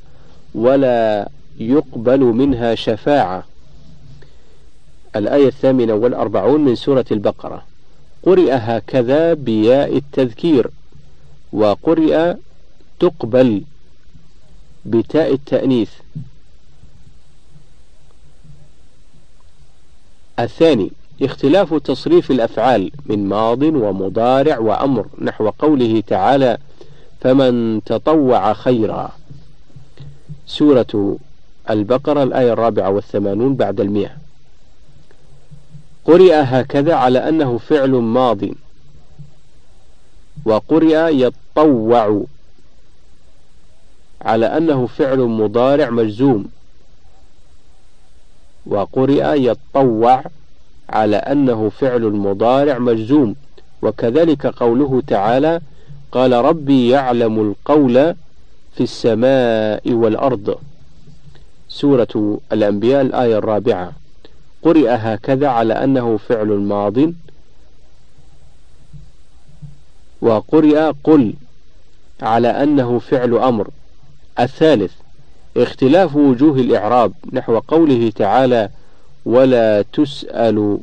ولا 0.55 1.29
يقبل 1.59 2.19
منها 2.19 2.75
شفاعة 2.75 3.43
الآية 5.15 5.47
الثامنة 5.47 5.93
والأربعون 5.93 6.65
من 6.65 6.75
سورة 6.75 7.05
البقرة 7.11 7.63
قرئ 8.23 8.51
هكذا 8.53 9.33
بياء 9.33 9.97
التذكير 9.97 10.69
وقرئ 11.53 12.33
تقبل 12.99 13.61
بتاء 14.85 15.33
التأنيث 15.33 15.89
الثاني 20.39 20.91
اختلاف 21.21 21.73
تصريف 21.73 22.31
الأفعال 22.31 22.91
من 23.05 23.29
ماض 23.29 23.61
ومضارع 23.63 24.57
وأمر 24.57 25.07
نحو 25.21 25.49
قوله 25.49 26.03
تعالى 26.07 26.57
فمن 27.25 27.83
تطوع 27.83 28.53
خيرا. 28.53 29.11
سورة 30.47 31.17
البقرة 31.69 32.23
الآية 32.23 32.53
الرابعة 32.53 32.89
والثمانون 32.89 33.55
بعد 33.55 33.79
المئة. 33.79 34.11
قرئ 36.05 36.33
هكذا 36.33 36.95
على 36.95 37.29
أنه 37.29 37.57
فعل 37.57 37.89
ماض. 37.89 38.37
وقرئ 40.45 41.15
يطوع 41.15 42.23
على 44.21 44.45
أنه 44.45 44.87
فعل 44.87 45.19
مضارع 45.19 45.89
مجزوم. 45.89 46.45
وقرئ 48.65 49.41
يطوع 49.41 50.23
على 50.89 51.17
أنه 51.17 51.69
فعل 51.69 52.01
مضارع 52.01 52.77
مجزوم. 52.77 53.35
وكذلك 53.81 54.45
قوله 54.45 55.01
تعالى 55.07 55.61
قال 56.15 56.33
ربي 56.33 56.89
يعلم 56.89 57.41
القول 57.41 58.15
في 58.75 58.83
السماء 58.83 59.91
والأرض. 59.91 60.57
سورة 61.69 62.39
الأنبياء 62.51 63.01
الآية 63.01 63.37
الرابعة. 63.37 63.91
قرئ 64.63 64.89
هكذا 64.89 65.47
على 65.47 65.73
أنه 65.73 66.17
فعل 66.17 66.47
ماض. 66.47 66.93
وقرئ 70.21 70.91
قل 71.03 71.33
على 72.21 72.47
أنه 72.47 72.99
فعل 72.99 73.37
أمر. 73.37 73.69
الثالث 74.39 74.93
اختلاف 75.57 76.15
وجوه 76.15 76.55
الإعراب 76.55 77.13
نحو 77.33 77.59
قوله 77.59 78.11
تعالى 78.15 78.69
ولا 79.25 79.81
تسأل 79.81 80.79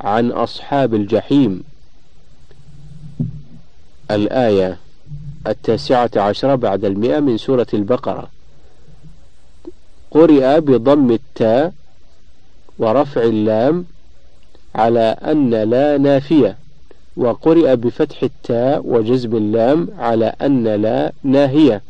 عن 0.00 0.30
أصحاب 0.30 0.94
الجحيم 0.94 1.64
الآية 4.10 4.78
التاسعة 5.46 6.10
عشرة 6.16 6.54
بعد 6.54 6.84
المئة 6.84 7.20
من 7.20 7.36
سورة 7.36 7.66
البقرة. 7.74 8.28
قرئ 10.10 10.60
بضم 10.60 11.10
التاء 11.10 11.72
ورفع 12.78 13.22
اللام 13.22 13.84
على 14.74 15.00
أن 15.00 15.50
لا 15.50 15.98
نافية 15.98 16.56
وقرئ 17.16 17.76
بفتح 17.76 18.22
التاء 18.22 18.86
وجزم 18.86 19.36
اللام 19.36 19.88
على 19.98 20.32
أن 20.42 20.68
لا 20.68 21.12
ناهية. 21.22 21.82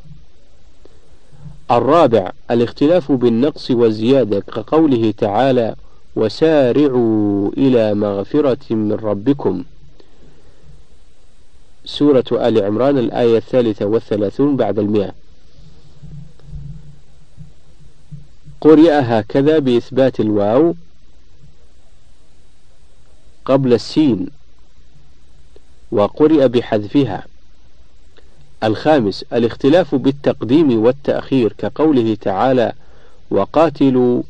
الرابع 1.71 2.33
الاختلاف 2.51 3.13
بالنقص 3.13 3.71
والزيادة 3.71 4.41
كقوله 4.41 5.15
تعالى 5.19 5.75
وسارعوا 6.17 7.51
إلى 7.57 7.95
مغفرة 7.95 8.75
من 8.75 8.93
ربكم. 8.93 9.65
سورة 11.89 12.25
آل 12.33 12.65
عمران 12.65 12.99
الآية 12.99 13.37
الثالثة 13.37 13.87
والثلاثون 13.87 14.57
بعد 14.57 14.79
المئة. 14.79 15.13
قرئ 18.61 18.93
هكذا 18.93 19.59
بإثبات 19.59 20.21
الواو 20.21 20.75
قبل 23.45 23.73
السين 23.73 24.27
وقرئ 25.93 26.49
بحذفها. 26.49 27.27
الخامس 28.65 29.25
الاختلاف 29.33 29.95
بالتقديم 29.95 30.85
والتأخير 30.85 31.53
كقوله 31.53 32.15
تعالى 32.15 32.73
وقاتلوا 33.31 34.23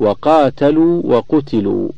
وقاتلوا 0.00 1.02
وقتلوا. 1.04 1.88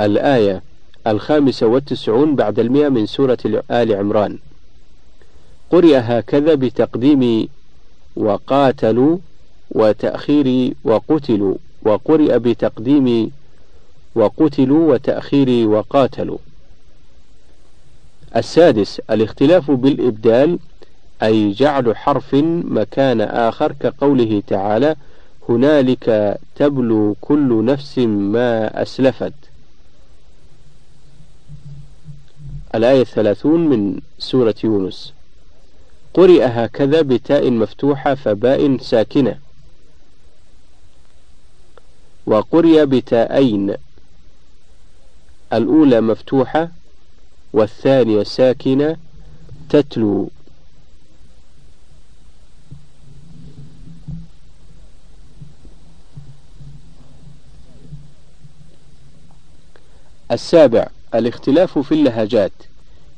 الآية 0.00 0.65
الخامسة 1.06 1.66
والتسعون 1.66 2.34
بعد 2.36 2.58
المئة 2.58 2.88
من 2.88 3.06
سورة 3.06 3.38
آل 3.70 3.94
عمران. 3.94 4.38
قرئ 5.70 5.96
هكذا 5.96 6.54
بتقديم 6.54 7.48
وقاتلوا 8.16 9.18
وتأخير 9.70 10.74
وقتلوا 10.84 11.54
وقرئ 11.82 12.38
بتقديم 12.38 13.30
وقتلوا 14.14 14.92
وتأخير 14.92 15.68
وقاتلوا. 15.68 16.38
السادس 18.36 19.00
الاختلاف 19.10 19.70
بالإبدال 19.70 20.58
أي 21.22 21.52
جعل 21.52 21.96
حرف 21.96 22.34
مكان 22.64 23.20
آخر 23.20 23.72
كقوله 23.80 24.42
تعالى 24.46 24.96
هنالك 25.48 26.38
تبلو 26.56 27.16
كل 27.20 27.64
نفس 27.64 27.98
ما 27.98 28.82
أسلفت 28.82 29.32
الآية 32.74 33.00
الثلاثون 33.00 33.68
من 33.68 34.00
سورة 34.18 34.54
يونس. 34.64 35.12
قرئ 36.14 36.44
هكذا 36.44 37.02
بتاء 37.02 37.50
مفتوحة 37.50 38.14
فباء 38.14 38.76
ساكنة. 38.76 39.38
وقرئ 42.26 42.86
بتاءين. 42.86 43.74
الأولى 45.52 46.00
مفتوحة 46.00 46.68
والثانية 47.52 48.22
ساكنة. 48.22 48.96
تتلو. 49.68 50.30
السابع 60.30 60.95
الاختلاف 61.18 61.78
في 61.78 61.92
اللهجات 61.92 62.52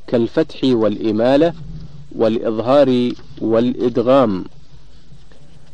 كالفتح 0.06 0.58
والإمالة 0.64 1.52
والإظهار 2.16 3.12
والإدغام 3.40 4.44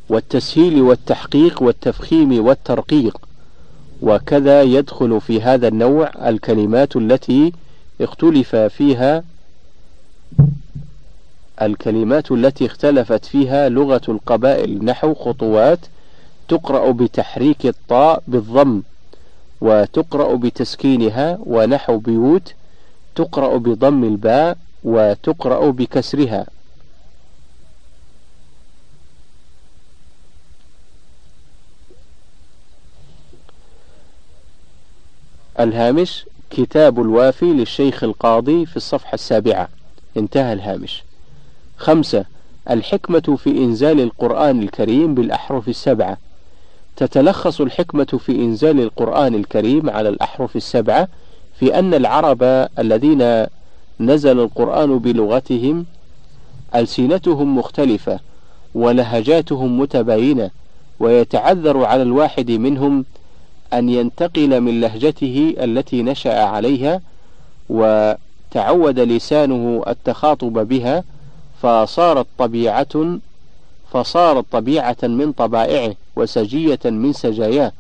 والتسهيل 0.09 0.83
والتحقيق 0.83 1.63
والتفخيم 1.63 2.47
والترقيق 2.47 3.17
وكذا 4.03 4.63
يدخل 4.63 5.21
في 5.21 5.43
هذا 5.43 5.69
النوع 5.69 6.29
الكلمات 6.29 6.97
التي 6.97 7.53
اختلف 8.01 8.57
فيها 8.57 9.25
الكلمات 11.63 12.33
التي 12.33 12.67
اختلفت 12.67 13.25
فيها 13.25 13.69
لغة 13.69 14.01
القبائل 14.09 14.85
نحو 14.85 15.15
خطوات 15.15 15.79
تقرأ 16.49 16.91
بتحريك 16.93 17.67
الطاء 17.67 18.23
بالضم 18.29 18.83
وتقرأ 19.65 20.35
بتسكينها 20.35 21.39
ونحو 21.47 21.99
بيوت 21.99 22.55
تقرأ 23.15 23.57
بضم 23.57 24.05
الباء 24.05 24.59
وتقرأ 24.85 25.71
بكسرها. 25.71 26.47
الهامش 35.61 36.27
كتاب 36.51 37.01
الوافي 37.01 37.47
للشيخ 37.47 38.05
القاضي 38.05 38.67
في 38.67 38.77
الصفحة 38.77 39.15
السابعة. 39.15 39.69
انتهى 40.17 40.53
الهامش. 40.53 41.05
خمسة 41.77 42.25
الحكمة 42.71 43.37
في 43.39 43.51
إنزال 43.51 44.01
القرآن 44.01 44.63
الكريم 44.63 45.15
بالأحرف 45.15 45.69
السبعة. 45.69 46.19
تتلخص 46.97 47.61
الحكمة 47.61 48.05
في 48.05 48.33
إنزال 48.33 48.81
القرآن 48.81 49.35
الكريم 49.35 49.91
على 49.91 50.09
الأحرف 50.09 50.57
السبعة 50.57 51.09
في 51.59 51.79
أن 51.79 51.95
العرب 51.95 52.69
الذين 52.79 53.47
نزل 54.01 54.41
القرآن 54.41 54.99
بلغتهم 54.99 55.87
ألسنتهم 56.75 57.59
مختلفة 57.59 58.21
ولهجاتهم 58.75 59.81
متباينة 59.81 60.51
ويتعذر 61.01 61.85
على 61.85 62.03
الواحد 62.03 62.51
منهم 62.51 63.05
أن 63.73 63.89
ينتقل 63.89 64.61
من 64.61 64.81
لهجته 64.81 65.55
التي 65.59 66.03
نشأ 66.03 66.43
عليها 66.45 67.01
وتعود 67.69 69.01
لسانه 69.01 69.83
التخاطب 69.89 70.69
بها 70.69 71.05
فصارت 71.63 72.27
طبيعة 72.39 73.19
فصارت 73.95 74.45
طبيعة 74.53 74.97
من 75.03 75.33
طبائعه 75.33 75.95
وسجية 76.17 76.79
من 76.85 77.13
سجاياه 77.13 77.73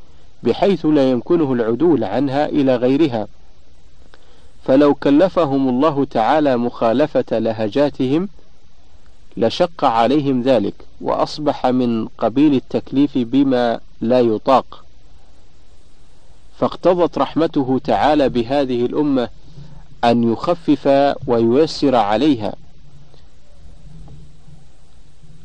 بحيث 0.42 0.86
لا 0.86 1.10
يمكنه 1.10 1.52
العدول 1.52 2.04
عنها 2.04 2.46
إلى 2.46 2.76
غيرها. 2.76 3.26
فلو 4.64 4.94
كلفهم 4.94 5.68
الله 5.68 6.04
تعالى 6.04 6.56
مخالفة 6.56 7.38
لهجاتهم 7.38 8.28
لشق 9.36 9.84
عليهم 9.84 10.42
ذلك 10.42 10.74
وأصبح 11.00 11.66
من 11.66 12.08
قبيل 12.18 12.54
التكليف 12.54 13.18
بما 13.18 13.80
لا 14.00 14.20
يطاق. 14.20 14.84
فاقتضت 16.58 17.18
رحمته 17.18 17.80
تعالى 17.84 18.28
بهذه 18.28 18.86
الأمة 18.86 19.28
أن 20.04 20.32
يخفف 20.32 21.14
وييسر 21.26 21.96
عليها. 21.96 22.54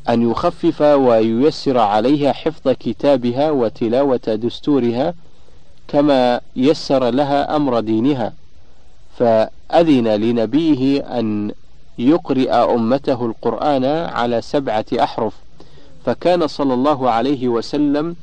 أن 0.09 0.31
يخفف 0.31 0.81
وييسر 0.81 1.77
عليها 1.77 2.33
حفظ 2.33 2.69
كتابها 2.69 3.51
وتلاوة 3.51 4.21
دستورها 4.27 5.13
كما 5.87 6.41
يسر 6.55 7.09
لها 7.09 7.55
أمر 7.55 7.79
دينها. 7.79 8.33
فأذن 9.17 10.07
لنبيه 10.07 10.99
أن 11.19 11.51
يقرئ 11.99 12.51
أمته 12.51 13.25
القرآن 13.25 13.85
على 13.85 14.41
سبعة 14.41 14.85
أحرف. 14.99 15.33
فكان 16.05 16.47
صلى 16.47 16.73
الله 16.73 17.09
عليه 17.09 17.47
وسلم 17.47 18.15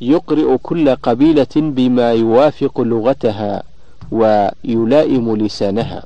يقرئ 0.00 0.56
كل 0.56 0.94
قبيلة 0.94 1.54
بما 1.56 2.12
يوافق 2.12 2.80
لغتها 2.80 3.62
ويلائم 4.10 5.36
لسانها. 5.36 6.04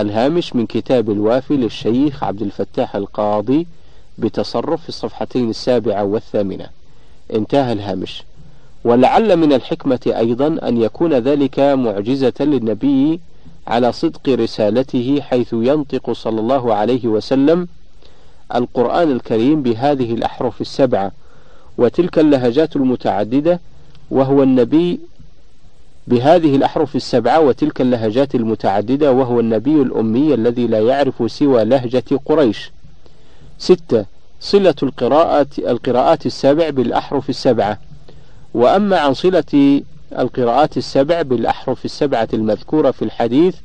الهامش 0.00 0.56
من 0.56 0.66
كتاب 0.66 1.10
الوافي 1.10 1.56
للشيخ 1.56 2.24
عبد 2.24 2.42
الفتاح 2.42 2.96
القاضي 2.96 3.66
بتصرف 4.18 4.82
في 4.82 4.88
الصفحتين 4.88 5.50
السابعة 5.50 6.04
والثامنة. 6.04 6.66
انتهى 7.34 7.72
الهامش. 7.72 8.24
ولعل 8.84 9.36
من 9.36 9.52
الحكمة 9.52 10.00
أيضا 10.06 10.68
أن 10.68 10.80
يكون 10.82 11.14
ذلك 11.14 11.58
معجزة 11.60 12.32
للنبي 12.40 13.20
على 13.66 13.92
صدق 13.92 14.28
رسالته 14.28 15.20
حيث 15.20 15.52
ينطق 15.52 16.12
صلى 16.12 16.40
الله 16.40 16.74
عليه 16.74 17.06
وسلم 17.08 17.68
القرآن 18.54 19.10
الكريم 19.12 19.62
بهذه 19.62 20.14
الأحرف 20.14 20.60
السبعة 20.60 21.12
وتلك 21.78 22.18
اللهجات 22.18 22.76
المتعددة 22.76 23.60
وهو 24.10 24.42
النبي 24.42 25.00
بهذه 26.06 26.56
الأحرف 26.56 26.96
السبعة 26.96 27.40
وتلك 27.40 27.80
اللهجات 27.80 28.34
المتعددة 28.34 29.12
وهو 29.12 29.40
النبي 29.40 29.82
الأمي 29.82 30.34
الذي 30.34 30.66
لا 30.66 30.80
يعرف 30.80 31.32
سوى 31.32 31.64
لهجة 31.64 32.04
قريش. 32.26 32.72
ستة 33.58 34.04
صلة 34.40 34.74
القراءة 34.82 35.46
القراءات 35.58 36.26
السبع 36.26 36.70
بالأحرف 36.70 37.30
السبعة. 37.30 37.78
وأما 38.54 38.98
عن 38.98 39.14
صلة 39.14 39.82
القراءات 40.18 40.76
السبع 40.76 41.22
بالأحرف 41.22 41.84
السبعة 41.84 42.28
المذكورة 42.34 42.90
في 42.90 43.02
الحديث 43.02 43.56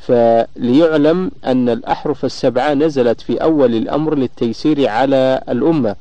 فليعلم 0.00 1.30
أن 1.44 1.68
الأحرف 1.68 2.24
السبعة 2.24 2.74
نزلت 2.74 3.20
في 3.20 3.42
أول 3.42 3.74
الأمر 3.74 4.14
للتيسير 4.14 4.88
على 4.88 5.40
الأمة 5.48 5.96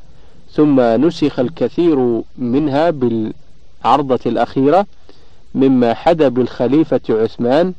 ثم 0.52 0.82
نسخ 0.82 1.40
الكثير 1.40 2.22
منها 2.38 2.90
بالعرضة 2.90 4.20
الأخيرة 4.26 4.86
مما 5.58 5.94
حدا 5.94 6.28
بالخليفة 6.28 7.02
عثمان 7.10 7.74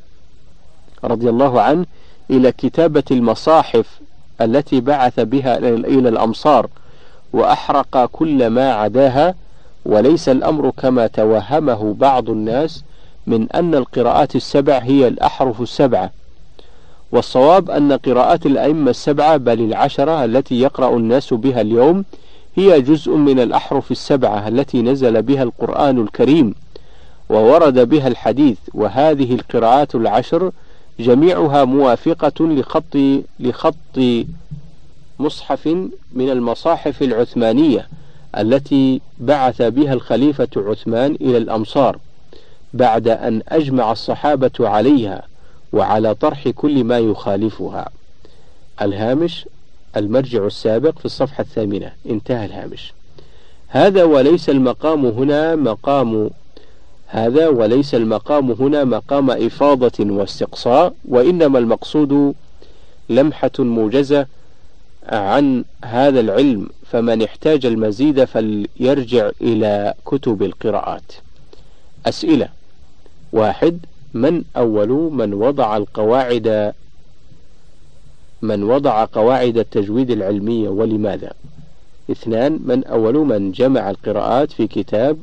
رضي 1.04 1.28
الله 1.28 1.60
عنه 1.60 1.86
إلى 2.30 2.52
كتابة 2.52 3.04
المصاحف 3.10 4.00
التي 4.40 4.80
بعث 4.80 5.20
بها 5.20 5.58
إلى 5.58 6.08
الأمصار 6.08 6.66
وأحرق 7.32 8.04
كل 8.12 8.46
ما 8.46 8.72
عداها 8.72 9.34
وليس 9.86 10.28
الأمر 10.28 10.70
كما 10.70 11.06
توهمه 11.06 11.94
بعض 11.94 12.30
الناس 12.30 12.84
من 13.26 13.52
أن 13.52 13.74
القراءات 13.74 14.36
السبع 14.36 14.78
هي 14.78 15.08
الأحرف 15.08 15.60
السبعة. 15.60 16.10
والصواب 17.12 17.70
أن 17.70 17.92
قراءات 17.92 18.46
الأئمة 18.46 18.90
السبعة 18.90 19.36
بل 19.36 19.60
العشرة 19.60 20.24
التي 20.24 20.60
يقرأ 20.60 20.96
الناس 20.96 21.34
بها 21.34 21.60
اليوم 21.60 22.04
هي 22.54 22.80
جزء 22.80 23.16
من 23.16 23.40
الأحرف 23.40 23.90
السبعة 23.90 24.48
التي 24.48 24.82
نزل 24.82 25.22
بها 25.22 25.42
القرآن 25.42 26.00
الكريم. 26.00 26.54
وورد 27.28 27.88
بها 27.88 28.08
الحديث 28.08 28.58
وهذه 28.74 29.34
القراءات 29.34 29.94
العشر 29.94 30.52
جميعها 31.00 31.64
موافقة 31.64 32.46
لخط 32.46 32.96
لخط 33.40 33.98
مصحف 35.18 35.66
من 36.12 36.30
المصاحف 36.30 37.02
العثمانية 37.02 37.88
التي 38.38 39.00
بعث 39.20 39.62
بها 39.62 39.92
الخليفة 39.92 40.48
عثمان 40.56 41.14
إلى 41.20 41.36
الأمصار 41.36 41.98
بعد 42.74 43.08
أن 43.08 43.42
أجمع 43.48 43.92
الصحابة 43.92 44.50
عليها 44.60 45.22
وعلى 45.72 46.14
طرح 46.14 46.48
كل 46.48 46.84
ما 46.84 46.98
يخالفها. 46.98 47.88
الهامش 48.82 49.46
المرجع 49.96 50.46
السابق 50.46 50.98
في 50.98 51.04
الصفحة 51.04 51.40
الثامنة 51.40 51.92
انتهى 52.10 52.44
الهامش. 52.46 52.92
هذا 53.68 54.04
وليس 54.04 54.50
المقام 54.50 55.06
هنا 55.06 55.56
مقام 55.56 56.30
هذا 57.11 57.48
وليس 57.48 57.94
المقام 57.94 58.50
هنا 58.50 58.84
مقام 58.84 59.30
إفاضة 59.30 59.92
واستقصاء 60.00 60.94
وإنما 61.09 61.59
المقصود 61.59 62.34
لمحة 63.09 63.50
موجزة 63.59 64.26
عن 65.09 65.64
هذا 65.84 66.20
العلم 66.20 66.68
فمن 66.86 67.22
احتاج 67.22 67.66
المزيد 67.66 68.24
فليرجع 68.24 69.30
إلى 69.40 69.94
كتب 70.06 70.42
القراءات. 70.42 71.12
أسئلة: 72.06 72.48
واحد: 73.32 73.78
من 74.14 74.44
أول 74.56 74.88
من 75.12 75.34
وضع 75.34 75.76
القواعد 75.76 76.74
من 78.42 78.62
وضع 78.62 79.04
قواعد 79.04 79.59
التجويد 79.59 80.11
العلمية 80.11 80.68
ولماذا؟ 80.68 81.32
اثنان: 82.11 82.59
من 82.64 82.84
أول 82.84 83.14
من 83.14 83.52
جمع 83.52 83.90
القراءات 83.90 84.52
في 84.52 84.66
كتاب 84.66 85.18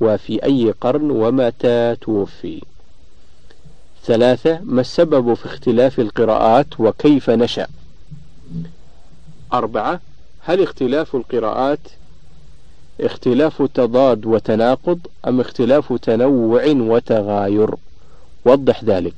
وفي 0.00 0.44
أي 0.44 0.74
قرن 0.80 1.10
ومتى 1.10 1.96
توفي. 2.00 2.62
ثلاثة 4.04 4.60
ما 4.62 4.80
السبب 4.80 5.34
في 5.34 5.46
اختلاف 5.46 6.00
القراءات 6.00 6.66
وكيف 6.80 7.30
نشأ؟ 7.30 7.66
أربعة 9.52 10.00
هل 10.40 10.62
اختلاف 10.62 11.16
القراءات 11.16 11.78
اختلاف 13.00 13.62
تضاد 13.62 14.26
وتناقض 14.26 14.98
أم 15.28 15.40
اختلاف 15.40 15.92
تنوع 15.92 16.64
وتغاير؟ 16.66 17.74
وضح 18.44 18.84
ذلك. 18.84 19.14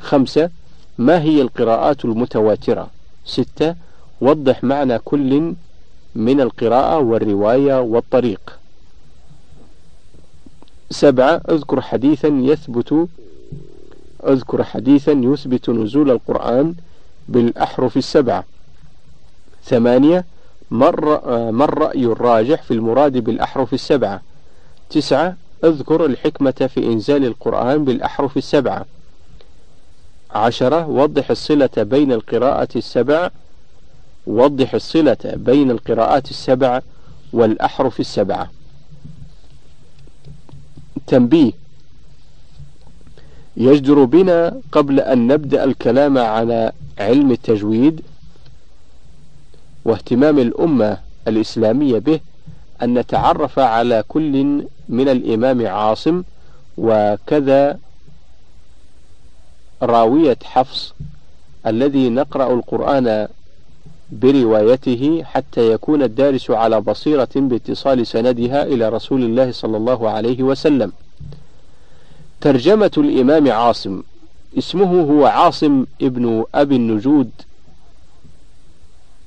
خمسة 0.00 0.50
ما 0.98 1.22
هي 1.22 1.42
القراءات 1.42 2.04
المتواترة؟ 2.04 2.90
ستة 3.24 3.74
وضح 4.20 4.64
معنى 4.64 4.98
كل 4.98 5.54
من 6.14 6.40
القراءة 6.40 6.98
والرواية 6.98 7.80
والطريق. 7.80 8.57
سبعة 10.90 11.40
أذكر 11.50 11.80
حديثا 11.80 12.28
يثبت 12.28 13.08
أذكر 14.26 14.64
حديثا 14.64 15.12
يثبت 15.12 15.70
نزول 15.70 16.10
القرآن 16.10 16.74
بالأحرف 17.28 17.96
السبعة. 17.96 18.44
ثمانية 19.64 20.24
ما 20.70 20.88
الرأي 21.64 22.04
الراجح 22.04 22.62
في 22.62 22.70
المراد 22.70 23.18
بالأحرف 23.18 23.74
السبعة. 23.74 24.22
تسعة 24.90 25.36
أذكر 25.64 26.06
الحكمة 26.06 26.70
في 26.74 26.86
إنزال 26.86 27.24
القرآن 27.24 27.84
بالأحرف 27.84 28.36
السبعة. 28.36 28.86
عشرة 30.30 30.88
وضح 30.88 31.30
الصلة 31.30 31.70
بين 31.76 32.12
القراءة 32.12 32.68
السبع. 32.76 33.30
وضح 34.26 34.74
الصلة 34.74 35.16
بين 35.24 35.70
القراءات 35.70 36.30
السبع 36.30 36.80
والأحرف 37.32 38.00
السبعة. 38.00 38.50
تنبيه. 41.06 41.52
يجدر 43.56 44.04
بنا 44.04 44.60
قبل 44.72 45.00
أن 45.00 45.26
نبدأ 45.26 45.64
الكلام 45.64 46.18
على 46.18 46.72
علم 46.98 47.30
التجويد 47.32 48.00
واهتمام 49.84 50.38
الأمة 50.38 50.98
الإسلامية 51.28 51.98
به 51.98 52.20
أن 52.82 52.98
نتعرف 52.98 53.58
على 53.58 54.04
كل 54.08 54.64
من 54.88 55.08
الإمام 55.08 55.66
عاصم 55.66 56.22
وكذا 56.78 57.78
راوية 59.82 60.38
حفص 60.44 60.94
الذي 61.66 62.08
نقرأ 62.10 62.54
القرآن 62.54 63.28
بروايته 64.12 65.22
حتى 65.24 65.72
يكون 65.72 66.02
الدارس 66.02 66.50
على 66.50 66.80
بصيرة 66.80 67.28
باتصال 67.36 68.06
سندها 68.06 68.62
إلى 68.62 68.88
رسول 68.88 69.22
الله 69.22 69.52
صلى 69.52 69.76
الله 69.76 70.10
عليه 70.10 70.42
وسلم. 70.42 70.92
ترجمة 72.40 72.90
الإمام 72.98 73.50
عاصم 73.52 74.02
اسمه 74.58 75.00
هو 75.00 75.26
عاصم 75.26 75.86
ابن 76.02 76.44
أبي 76.54 76.76
النجود 76.76 77.30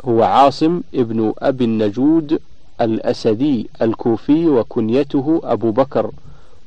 هو 0.05 0.23
عاصم 0.23 0.81
ابن 0.95 1.33
أبي 1.39 1.65
النجود 1.65 2.39
الأسدي 2.81 3.69
الكوفي 3.81 4.47
وكنيته 4.47 5.41
أبو 5.43 5.71
بكر 5.71 6.11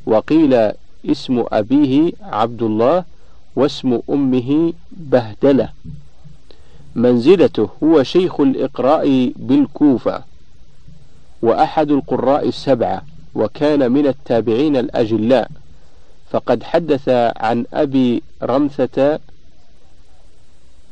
وقيل 0.07 0.73
اسم 1.11 1.45
أبيه 1.53 2.13
عبد 2.23 2.63
الله 2.63 3.05
واسم 3.57 4.01
أمه 4.11 4.73
بهدلة 4.93 5.69
منزلته 6.95 7.69
هو 7.85 8.03
شيخ 8.03 8.41
الإقراء 8.41 9.33
بالكوفة 9.37 10.23
وأحد 11.43 11.91
القراء 11.91 12.49
السبعة 12.49 13.03
وكان 13.35 13.93
من 13.93 14.07
التابعين 14.07 14.77
الأجلاء. 14.77 15.51
فقد 16.31 16.63
حدث 16.63 17.09
عن 17.37 17.65
أبي 17.75 18.23
رمثة 18.43 19.19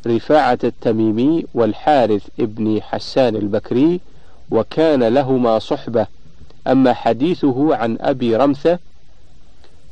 رفاعة 0.07 0.59
التميمي 0.65 1.47
والحارث 1.55 2.29
ابن 2.41 2.83
حسان 2.83 3.37
البكري 3.37 4.01
وكان 4.51 5.05
لهما 5.05 5.59
صحبة. 5.59 6.07
أما 6.67 6.93
حديثه 6.93 7.77
عن 7.77 7.97
أبي 8.01 8.37
رمثة 8.37 8.79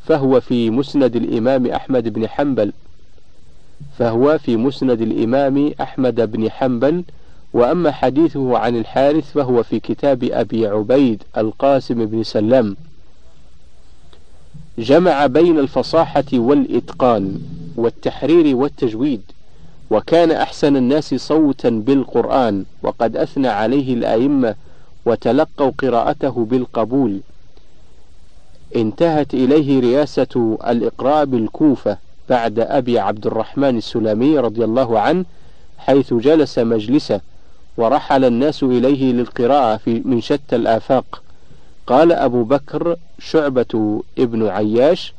فهو 0.05 0.41
في 0.41 0.71
مسند 0.71 1.17
الإمام 1.17 1.67
أحمد 1.67 2.09
بن 2.09 2.29
حنبل. 2.29 2.73
فهو 3.99 4.39
في 4.39 4.57
مسند 4.57 5.01
الإمام 5.01 5.73
أحمد 5.81 6.33
بن 6.33 6.51
حنبل 6.51 7.05
وأما 7.53 7.91
حديثه 7.91 8.59
عن 8.59 8.77
الحارث 8.77 9.33
فهو 9.33 9.63
في 9.63 9.81
كتاب 9.81 10.25
أبي 10.25 10.67
عبيد 10.67 11.23
القاسم 11.37 12.07
بن 12.07 12.23
سلام 12.23 12.77
جمع 14.79 15.27
بين 15.27 15.59
الفصاحة 15.59 16.25
والإتقان 16.33 17.41
والتحرير 17.77 18.57
والتجويد 18.57 19.23
وكان 19.91 20.31
أحسن 20.31 20.77
الناس 20.77 21.15
صوتا 21.15 21.69
بالقرآن 21.69 22.65
وقد 22.83 23.17
أثنى 23.17 23.49
عليه 23.49 23.95
الأئمة 23.95 24.55
وتلقوا 25.07 25.71
قراءته 25.79 26.45
بالقبول. 26.45 27.21
انتهت 28.77 29.35
إليه 29.35 29.81
رياسة 29.81 30.59
الإقراء 30.69 31.25
بالكوفة 31.25 31.99
بعد 32.31 32.59
أبي 32.59 32.99
عبد 32.99 33.27
الرحمن 33.27 33.79
السلمي 33.79 34.39
رضي 34.39 34.65
الله 34.65 35.01
عنه 35.01 35.25
حيث 35.79 36.15
جلس 36.15 36.59
مجلسه 36.59 37.21
ورحل 37.77 38.25
الناس 38.25 38.63
إليه 38.63 39.13
للقراءة 39.13 39.77
في 39.77 40.03
من 40.05 40.21
شتى 40.21 40.57
الآفاق. 40.57 41.23
قال 41.87 42.13
أبو 42.13 42.43
بكر 42.45 42.97
شعبة 43.19 44.03
ابن 44.19 44.49
عياش 44.49 45.15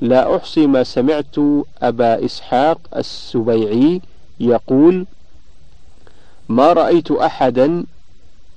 لا 0.00 0.36
أحصي 0.36 0.66
ما 0.66 0.82
سمعت 0.84 1.36
أبا 1.82 2.24
إسحاق 2.24 2.78
السبيعي 2.96 4.00
يقول 4.40 5.06
ما 6.48 6.72
رأيت 6.72 7.10
أحدا 7.10 7.84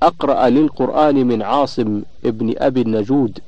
أقرأ 0.02 0.48
للقرآن 0.48 1.26
من 1.26 1.42
عاصم 1.42 2.02
ابن 2.24 2.54
أبي 2.58 2.82
النجود 2.82 3.38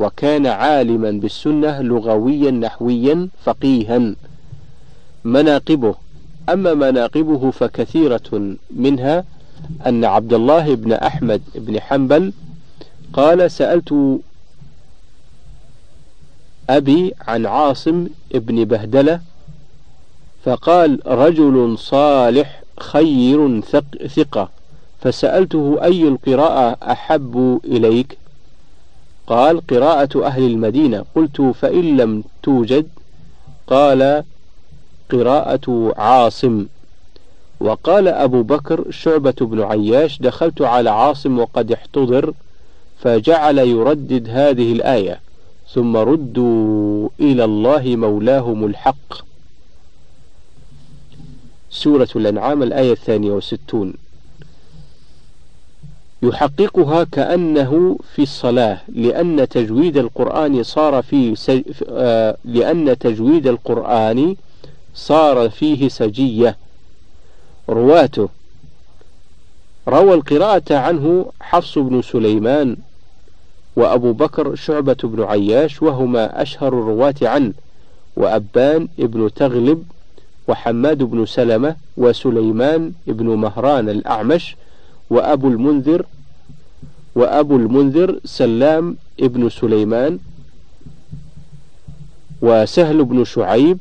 وكان 0.00 0.46
عالما 0.46 1.10
بالسنة 1.10 1.80
لغويا 1.80 2.50
نحويا 2.50 3.28
فقيها. 3.44 4.14
مناقبه 5.24 5.94
أما 6.48 6.74
مناقبه 6.74 7.50
فكثيرة 7.50 8.56
منها 8.70 9.24
أن 9.86 10.04
عبد 10.04 10.32
الله 10.32 10.74
بن 10.74 10.92
أحمد 10.92 11.42
بن 11.54 11.80
حنبل 11.80 12.32
قال 13.12 13.50
سألت 13.50 14.20
أبي 16.70 17.14
عن 17.20 17.46
عاصم 17.46 18.06
ابن 18.34 18.64
بهدلة 18.64 19.20
فقال 20.44 21.00
رجل 21.06 21.78
صالح 21.78 22.62
خير 22.80 23.60
ثقة. 24.16 24.48
فسألته 25.00 25.78
أي 25.82 26.08
القراءة 26.08 26.92
أحب 26.92 27.60
إليك؟ 27.64 28.18
قال 29.30 29.66
قراءة 29.66 30.26
أهل 30.26 30.42
المدينة. 30.46 31.04
قلت 31.14 31.40
فإن 31.40 31.96
لم 31.96 32.24
توجد 32.42 32.88
قال 33.66 34.24
قراءة 35.10 35.94
عاصم. 35.96 36.66
وقال 37.60 38.08
أبو 38.08 38.42
بكر 38.42 38.90
شعبة 38.90 39.34
بن 39.40 39.62
عياش 39.62 40.18
دخلت 40.18 40.62
على 40.62 40.90
عاصم 40.90 41.38
وقد 41.38 41.72
احتضر 41.72 42.34
فجعل 43.00 43.58
يردد 43.58 44.28
هذه 44.28 44.72
الآية. 44.72 45.20
ثم 45.74 45.96
ردوا 45.96 47.08
إلى 47.20 47.44
الله 47.44 47.96
مولاهم 47.96 48.64
الحق. 48.64 49.14
سورة 51.70 52.08
الأنعام 52.16 52.62
الآية 52.62 52.92
الثانية 52.92 53.32
والستون 53.32 53.94
يحققها 56.22 57.04
كأنه 57.04 57.98
في 58.14 58.22
الصلاة 58.22 58.78
لأن 58.88 59.48
تجويد 59.48 59.96
القرآن 59.96 60.62
صار 60.62 61.02
في 61.02 61.36
سج... 61.36 61.62
آه 61.88 62.36
لأن 62.44 62.98
تجويد 62.98 63.46
القرآن 63.46 64.36
صار 64.94 65.50
فيه 65.50 65.88
سجية. 65.88 66.56
رواته 67.68 68.28
روى 69.88 70.14
القراءة 70.14 70.74
عنه 70.74 71.26
حفص 71.40 71.78
بن 71.78 72.02
سليمان 72.02 72.76
وأبو 73.76 74.12
بكر 74.12 74.54
شعبة 74.54 74.96
بن 75.04 75.22
عياش 75.22 75.82
وهما 75.82 76.42
أشهر 76.42 76.68
الرواة 76.68 77.14
عنه 77.22 77.52
وأبان 78.16 78.88
ابن 78.98 79.30
تغلب 79.34 79.84
وحماد 80.48 80.98
بن 81.02 81.26
سلمة 81.26 81.76
وسليمان 81.96 82.92
بن 83.06 83.26
مهران 83.26 83.88
الأعمش 83.88 84.56
وأبو 85.10 85.48
المنذر 85.48 86.06
وأبو 87.14 87.56
المنذر 87.56 88.20
سلام 88.24 88.96
ابن 89.20 89.48
سليمان 89.48 90.18
وسهل 92.42 93.04
بن 93.04 93.24
شعيب 93.24 93.78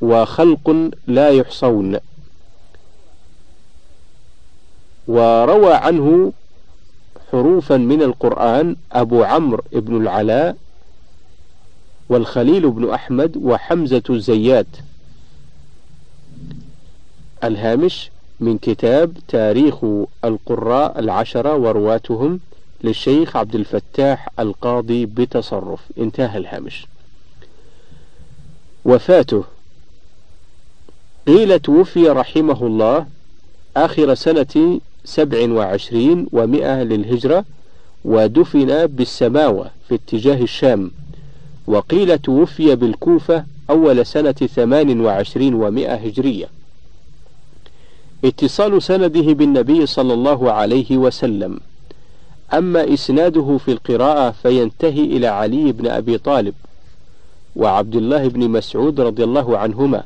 وخلق 0.00 0.90
لا 1.06 1.28
يحصون. 1.28 1.98
وروى 5.08 5.74
عنه 5.74 6.32
حروفا 7.32 7.76
من 7.76 8.02
القرآن 8.02 8.76
أبو 8.92 9.22
عمرو 9.22 9.62
بن 9.72 9.96
العلاء 9.96 10.56
والخليل 12.08 12.70
بن 12.70 12.90
أحمد 12.90 13.36
وحمزة 13.36 14.02
الزيات 14.10 14.66
الهامش 17.44 18.10
من 18.40 18.58
كتاب 18.58 19.12
تاريخ 19.28 19.84
القراء 20.24 20.98
العشرة 20.98 21.54
ورواتهم 21.56 22.40
للشيخ 22.84 23.36
عبد 23.36 23.54
الفتاح 23.54 24.28
القاضي 24.38 25.06
بتصرف. 25.06 25.80
انتهى 25.98 26.38
الهامش. 26.38 26.86
وفاته. 28.84 29.44
قيل 31.26 31.58
توفي 31.58 32.08
رحمه 32.08 32.66
الله 32.66 33.06
آخر 33.76 34.14
سنة 34.14 34.80
سبع 35.04 35.52
وعشرين 35.52 36.26
ومائة 36.32 36.82
للهجرة 36.82 37.44
ودفن 38.04 38.86
بالسماوة 38.86 39.70
في 39.88 39.94
اتجاه 39.94 40.42
الشام. 40.42 40.90
وقيل 41.66 42.18
توفي 42.18 42.76
بالكوفة 42.76 43.44
أول 43.70 44.06
سنة 44.06 44.32
ثمان 44.32 45.00
وعشرين 45.00 45.54
ومائة 45.54 45.94
هجرية. 45.94 46.46
اتصال 48.24 48.82
سنده 48.82 49.32
بالنبي 49.32 49.86
صلى 49.86 50.14
الله 50.14 50.52
عليه 50.52 50.96
وسلم. 50.96 51.60
أما 52.54 52.94
إسناده 52.94 53.58
في 53.64 53.72
القراءة 53.72 54.30
فينتهي 54.30 55.00
إلى 55.00 55.26
علي 55.26 55.72
بن 55.72 55.86
أبي 55.86 56.18
طالب 56.18 56.54
وعبد 57.56 57.96
الله 57.96 58.28
بن 58.28 58.50
مسعود 58.50 59.00
رضي 59.00 59.24
الله 59.24 59.58
عنهما 59.58 60.02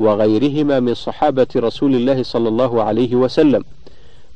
وغيرهما 0.00 0.80
من 0.80 0.94
صحابة 0.94 1.46
رسول 1.56 1.94
الله 1.94 2.22
صلى 2.22 2.48
الله 2.48 2.82
عليه 2.82 3.14
وسلم. 3.14 3.64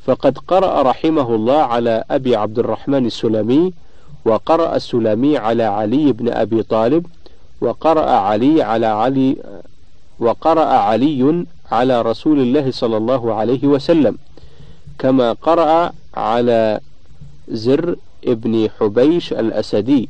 فقد 0.06 0.38
قرأ 0.38 0.82
رحمه 0.82 1.34
الله 1.34 1.62
على 1.62 2.04
أبي 2.10 2.36
عبد 2.36 2.58
الرحمن 2.58 3.06
السلمي 3.06 3.72
وقرأ 4.24 4.76
السلمي 4.76 5.38
على 5.38 5.62
علي 5.62 6.12
بن 6.12 6.28
أبي 6.28 6.62
طالب 6.62 7.06
وقرأ 7.60 8.10
علي 8.10 8.62
على 8.62 8.86
علي 8.86 9.36
وقرأ 10.18 10.64
علي 10.64 11.44
على 11.70 12.02
رسول 12.02 12.40
الله 12.40 12.70
صلى 12.70 12.96
الله 12.96 13.34
عليه 13.34 13.66
وسلم 13.66 14.18
كما 14.98 15.32
قرأ 15.32 15.92
على 16.14 16.80
زر 17.48 17.96
ابن 18.24 18.68
حبيش 18.80 19.32
الأسدي 19.32 20.08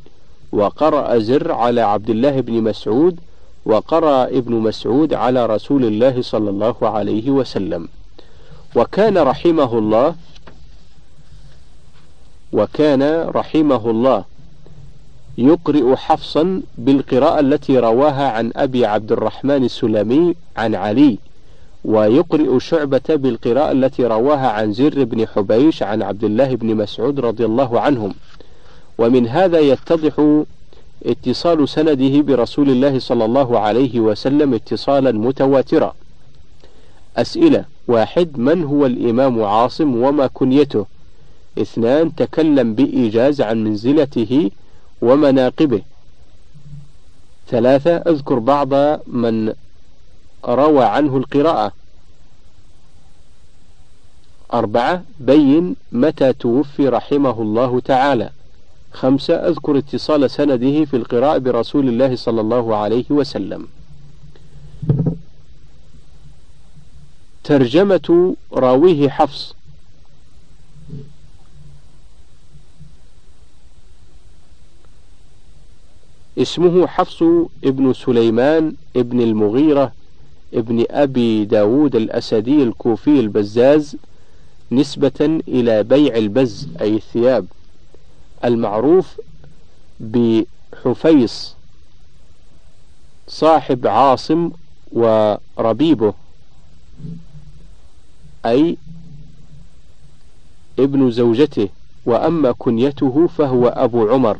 وقرأ 0.51 1.19
زر 1.19 1.51
على 1.51 1.81
عبد 1.81 2.09
الله 2.09 2.41
بن 2.41 2.53
مسعود 2.53 3.19
وقرأ 3.65 4.23
ابن 4.23 4.53
مسعود 4.53 5.13
على 5.13 5.45
رسول 5.45 5.85
الله 5.85 6.21
صلى 6.21 6.49
الله 6.49 6.75
عليه 6.81 7.29
وسلم. 7.29 7.87
وكان 8.75 9.17
رحمه 9.17 9.77
الله 9.77 10.15
وكان 12.53 13.29
رحمه 13.29 13.89
الله 13.89 14.23
يقرئ 15.37 15.95
حفصا 15.95 16.61
بالقراءة 16.77 17.39
التي 17.39 17.79
رواها 17.79 18.31
عن 18.31 18.51
أبي 18.55 18.85
عبد 18.85 19.11
الرحمن 19.11 19.63
السلمي 19.63 20.35
عن 20.57 20.75
علي. 20.75 21.17
ويقرئ 21.85 22.59
شعبة 22.59 23.01
بالقراءة 23.09 23.71
التي 23.71 24.05
رواها 24.05 24.47
عن 24.47 24.73
زر 24.73 25.03
بن 25.03 25.27
حبيش 25.27 25.83
عن 25.83 26.01
عبد 26.01 26.23
الله 26.23 26.55
بن 26.55 26.75
مسعود 26.75 27.19
رضي 27.19 27.45
الله 27.45 27.79
عنهم. 27.79 28.13
ومن 28.97 29.27
هذا 29.27 29.59
يتضح 29.59 30.43
اتصال 31.05 31.69
سنده 31.69 32.21
برسول 32.21 32.69
الله 32.69 32.99
صلى 32.99 33.25
الله 33.25 33.59
عليه 33.59 33.99
وسلم 33.99 34.53
اتصالا 34.53 35.11
متواترا. 35.11 35.95
أسئلة 37.17 37.65
واحد 37.87 38.39
من 38.39 38.63
هو 38.63 38.85
الإمام 38.85 39.43
عاصم 39.43 39.95
وما 39.95 40.27
كنيته؟ 40.27 40.85
اثنان 41.57 42.15
تكلم 42.15 42.75
بإيجاز 42.75 43.41
عن 43.41 43.63
منزلته 43.63 44.51
ومناقبه. 45.01 45.81
ثلاثة 47.47 47.95
اذكر 47.95 48.39
بعض 48.39 48.73
من 49.07 49.53
روى 50.45 50.83
عنه 50.83 51.17
القراءة. 51.17 51.71
أربعة 54.53 55.03
بين 55.19 55.75
متى 55.91 56.33
توفي 56.33 56.87
رحمه 56.87 57.41
الله 57.41 57.79
تعالى. 57.79 58.29
خمسة 58.91 59.33
أذكر 59.33 59.77
اتصال 59.77 60.31
سنده 60.31 60.85
في 60.85 60.93
القراءة 60.93 61.37
برسول 61.37 61.87
الله 61.89 62.15
صلى 62.15 62.41
الله 62.41 62.75
عليه 62.75 63.05
وسلم. 63.09 63.67
ترجمة 67.43 68.35
راويه 68.53 69.09
حفص. 69.09 69.55
اسمه 76.37 76.87
حفص 76.87 77.23
ابن 77.63 77.93
سليمان 77.93 78.75
ابن 78.95 79.21
المغيرة. 79.21 80.00
ابن 80.53 80.85
أبي 80.89 81.45
داود 81.45 81.95
الأسدي 81.95 82.63
الكوفي 82.63 83.19
البزاز 83.19 83.95
نسبة 84.71 85.41
إلى 85.47 85.83
بيع 85.83 86.15
البز 86.17 86.67
أي 86.81 86.95
الثياب 86.95 87.45
المعروف 88.45 89.21
بحفيص 89.99 91.55
صاحب 93.27 93.87
عاصم 93.87 94.51
وربيبه 94.91 96.13
أي 98.45 98.77
ابن 100.79 101.11
زوجته 101.11 101.69
وأما 102.05 102.51
كنيته 102.51 103.27
فهو 103.27 103.67
أبو 103.67 104.09
عمر. 104.09 104.37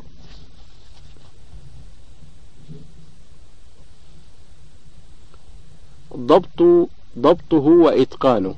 ضبط 6.17 6.89
ضبطه 7.19 7.65
وإتقانه. 7.67 8.55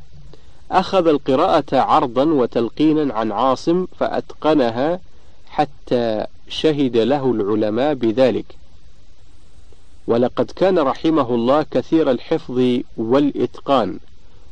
أخذ 0.72 1.08
القراءة 1.08 1.78
عرضا 1.78 2.24
وتلقينا 2.24 3.14
عن 3.14 3.32
عاصم 3.32 3.88
فأتقنها 4.00 5.00
حتى 5.48 6.26
شهد 6.48 6.98
له 6.98 7.32
العلماء 7.32 7.94
بذلك. 7.94 8.46
ولقد 10.08 10.52
كان 10.52 10.80
رحمه 10.80 11.36
الله 11.36 11.66
كثير 11.72 12.12
الحفظ 12.12 12.80
والإتقان 12.98 14.00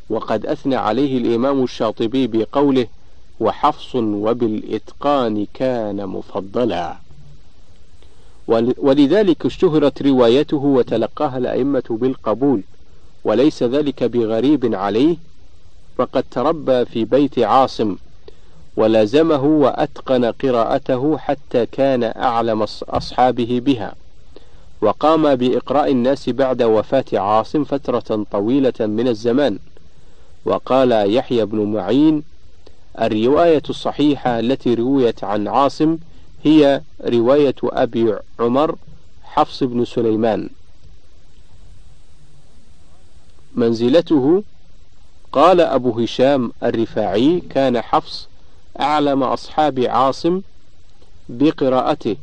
وقد 0.09 0.45
أثنى 0.45 0.75
عليه 0.75 1.17
الإمام 1.17 1.63
الشاطبي 1.63 2.27
بقوله 2.27 2.87
وحفص 3.39 3.95
وبالإتقان 3.95 5.47
كان 5.53 6.07
مفضلا 6.07 6.95
ولذلك 8.77 9.45
اشتهرت 9.45 10.01
روايته 10.01 10.57
وتلقاها 10.57 11.37
الأئمة 11.37 11.83
بالقبول. 11.89 12.61
وليس 13.23 13.63
ذلك 13.63 14.03
بغريب 14.03 14.75
عليه 14.75 15.17
فقد 15.97 16.23
تربى 16.31 16.85
في 16.85 17.05
بيت 17.05 17.39
عاصم 17.39 17.95
ولازمه 18.77 19.43
وأتقن 19.43 20.25
قراءته 20.25 21.17
حتى 21.17 21.65
كان 21.65 22.03
أعلم 22.03 22.61
أصحابه 22.89 23.61
بها. 23.65 23.95
وقام 24.81 25.35
بإقراء 25.35 25.91
الناس 25.91 26.29
بعد 26.29 26.63
وفاة 26.63 27.05
عاصم 27.13 27.63
فترة 27.63 28.25
طويلة 28.31 28.73
من 28.79 29.07
الزمان. 29.07 29.59
وقال 30.45 31.13
يحيى 31.15 31.45
بن 31.45 31.73
معين 31.73 32.23
الرواية 33.01 33.61
الصحيحة 33.69 34.39
التي 34.39 34.73
رويت 34.73 35.23
عن 35.23 35.47
عاصم 35.47 35.97
هي 36.43 36.81
رواية 37.05 37.55
أبي 37.63 38.15
عمر 38.39 38.75
حفص 39.23 39.63
بن 39.63 39.85
سليمان. 39.85 40.49
منزلته 43.55 44.43
قال 45.31 45.61
أبو 45.61 45.99
هشام 45.99 46.51
الرفاعي 46.63 47.39
كان 47.49 47.81
حفص 47.81 48.27
أعلم 48.79 49.23
أصحاب 49.23 49.79
عاصم 49.79 50.41
بقراءته 51.29 52.15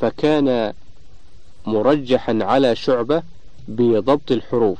فكان 0.00 0.72
مرجحا 1.66 2.38
على 2.42 2.76
شعبة 2.76 3.22
بضبط 3.68 4.32
الحروف. 4.32 4.78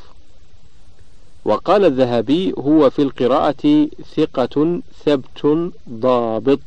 وقال 1.45 1.85
الذهبي 1.85 2.55
هو 2.59 2.91
في 2.91 3.03
القراءة 3.03 3.89
ثقة 4.17 4.81
ثبت 5.05 5.73
ضابط 5.91 6.61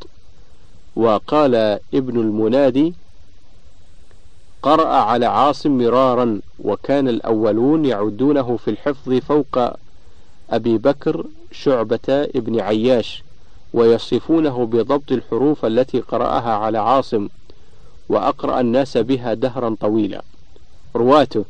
وقال 0.95 1.55
ابن 1.93 2.19
المنادي 2.19 2.93
قرأ 4.63 4.87
على 4.87 5.25
عاصم 5.25 5.77
مرارا 5.77 6.39
وكان 6.59 7.07
الأولون 7.07 7.85
يعدونه 7.85 8.57
في 8.57 8.69
الحفظ 8.71 9.13
فوق 9.13 9.59
أبي 10.49 10.77
بكر 10.77 11.25
شعبة 11.51 11.99
ابن 12.09 12.59
عياش 12.59 13.23
ويصفونه 13.73 14.65
بضبط 14.65 15.11
الحروف 15.11 15.65
التي 15.65 15.99
قرأها 15.99 16.53
على 16.53 16.77
عاصم 16.77 17.27
وأقرأ 18.09 18.59
الناس 18.59 18.97
بها 18.97 19.33
دهرا 19.33 19.75
طويلا. 19.81 20.21
رواته 20.95 21.45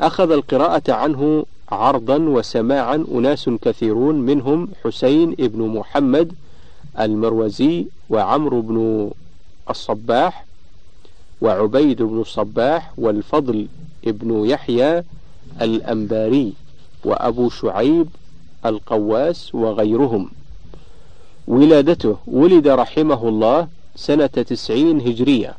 أخذ 0.00 0.30
القراءة 0.30 0.92
عنه 0.92 1.44
عرضا 1.72 2.18
وسماعا 2.18 3.04
أناس 3.14 3.50
كثيرون 3.62 4.14
منهم 4.20 4.68
حسين 4.84 5.32
ابن 5.32 5.62
محمد 5.62 6.32
المروزي 7.00 7.86
وعمرو 8.10 8.60
بن 8.60 9.10
الصباح 9.70 10.44
وعبيد 11.42 12.02
بن 12.02 12.20
الصباح 12.20 12.92
والفضل 12.98 13.66
ابن 14.06 14.44
يحيى 14.46 15.02
الأنباري 15.62 16.52
وأبو 17.04 17.50
شعيب 17.50 18.08
القواس 18.66 19.54
وغيرهم. 19.54 20.30
ولادته 21.48 22.16
ولد 22.26 22.68
رحمه 22.68 23.28
الله 23.28 23.68
سنة 23.96 24.26
تسعين 24.26 25.00
هجرية. 25.00 25.54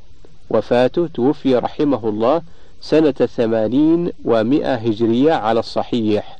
وفاته 0.49 1.07
توفي 1.07 1.55
رحمه 1.55 2.09
الله 2.09 2.41
سنة 2.81 3.11
ثمانين 3.11 4.11
ومائة 4.25 4.75
هجرية 4.75 5.33
على 5.33 5.59
الصحيح. 5.59 6.39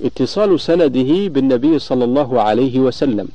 اتصال 0.00 0.60
سنده 0.60 1.28
بالنبي 1.28 1.78
صلى 1.78 2.04
الله 2.04 2.40
عليه 2.40 2.78
وسلم. 2.80 3.28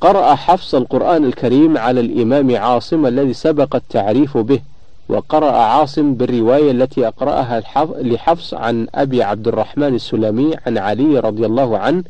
قرأ 0.00 0.34
حفص 0.34 0.74
القرآن 0.74 1.24
الكريم 1.24 1.78
على 1.78 2.00
الإمام 2.00 2.56
عاصم 2.56 3.06
الذي 3.06 3.32
سبق 3.32 3.76
التعريف 3.76 4.38
به 4.38 4.60
وقرأ 5.08 5.52
عاصم 5.52 6.14
بالرواية 6.14 6.70
التي 6.70 7.08
أقرأها 7.08 7.62
لحفص 8.02 8.54
عن 8.54 8.86
أبي 8.94 9.22
عبد 9.22 9.48
الرحمن 9.48 9.94
السلمي 9.94 10.56
عن 10.66 10.78
علي 10.78 11.18
رضي 11.18 11.46
الله 11.46 11.78
عنه 11.78 12.04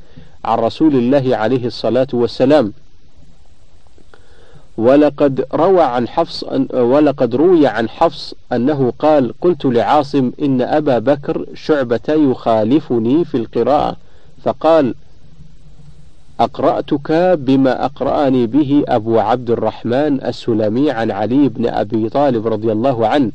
عن 0.44 0.58
رسول 0.58 0.94
الله 0.94 1.36
عليه 1.36 1.66
الصلاة 1.66 2.06
والسلام. 2.12 2.72
ولقد 4.76 5.46
روى 5.54 5.82
عن 5.82 6.08
حفص 6.08 6.44
ولقد 6.74 7.34
روي 7.34 7.66
عن 7.66 7.88
حفص 7.88 8.34
أنه 8.52 8.92
قال 8.98 9.34
قلت 9.40 9.64
لعاصم 9.64 10.32
إن 10.42 10.62
أبا 10.62 10.98
بكر 10.98 11.46
شعبة 11.54 12.00
يخالفني 12.08 13.24
في 13.24 13.36
القراءة 13.36 13.96
فقال 14.42 14.94
أقرأتك 16.40 17.12
بما 17.38 17.84
أقرأني 17.84 18.46
به 18.46 18.84
أبو 18.88 19.18
عبد 19.18 19.50
الرحمن 19.50 20.24
السلمي 20.24 20.90
عن 20.90 21.10
علي 21.10 21.48
بن 21.48 21.66
أبي 21.66 22.08
طالب 22.08 22.46
رضي 22.46 22.72
الله 22.72 23.08
عنه 23.08 23.30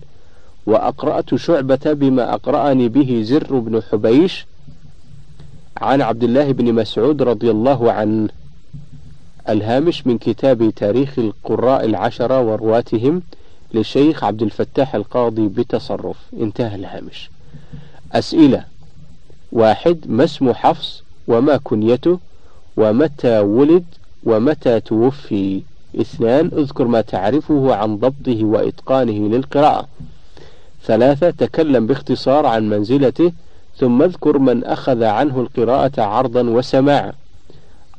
وأقرأت 0.66 1.36
شعبة 1.36 1.94
بما 1.94 2.34
أقرأني 2.34 2.90
به 2.90 3.22
زر 3.24 3.60
بن 3.60 3.82
حبيش 3.92 4.46
عن 5.78 6.02
عبد 6.02 6.24
الله 6.24 6.52
بن 6.52 6.74
مسعود 6.74 7.22
رضي 7.22 7.52
الله 7.52 7.92
عنه 7.92 8.30
الهامش 9.50 10.08
من 10.08 10.18
كتاب 10.18 10.70
تاريخ 10.76 11.20
القراء 11.20 11.86
العشرة 11.86 12.42
ورواتهم 12.42 13.22
للشيخ 13.74 14.24
عبد 14.24 14.42
الفتاح 14.42 14.96
القاضي 14.96 15.48
بتصرف. 15.48 16.18
انتهى 16.40 16.76
الهامش. 16.76 17.30
أسئلة 18.12 18.66
واحد 19.52 19.98
ما 20.06 20.24
اسم 20.24 20.54
حفص 20.54 21.04
وما 21.28 21.58
كنيته؟ 21.58 22.20
ومتى 22.80 23.40
ولد 23.40 23.84
ومتى 24.24 24.80
توفي. 24.80 25.62
اثنان 26.02 26.52
اذكر 26.58 26.88
ما 26.88 27.02
تعرفه 27.02 27.76
عن 27.76 27.98
ضبطه 27.98 28.44
وإتقانه 28.44 29.30
للقراءة. 29.30 29.88
ثلاثة 30.84 31.30
تكلم 31.30 31.88
باختصار 31.88 32.46
عن 32.46 32.70
منزلته 32.70 33.32
ثم 33.78 34.02
اذكر 34.02 34.38
من 34.38 34.64
أخذ 34.64 35.04
عنه 35.04 35.42
القراءة 35.42 36.02
عرضا 36.02 36.42
وسماعا. 36.42 37.14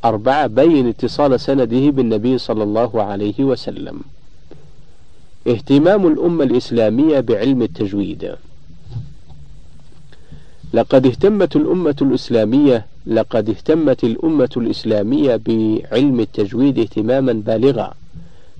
أربعة 0.05 0.47
بين 0.47 0.89
اتصال 0.89 1.40
سنده 1.40 1.90
بالنبي 1.90 2.39
صلى 2.39 2.62
الله 2.62 3.02
عليه 3.02 3.44
وسلم. 3.44 4.01
اهتمام 5.48 6.07
الأمة 6.07 6.44
الإسلامية 6.44 7.20
بعلم 7.20 7.62
التجويد. 7.62 8.35
لقد 10.73 11.07
اهتمت 11.07 11.57
الأمة 11.57 11.97
الإسلامية 12.02 12.86
لقد 13.06 13.48
اهتمت 13.51 14.05
الأمة 14.05 14.51
الإسلامية 14.56 15.40
بعلم 15.47 16.20
التجويد 16.20 16.78
اهتماما 16.78 17.32
بالغا 17.32 17.94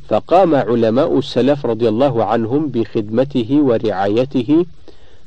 فقام 0.09 0.55
علماء 0.55 1.19
السلف 1.19 1.67
رضي 1.67 1.89
الله 1.89 2.25
عنهم 2.25 2.69
بخدمته 2.69 3.59
ورعايته 3.63 4.67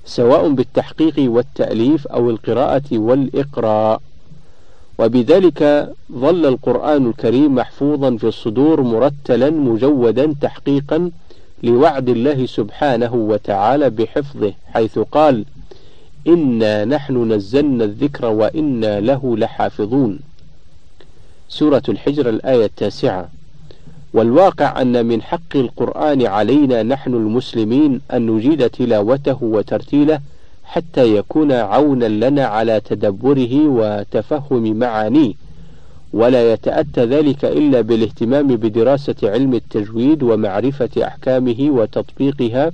سواء 0.06 0.50
بالتحقيق 0.50 1.14
والتأليف 1.32 2.08
أو 2.08 2.30
القراءة 2.30 2.84
والإقراء. 2.92 4.02
وبذلك 5.00 5.90
ظل 6.12 6.46
القرآن 6.46 7.08
الكريم 7.08 7.56
محفوظا 7.56 8.18
في 8.18 8.28
الصدور 8.28 8.82
مرتلا 8.82 9.50
مجودا 9.50 10.34
تحقيقا 10.42 11.12
لوعد 11.64 12.10
الله 12.10 12.46
سبحانه 12.46 13.14
وتعالى 13.14 13.90
بحفظه 13.90 14.54
حيث 14.74 15.00
قال 15.00 15.46
إنا 16.28 16.86
نحن 16.86 17.32
نزلنا 17.32 17.84
الذكر 17.84 18.26
وإنا 18.26 19.00
له 19.00 19.38
لحافظون. 19.38 20.20
سورة 21.50 21.84
الحجر 21.90 22.30
الآية 22.30 22.66
التاسعة. 22.66 23.30
والواقع 24.14 24.82
أن 24.82 25.06
من 25.06 25.22
حق 25.22 25.56
القرآن 25.56 26.26
علينا 26.26 26.84
نحن 26.84 27.14
المسلمين 27.14 28.02
أن 28.14 28.28
نجيد 28.28 28.70
تلاوته 28.70 29.44
وترتيله 29.44 30.20
حتى 30.64 31.16
يكون 31.16 31.52
عونا 31.52 32.06
لنا 32.06 32.46
على 32.46 32.80
تدبره 32.80 33.68
وتفهم 33.68 34.80
معانيه. 34.80 35.34
ولا 36.14 36.54
يتأتى 36.54 37.06
ذلك 37.06 37.46
إلا 37.46 37.82
بالاهتمام 37.82 38.48
بدراسة 38.48 39.16
علم 39.24 39.54
التجويد 39.54 40.24
ومعرفة 40.24 40.90
أحكامه 40.98 41.58
وتطبيقها 41.70 42.72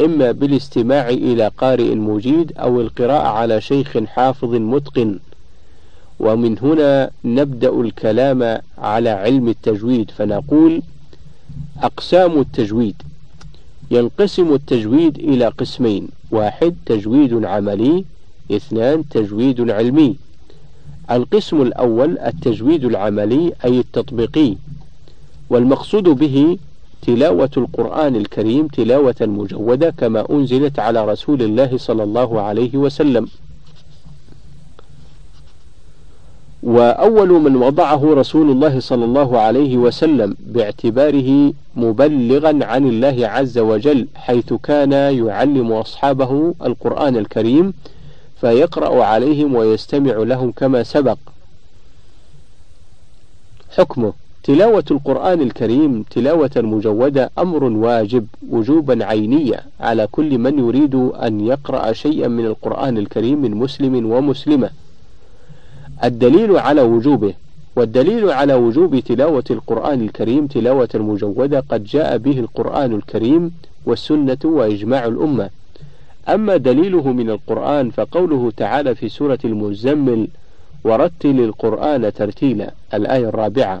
إما 0.00 0.32
بالاستماع 0.32 1.08
إلى 1.08 1.48
قارئ 1.58 1.94
مجيد 1.94 2.52
أو 2.58 2.80
القراءة 2.80 3.28
على 3.28 3.60
شيخ 3.60 3.98
حافظ 3.98 4.54
متقن. 4.54 5.18
ومن 6.20 6.58
هنا 6.58 7.10
نبدأ 7.24 7.80
الكلام 7.80 8.58
على 8.78 9.10
علم 9.10 9.48
التجويد 9.48 10.10
فنقول 10.10 10.82
أقسام 11.82 12.40
التجويد. 12.40 13.02
ينقسم 13.90 14.54
التجويد 14.54 15.18
إلى 15.18 15.48
قسمين 15.48 16.08
واحد 16.30 16.74
تجويد 16.86 17.44
عملي 17.44 18.04
اثنان 18.50 19.08
تجويد 19.08 19.70
علمي. 19.70 20.16
القسم 21.10 21.62
الأول 21.62 22.18
التجويد 22.18 22.84
العملي 22.84 23.52
أي 23.64 23.78
التطبيقي 23.78 24.56
والمقصود 25.50 26.04
به 26.04 26.58
تلاوة 27.02 27.50
القرآن 27.56 28.16
الكريم 28.16 28.66
تلاوة 28.66 29.14
مجودة 29.20 29.90
كما 29.90 30.26
أنزلت 30.30 30.78
على 30.78 31.04
رسول 31.04 31.42
الله 31.42 31.78
صلى 31.78 32.02
الله 32.02 32.40
عليه 32.40 32.76
وسلم. 32.76 33.28
وأول 36.62 37.28
من 37.28 37.56
وضعه 37.56 38.14
رسول 38.14 38.50
الله 38.50 38.80
صلى 38.80 39.04
الله 39.04 39.40
عليه 39.40 39.76
وسلم 39.76 40.36
باعتباره 40.46 41.52
مبلغا 41.76 42.64
عن 42.64 42.88
الله 42.88 43.28
عز 43.28 43.58
وجل 43.58 44.08
حيث 44.14 44.52
كان 44.52 44.92
يعلم 44.92 45.72
أصحابه 45.72 46.54
القرآن 46.62 47.16
الكريم 47.16 47.74
فيقرأ 48.40 49.04
عليهم 49.04 49.54
ويستمع 49.54 50.12
لهم 50.12 50.52
كما 50.52 50.82
سبق. 50.82 51.18
حكمه. 53.76 54.12
تلاوة 54.42 54.84
القرآن 54.90 55.40
الكريم 55.40 56.02
تلاوة 56.02 56.50
مجودة 56.56 57.30
أمر 57.38 57.64
واجب 57.64 58.26
وجوبا 58.50 59.04
عينيا 59.04 59.60
على 59.80 60.08
كل 60.12 60.38
من 60.38 60.58
يريد 60.58 60.94
أن 60.94 61.40
يقرأ 61.40 61.92
شيئا 61.92 62.28
من 62.28 62.46
القرآن 62.46 62.98
الكريم 62.98 63.42
من 63.42 63.50
مسلم 63.50 64.12
ومسلمة. 64.12 64.70
الدليل 66.04 66.56
على 66.56 66.82
وجوبه 66.82 67.34
والدليل 67.76 68.30
على 68.30 68.54
وجوب 68.54 68.98
تلاوة 68.98 69.44
القرآن 69.50 70.00
الكريم 70.00 70.46
تلاوة 70.46 70.88
مجودة 70.94 71.60
قد 71.68 71.84
جاء 71.84 72.18
به 72.18 72.40
القرآن 72.40 72.92
الكريم 72.92 73.52
والسنة 73.86 74.38
وإجماع 74.44 75.06
الأمة. 75.06 75.50
أما 76.28 76.56
دليله 76.56 77.12
من 77.12 77.30
القرآن 77.30 77.90
فقوله 77.90 78.52
تعالى 78.56 78.94
في 78.94 79.08
سورة 79.08 79.38
المزمل 79.44 80.28
ورتل 80.84 81.40
القرآن 81.40 82.12
ترتيلا 82.12 82.72
الآية 82.94 83.28
الرابعة. 83.28 83.80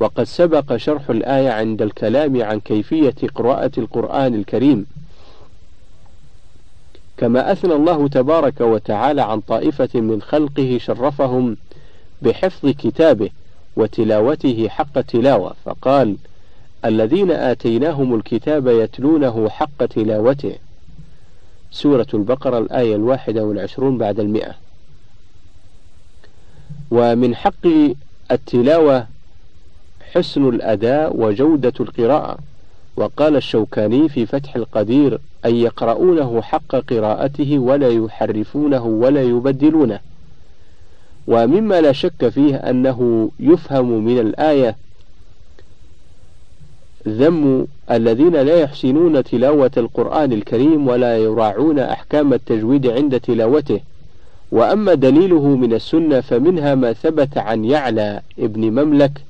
وقد 0.00 0.24
سبق 0.24 0.76
شرح 0.76 1.10
الآية 1.10 1.50
عند 1.50 1.82
الكلام 1.82 2.42
عن 2.42 2.60
كيفية 2.60 3.14
قراءة 3.34 3.70
القرآن 3.78 4.34
الكريم. 4.34 4.86
كما 7.16 7.52
أثنى 7.52 7.74
الله 7.74 8.08
تبارك 8.08 8.60
وتعالى 8.60 9.22
عن 9.22 9.40
طائفة 9.40 10.00
من 10.00 10.22
خلقه 10.22 10.78
شرفهم 10.80 11.56
بحفظ 12.22 12.68
كتابه 12.68 13.30
وتلاوته 13.76 14.68
حق 14.68 15.00
تلاوة 15.00 15.54
فقال 15.64 16.16
الذين 16.84 17.30
آتيناهم 17.30 18.14
الكتاب 18.14 18.66
يتلونه 18.66 19.48
حق 19.48 19.84
تلاوته. 19.84 20.54
سورة 21.70 22.06
البقرة 22.14 22.58
الآية 22.58 22.96
الواحدة 22.96 23.44
والعشرون 23.44 23.98
بعد 23.98 24.20
المئة. 24.20 24.54
ومن 26.90 27.36
حق 27.36 27.66
التلاوة 28.30 29.06
حسن 30.14 30.48
الأداء 30.48 31.16
وجودة 31.16 31.72
القراءة. 31.80 32.38
وقال 32.96 33.36
الشوكاني 33.36 34.08
في 34.08 34.26
فتح 34.26 34.56
القدير 34.56 35.18
أن 35.44 35.56
يقرؤونه 35.56 36.42
حق 36.42 36.76
قراءته 36.76 37.58
ولا 37.58 37.88
يحرفونه 37.88 38.84
ولا 38.86 39.22
يبدلونه. 39.22 40.00
ومما 41.26 41.80
لا 41.80 41.92
شك 41.92 42.28
فيه 42.28 42.56
أنه 42.56 43.30
يفهم 43.40 44.04
من 44.04 44.18
الآية 44.18 44.76
ذم 47.08 47.66
الذين 47.90 48.36
لا 48.36 48.60
يحسنون 48.60 49.24
تلاوة 49.24 49.70
القرآن 49.76 50.32
الكريم 50.32 50.88
ولا 50.88 51.18
يراعون 51.18 51.78
أحكام 51.78 52.32
التجويد 52.32 52.86
عند 52.86 53.20
تلاوته. 53.20 53.80
وأما 54.52 54.94
دليله 54.94 55.46
من 55.56 55.74
السنة 55.74 56.20
فمنها 56.20 56.74
ما 56.74 56.92
ثبت 56.92 57.38
عن 57.38 57.64
يعلى 57.64 58.20
ابن 58.38 58.60
مملك 58.60 59.27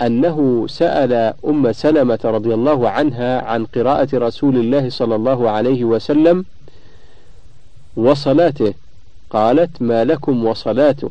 أنه 0.00 0.66
سأل 0.68 1.34
أم 1.46 1.72
سلمة 1.72 2.18
رضي 2.24 2.54
الله 2.54 2.88
عنها 2.88 3.40
عن 3.40 3.64
قراءة 3.64 4.08
رسول 4.14 4.56
الله 4.56 4.90
صلى 4.90 5.14
الله 5.14 5.50
عليه 5.50 5.84
وسلم 5.84 6.44
وصلاته. 7.96 8.74
قالت 9.30 9.82
ما 9.82 10.04
لكم 10.04 10.44
وصلاته؟ 10.44 11.10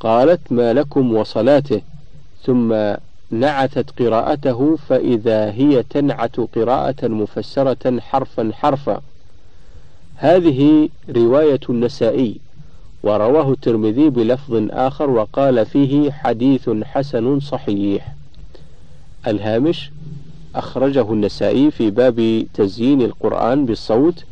قالت 0.00 0.52
ما 0.52 0.72
لكم 0.72 1.14
وصلاته. 1.14 1.82
ثم 2.44 2.94
نعتت 3.30 4.02
قراءته 4.02 4.76
فإذا 4.88 5.50
هي 5.50 5.82
تنعت 5.82 6.40
قراءة 6.40 7.08
مفسرة 7.08 8.00
حرفا 8.00 8.50
حرفا. 8.54 9.02
هذه 10.16 10.88
رواية 11.08 11.60
النسائي. 11.70 12.45
ورواه 13.06 13.52
الترمذي 13.52 14.10
بلفظ 14.10 14.68
آخر 14.70 15.10
وقال 15.10 15.66
فيه 15.66 16.10
حديث 16.10 16.70
حسن 16.84 17.40
صحيح. 17.40 18.14
الهامش 19.26 19.90
أخرجه 20.54 21.12
النسائي 21.12 21.70
في 21.70 21.90
باب 21.90 22.46
تزيين 22.54 23.02
القرآن 23.02 23.66
بالصوت 23.66 24.24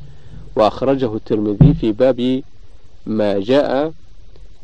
وأخرجه 0.57 1.15
الترمذي 1.15 1.75
في 1.75 1.93
باب 1.93 2.43
ما 3.07 3.41
جاء 3.41 3.93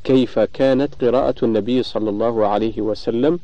كيف 0.05 0.39
كانت 0.39 1.05
قراءة 1.05 1.45
النبي 1.45 1.83
صلى 1.83 2.11
الله 2.11 2.47
عليه 2.47 2.81
وسلم. 2.81 3.39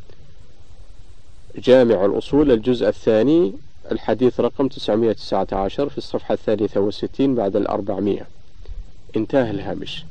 جامع 1.58 2.04
الأصول 2.04 2.52
الجزء 2.52 2.88
الثاني 2.88 3.52
الحديث 3.92 4.40
رقم 4.40 4.68
919 4.68 5.88
في 5.88 5.98
الصفحة 5.98 6.34
الثالثة 6.34 6.80
والستين 6.80 7.34
بعد 7.34 7.56
الأربعمائة. 7.56 8.26
انتهى 9.16 9.50
الهامش. 9.50 10.04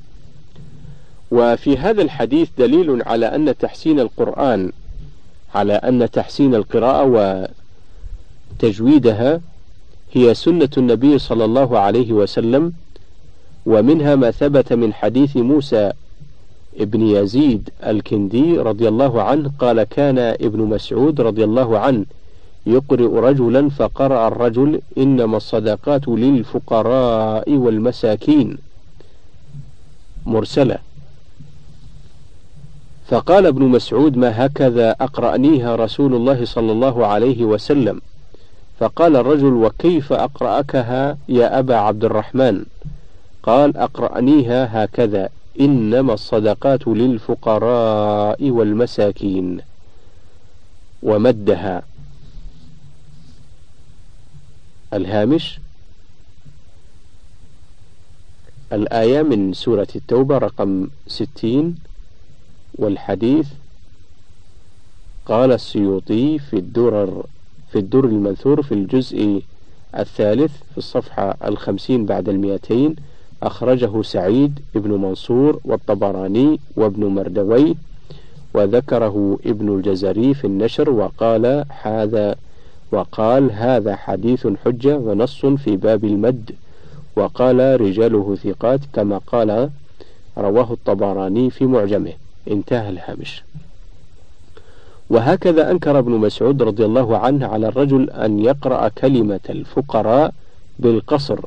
وفي 1.35 1.77
هذا 1.77 2.01
الحديث 2.01 2.49
دليل 2.57 3.03
على 3.05 3.25
أن 3.25 3.57
تحسين 3.57 3.99
القرآن 3.99 4.71
على 5.55 5.73
أن 5.73 6.11
تحسين 6.11 6.55
القراءة 6.55 7.47
وتجويدها 8.59 9.41
هي 10.13 10.33
سنة 10.33 10.69
النبي 10.77 11.19
صلى 11.19 11.45
الله 11.45 11.79
عليه 11.79 12.13
وسلم 12.13 12.73
ومنها 13.65 14.15
ما 14.15 14.31
ثبت 14.31 14.73
من 14.73 14.93
حديث 14.93 15.37
موسى 15.37 15.91
ابن 16.79 17.01
يزيد 17.01 17.69
الكندي 17.85 18.57
رضي 18.59 18.87
الله 18.87 19.21
عنه 19.21 19.51
قال 19.59 19.83
كان 19.83 20.19
ابن 20.19 20.59
مسعود 20.59 21.21
رضي 21.21 21.43
الله 21.43 21.79
عنه 21.79 22.05
يقرئ 22.65 23.19
رجلا 23.19 23.69
فقرأ 23.69 24.27
الرجل 24.27 24.81
إنما 24.97 25.37
الصدقات 25.37 26.07
للفقراء 26.07 27.51
والمساكين 27.51 28.57
مرسلة. 30.25 30.77
فقال 33.09 33.45
ابن 33.45 33.61
مسعود 33.63 34.17
ما 34.17 34.45
هكذا 34.45 34.91
أقرأنيها 34.91 35.75
رسول 35.75 36.15
الله 36.15 36.45
صلى 36.45 36.71
الله 36.71 37.07
عليه 37.07 37.45
وسلم؟ 37.45 38.01
فقال 38.79 39.15
الرجل 39.15 39.53
وكيف 39.53 40.13
أقرأكها 40.13 41.17
يا 41.29 41.59
أبا 41.59 41.75
عبد 41.75 42.05
الرحمن؟ 42.05 42.65
قال 43.43 43.77
أقرأنيها 43.77 44.83
هكذا 44.83 45.29
إنما 45.59 46.13
الصدقات 46.13 46.87
للفقراء 46.87 48.49
والمساكين. 48.49 49.61
ومدها. 51.03 51.83
الهامش 54.93 55.59
الآية 58.73 59.21
من 59.21 59.53
سورة 59.53 59.87
التوبة 59.95 60.37
رقم 60.37 60.87
ستين. 61.07 61.75
والحديث 62.79 63.47
قال 65.25 65.51
السيوطي 65.51 66.39
في 66.39 66.53
الدرر 66.53 67.25
في 67.71 67.79
الدر 67.79 68.05
المنثور 68.05 68.61
في 68.61 68.71
الجزء 68.71 69.41
الثالث 69.97 70.51
في 70.71 70.77
الصفحة 70.77 71.37
الخمسين 71.45 72.05
بعد 72.05 72.29
المئتين 72.29 72.95
أخرجه 73.43 74.01
سعيد 74.01 74.59
بن 74.75 74.91
منصور 74.91 75.59
والطبراني 75.65 76.59
وابن 76.75 77.05
مردويه 77.05 77.73
وذكره 78.53 79.39
ابن 79.45 79.75
الجزري 79.75 80.33
في 80.33 80.47
النشر 80.47 80.89
وقال 80.89 81.65
هذا 81.81 82.35
وقال 82.91 83.51
هذا 83.51 83.95
حديث 83.95 84.47
حجة 84.65 84.97
ونص 84.97 85.45
في 85.45 85.77
باب 85.77 86.05
المد 86.05 86.51
وقال 87.15 87.81
رجاله 87.81 88.35
ثقات 88.35 88.79
كما 88.93 89.17
قال 89.17 89.69
رواه 90.37 90.73
الطبراني 90.73 91.49
في 91.49 91.65
معجمه. 91.65 92.13
انتهى 92.51 92.89
الهامش. 92.89 93.43
وهكذا 95.09 95.71
أنكر 95.71 95.99
ابن 95.99 96.11
مسعود 96.11 96.63
رضي 96.63 96.85
الله 96.85 97.17
عنه 97.17 97.47
على 97.47 97.67
الرجل 97.67 98.09
أن 98.09 98.39
يقرأ 98.39 98.87
كلمة 98.87 99.39
الفقراء 99.49 100.33
بالقصر. 100.79 101.39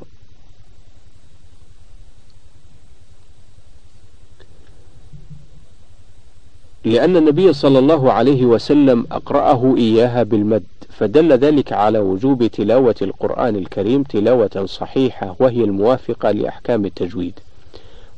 لأن 6.84 7.16
النبي 7.16 7.52
صلى 7.52 7.78
الله 7.78 8.12
عليه 8.12 8.44
وسلم 8.44 9.06
أقرأه 9.12 9.76
إياها 9.76 10.22
بالمد 10.22 10.64
فدل 10.88 11.32
ذلك 11.32 11.72
على 11.72 11.98
وجوب 11.98 12.46
تلاوة 12.46 12.94
القرآن 13.02 13.56
الكريم 13.56 14.02
تلاوة 14.02 14.64
صحيحة 14.66 15.36
وهي 15.40 15.64
الموافقة 15.64 16.30
لأحكام 16.30 16.84
التجويد. 16.84 17.38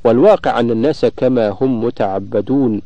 والواقع 0.04 0.60
أن 0.60 0.70
الناس 0.70 1.06
كما 1.06 1.48
هم 1.48 1.84
متعبدون. 1.84 2.82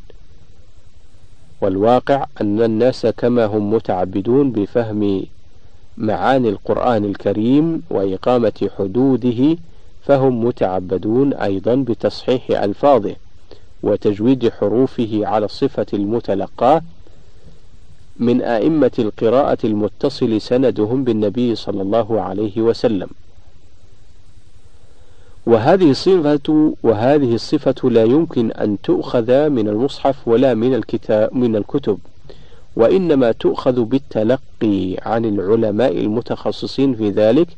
والواقع 1.61 2.27
أن 2.41 2.63
الناس 2.63 3.07
كما 3.07 3.45
هم 3.45 3.75
متعبدون 3.75 4.53
بفهم 4.53 5.23
معاني 5.99 6.49
القرآن 6.49 7.05
الكريم 7.05 7.83
وإقامة 7.91 8.71
حدوده 8.79 9.57
فهم 10.03 10.45
متعبدون 10.45 11.35
أيضا 11.35 11.75
بتصحيح 11.75 12.51
ألفاظه 12.51 13.17
وتجويد 13.83 14.49
حروفه 14.49 15.21
على 15.25 15.45
الصفة 15.45 15.87
المتلقاة. 15.95 16.83
من 18.17 18.43
أئمة 18.43 18.93
القراءة 18.99 19.59
المتصل 19.65 20.41
سندهم 20.41 21.05
بالنبي 21.05 21.55
صلى 21.55 21.83
الله 21.83 22.21
عليه 22.21 22.63
وسلم. 22.63 23.09
وهذه 25.47 25.91
الصفة 25.91 26.75
وهذه 26.83 27.35
الصفة 27.35 27.91
لا 27.91 28.05
يمكن 28.05 28.51
أن 28.51 28.79
تؤخذ 28.83 29.49
من 29.49 29.69
المصحف 29.69 30.29
ولا 30.29 30.55
من 30.55 30.75
الكتاب 30.75 31.35
من 31.37 31.57
الكتب 31.57 31.99
وإنما 32.77 33.33
تؤخذ 33.33 33.85
بالتلقي 33.85 34.97
عن 35.03 35.25
العلماء 35.25 36.01
المتخصصين 36.01 36.95
في 36.95 37.11
ذلك 37.11 37.49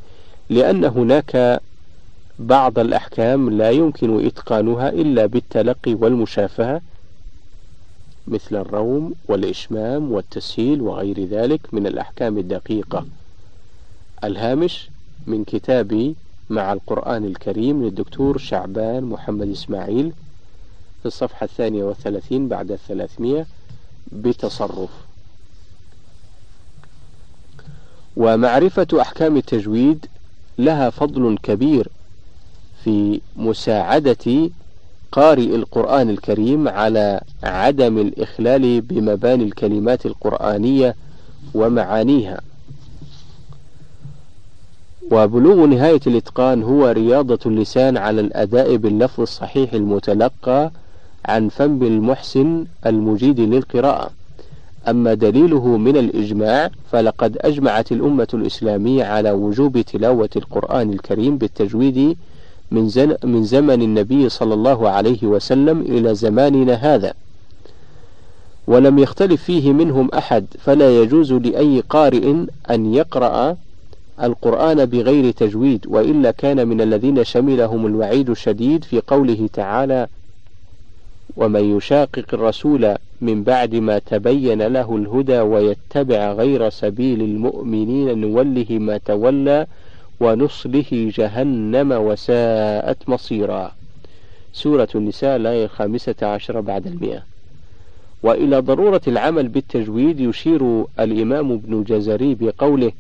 لأن 0.51 0.85
هناك 0.85 1.61
بعض 2.39 2.79
الأحكام 2.79 3.51
لا 3.51 3.71
يمكن 3.71 4.27
إتقانها 4.27 4.89
إلا 4.89 5.27
بالتلقي 5.27 5.95
والمشافهة 5.95 6.81
مثل 8.29 8.57
الروم 8.57 9.15
والإشمام 9.29 10.13
والتسهيل 10.13 10.81
وغير 10.81 11.25
ذلك 11.25 11.61
من 11.73 11.87
الأحكام 11.87 12.39
الدقيقة. 12.39 13.07
الهامش 14.25 14.89
من 15.27 15.45
كتاب 15.45 16.15
مع 16.51 16.73
القرآن 16.73 17.25
الكريم 17.25 17.85
للدكتور 17.85 18.39
شعبان 18.39 19.05
محمد 19.05 19.49
إسماعيل 19.51 20.13
في 21.01 21.07
الصفحة 21.07 21.45
الثانية 21.45 21.85
والثلاثين 21.85 22.49
بعد 22.49 22.73
الثلاثمية 22.73 23.47
بتصرف. 24.13 24.91
ومعرفة 28.17 28.87
أحكام 29.01 29.37
التجويد 29.37 30.07
لها 30.59 30.91
فضل 30.91 31.39
كبير 31.43 31.89
في 32.85 33.21
مساعدة 33.37 34.51
قارئ 35.13 35.55
القرآن 35.55 36.11
الكريم 36.11 36.69
على 36.69 37.21
عدم 37.43 37.99
الإخلال 37.99 38.81
بمباني 38.81 39.45
الكلمات 39.45 40.07
القرآنية 40.07 40.97
ومعانيها. 41.55 42.41
وبلوغ 45.11 45.67
نهاية 45.67 46.01
الإتقان 46.07 46.63
هو 46.63 46.89
رياضة 46.89 47.39
اللسان 47.47 47.97
على 47.97 48.21
الأداء 48.21 48.77
باللفظ 48.77 49.21
الصحيح 49.21 49.73
المتلقى 49.73 50.71
عن 51.25 51.49
فم 51.49 51.83
المحسن 51.83 52.65
المجيد 52.87 53.41
للقراءة. 53.41 54.11
أما 54.89 55.15
دليله 55.15 55.67
من 55.67 55.97
الإجماع 55.97 56.71
فلقد 56.93 57.39
أجمعت 57.41 57.93
الأمة 57.93 58.29
الإسلامية 58.35 59.05
على 59.05 59.31
وجوب 59.31 59.81
تلاوة 59.81 60.29
القرآن 60.37 60.93
الكريم 60.93 61.39
بالتجويد 61.39 62.17
من, 62.71 63.17
من 63.25 63.45
زمن 63.45 63.83
النبي 63.83 64.29
صلى 64.29 64.55
الله 64.55 64.89
عليه 64.89 65.27
وسلم 65.27 65.81
إلى 65.81 66.15
زماننا 66.15 66.75
هذا. 66.75 67.15
ولم 68.67 68.99
يختلف 68.99 69.43
فيه 69.43 69.73
منهم 69.73 70.09
أحد 70.15 70.47
فلا 70.59 71.03
يجوز 71.03 71.33
لأي 71.33 71.83
قارئ 71.89 72.35
أن 72.71 72.95
يقرأ 72.95 73.57
القرآن 74.23 74.85
بغير 74.85 75.31
تجويد 75.31 75.87
وإلا 75.87 76.31
كان 76.31 76.69
من 76.69 76.81
الذين 76.81 77.25
شملهم 77.25 77.87
الوعيد 77.87 78.31
الشديد 78.31 78.85
في 78.85 79.01
قوله 79.07 79.49
تعالى 79.53 80.07
ومن 81.37 81.77
يشاقق 81.77 82.25
الرسول 82.33 82.97
من 83.21 83.43
بعد 83.43 83.75
ما 83.75 83.99
تبين 83.99 84.63
له 84.63 84.97
الهدى 84.97 85.41
ويتبع 85.41 86.33
غير 86.33 86.69
سبيل 86.69 87.21
المؤمنين 87.21 88.19
نوله 88.19 88.67
ما 88.71 88.99
تولى 88.99 89.67
ونصله 90.21 90.87
جهنم 90.91 91.93
وساءت 91.93 93.09
مصيرا. 93.09 93.73
سورة 94.53 94.89
النساء 94.95 95.37
الآية 95.37 95.65
الخامسة 95.65 96.15
عشر 96.23 96.61
بعد 96.61 96.87
المئة. 96.87 97.23
وإلى 98.23 98.59
ضرورة 98.59 99.01
العمل 99.09 99.49
بالتجويد 99.49 100.21
يشير 100.21 100.85
الإمام 101.01 101.53
ابن 101.53 101.83
جزري 101.83 102.35
بقوله 102.35 102.93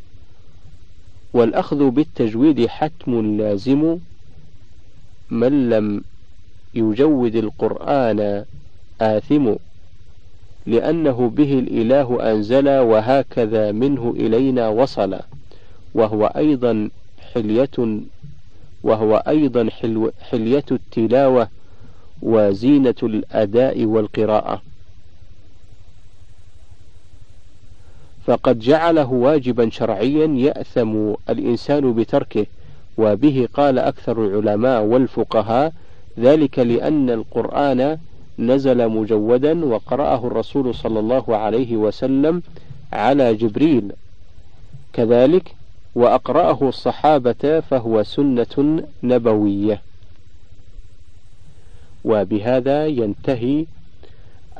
والأخذ 1.36 1.90
بالتجويد 1.90 2.66
حتم 2.66 3.36
لازم 3.36 3.98
من 5.30 5.70
لم 5.70 6.04
يجود 6.74 7.36
القرآن 7.36 8.44
آثم 9.00 9.54
لأنه 10.66 11.28
به 11.28 11.58
الإله 11.58 12.32
أنزل 12.32 12.68
وهكذا 12.68 13.72
منه 13.72 14.14
إلينا 14.16 14.68
وصل 14.68 15.18
وهو 15.94 16.26
أيضا 16.26 16.90
حلية 17.32 18.00
وهو 18.82 19.16
أيضا 19.28 19.70
حلو 19.70 20.12
حلية 20.20 20.64
التلاوة 20.70 21.48
وزينة 22.22 22.94
الأداء 23.02 23.84
والقراءة. 23.84 24.62
فقد 28.26 28.58
جعله 28.58 29.12
واجبا 29.12 29.70
شرعيا 29.70 30.26
يأثم 30.26 31.12
الإنسان 31.30 31.92
بتركه 31.92 32.46
وبه 32.98 33.48
قال 33.54 33.78
أكثر 33.78 34.24
العلماء 34.24 34.82
والفقهاء 34.82 35.72
ذلك 36.18 36.58
لأن 36.58 37.10
القرآن 37.10 37.98
نزل 38.38 38.88
مجودا 38.88 39.64
وقرأه 39.64 40.26
الرسول 40.26 40.74
صلى 40.74 41.00
الله 41.00 41.36
عليه 41.36 41.76
وسلم 41.76 42.42
على 42.92 43.34
جبريل. 43.34 43.92
كذلك 44.92 45.54
وأقرأه 45.94 46.68
الصحابة 46.68 47.60
فهو 47.60 48.02
سنة 48.02 48.82
نبوية. 49.02 49.82
وبهذا 52.04 52.86
ينتهي 52.86 53.64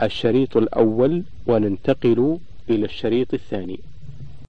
الشريط 0.03 0.57
الأول 0.57 1.23
وننتقل 1.47 2.39
إلى 2.71 2.85
الشريط 2.85 3.35
الثاني. 3.35 3.81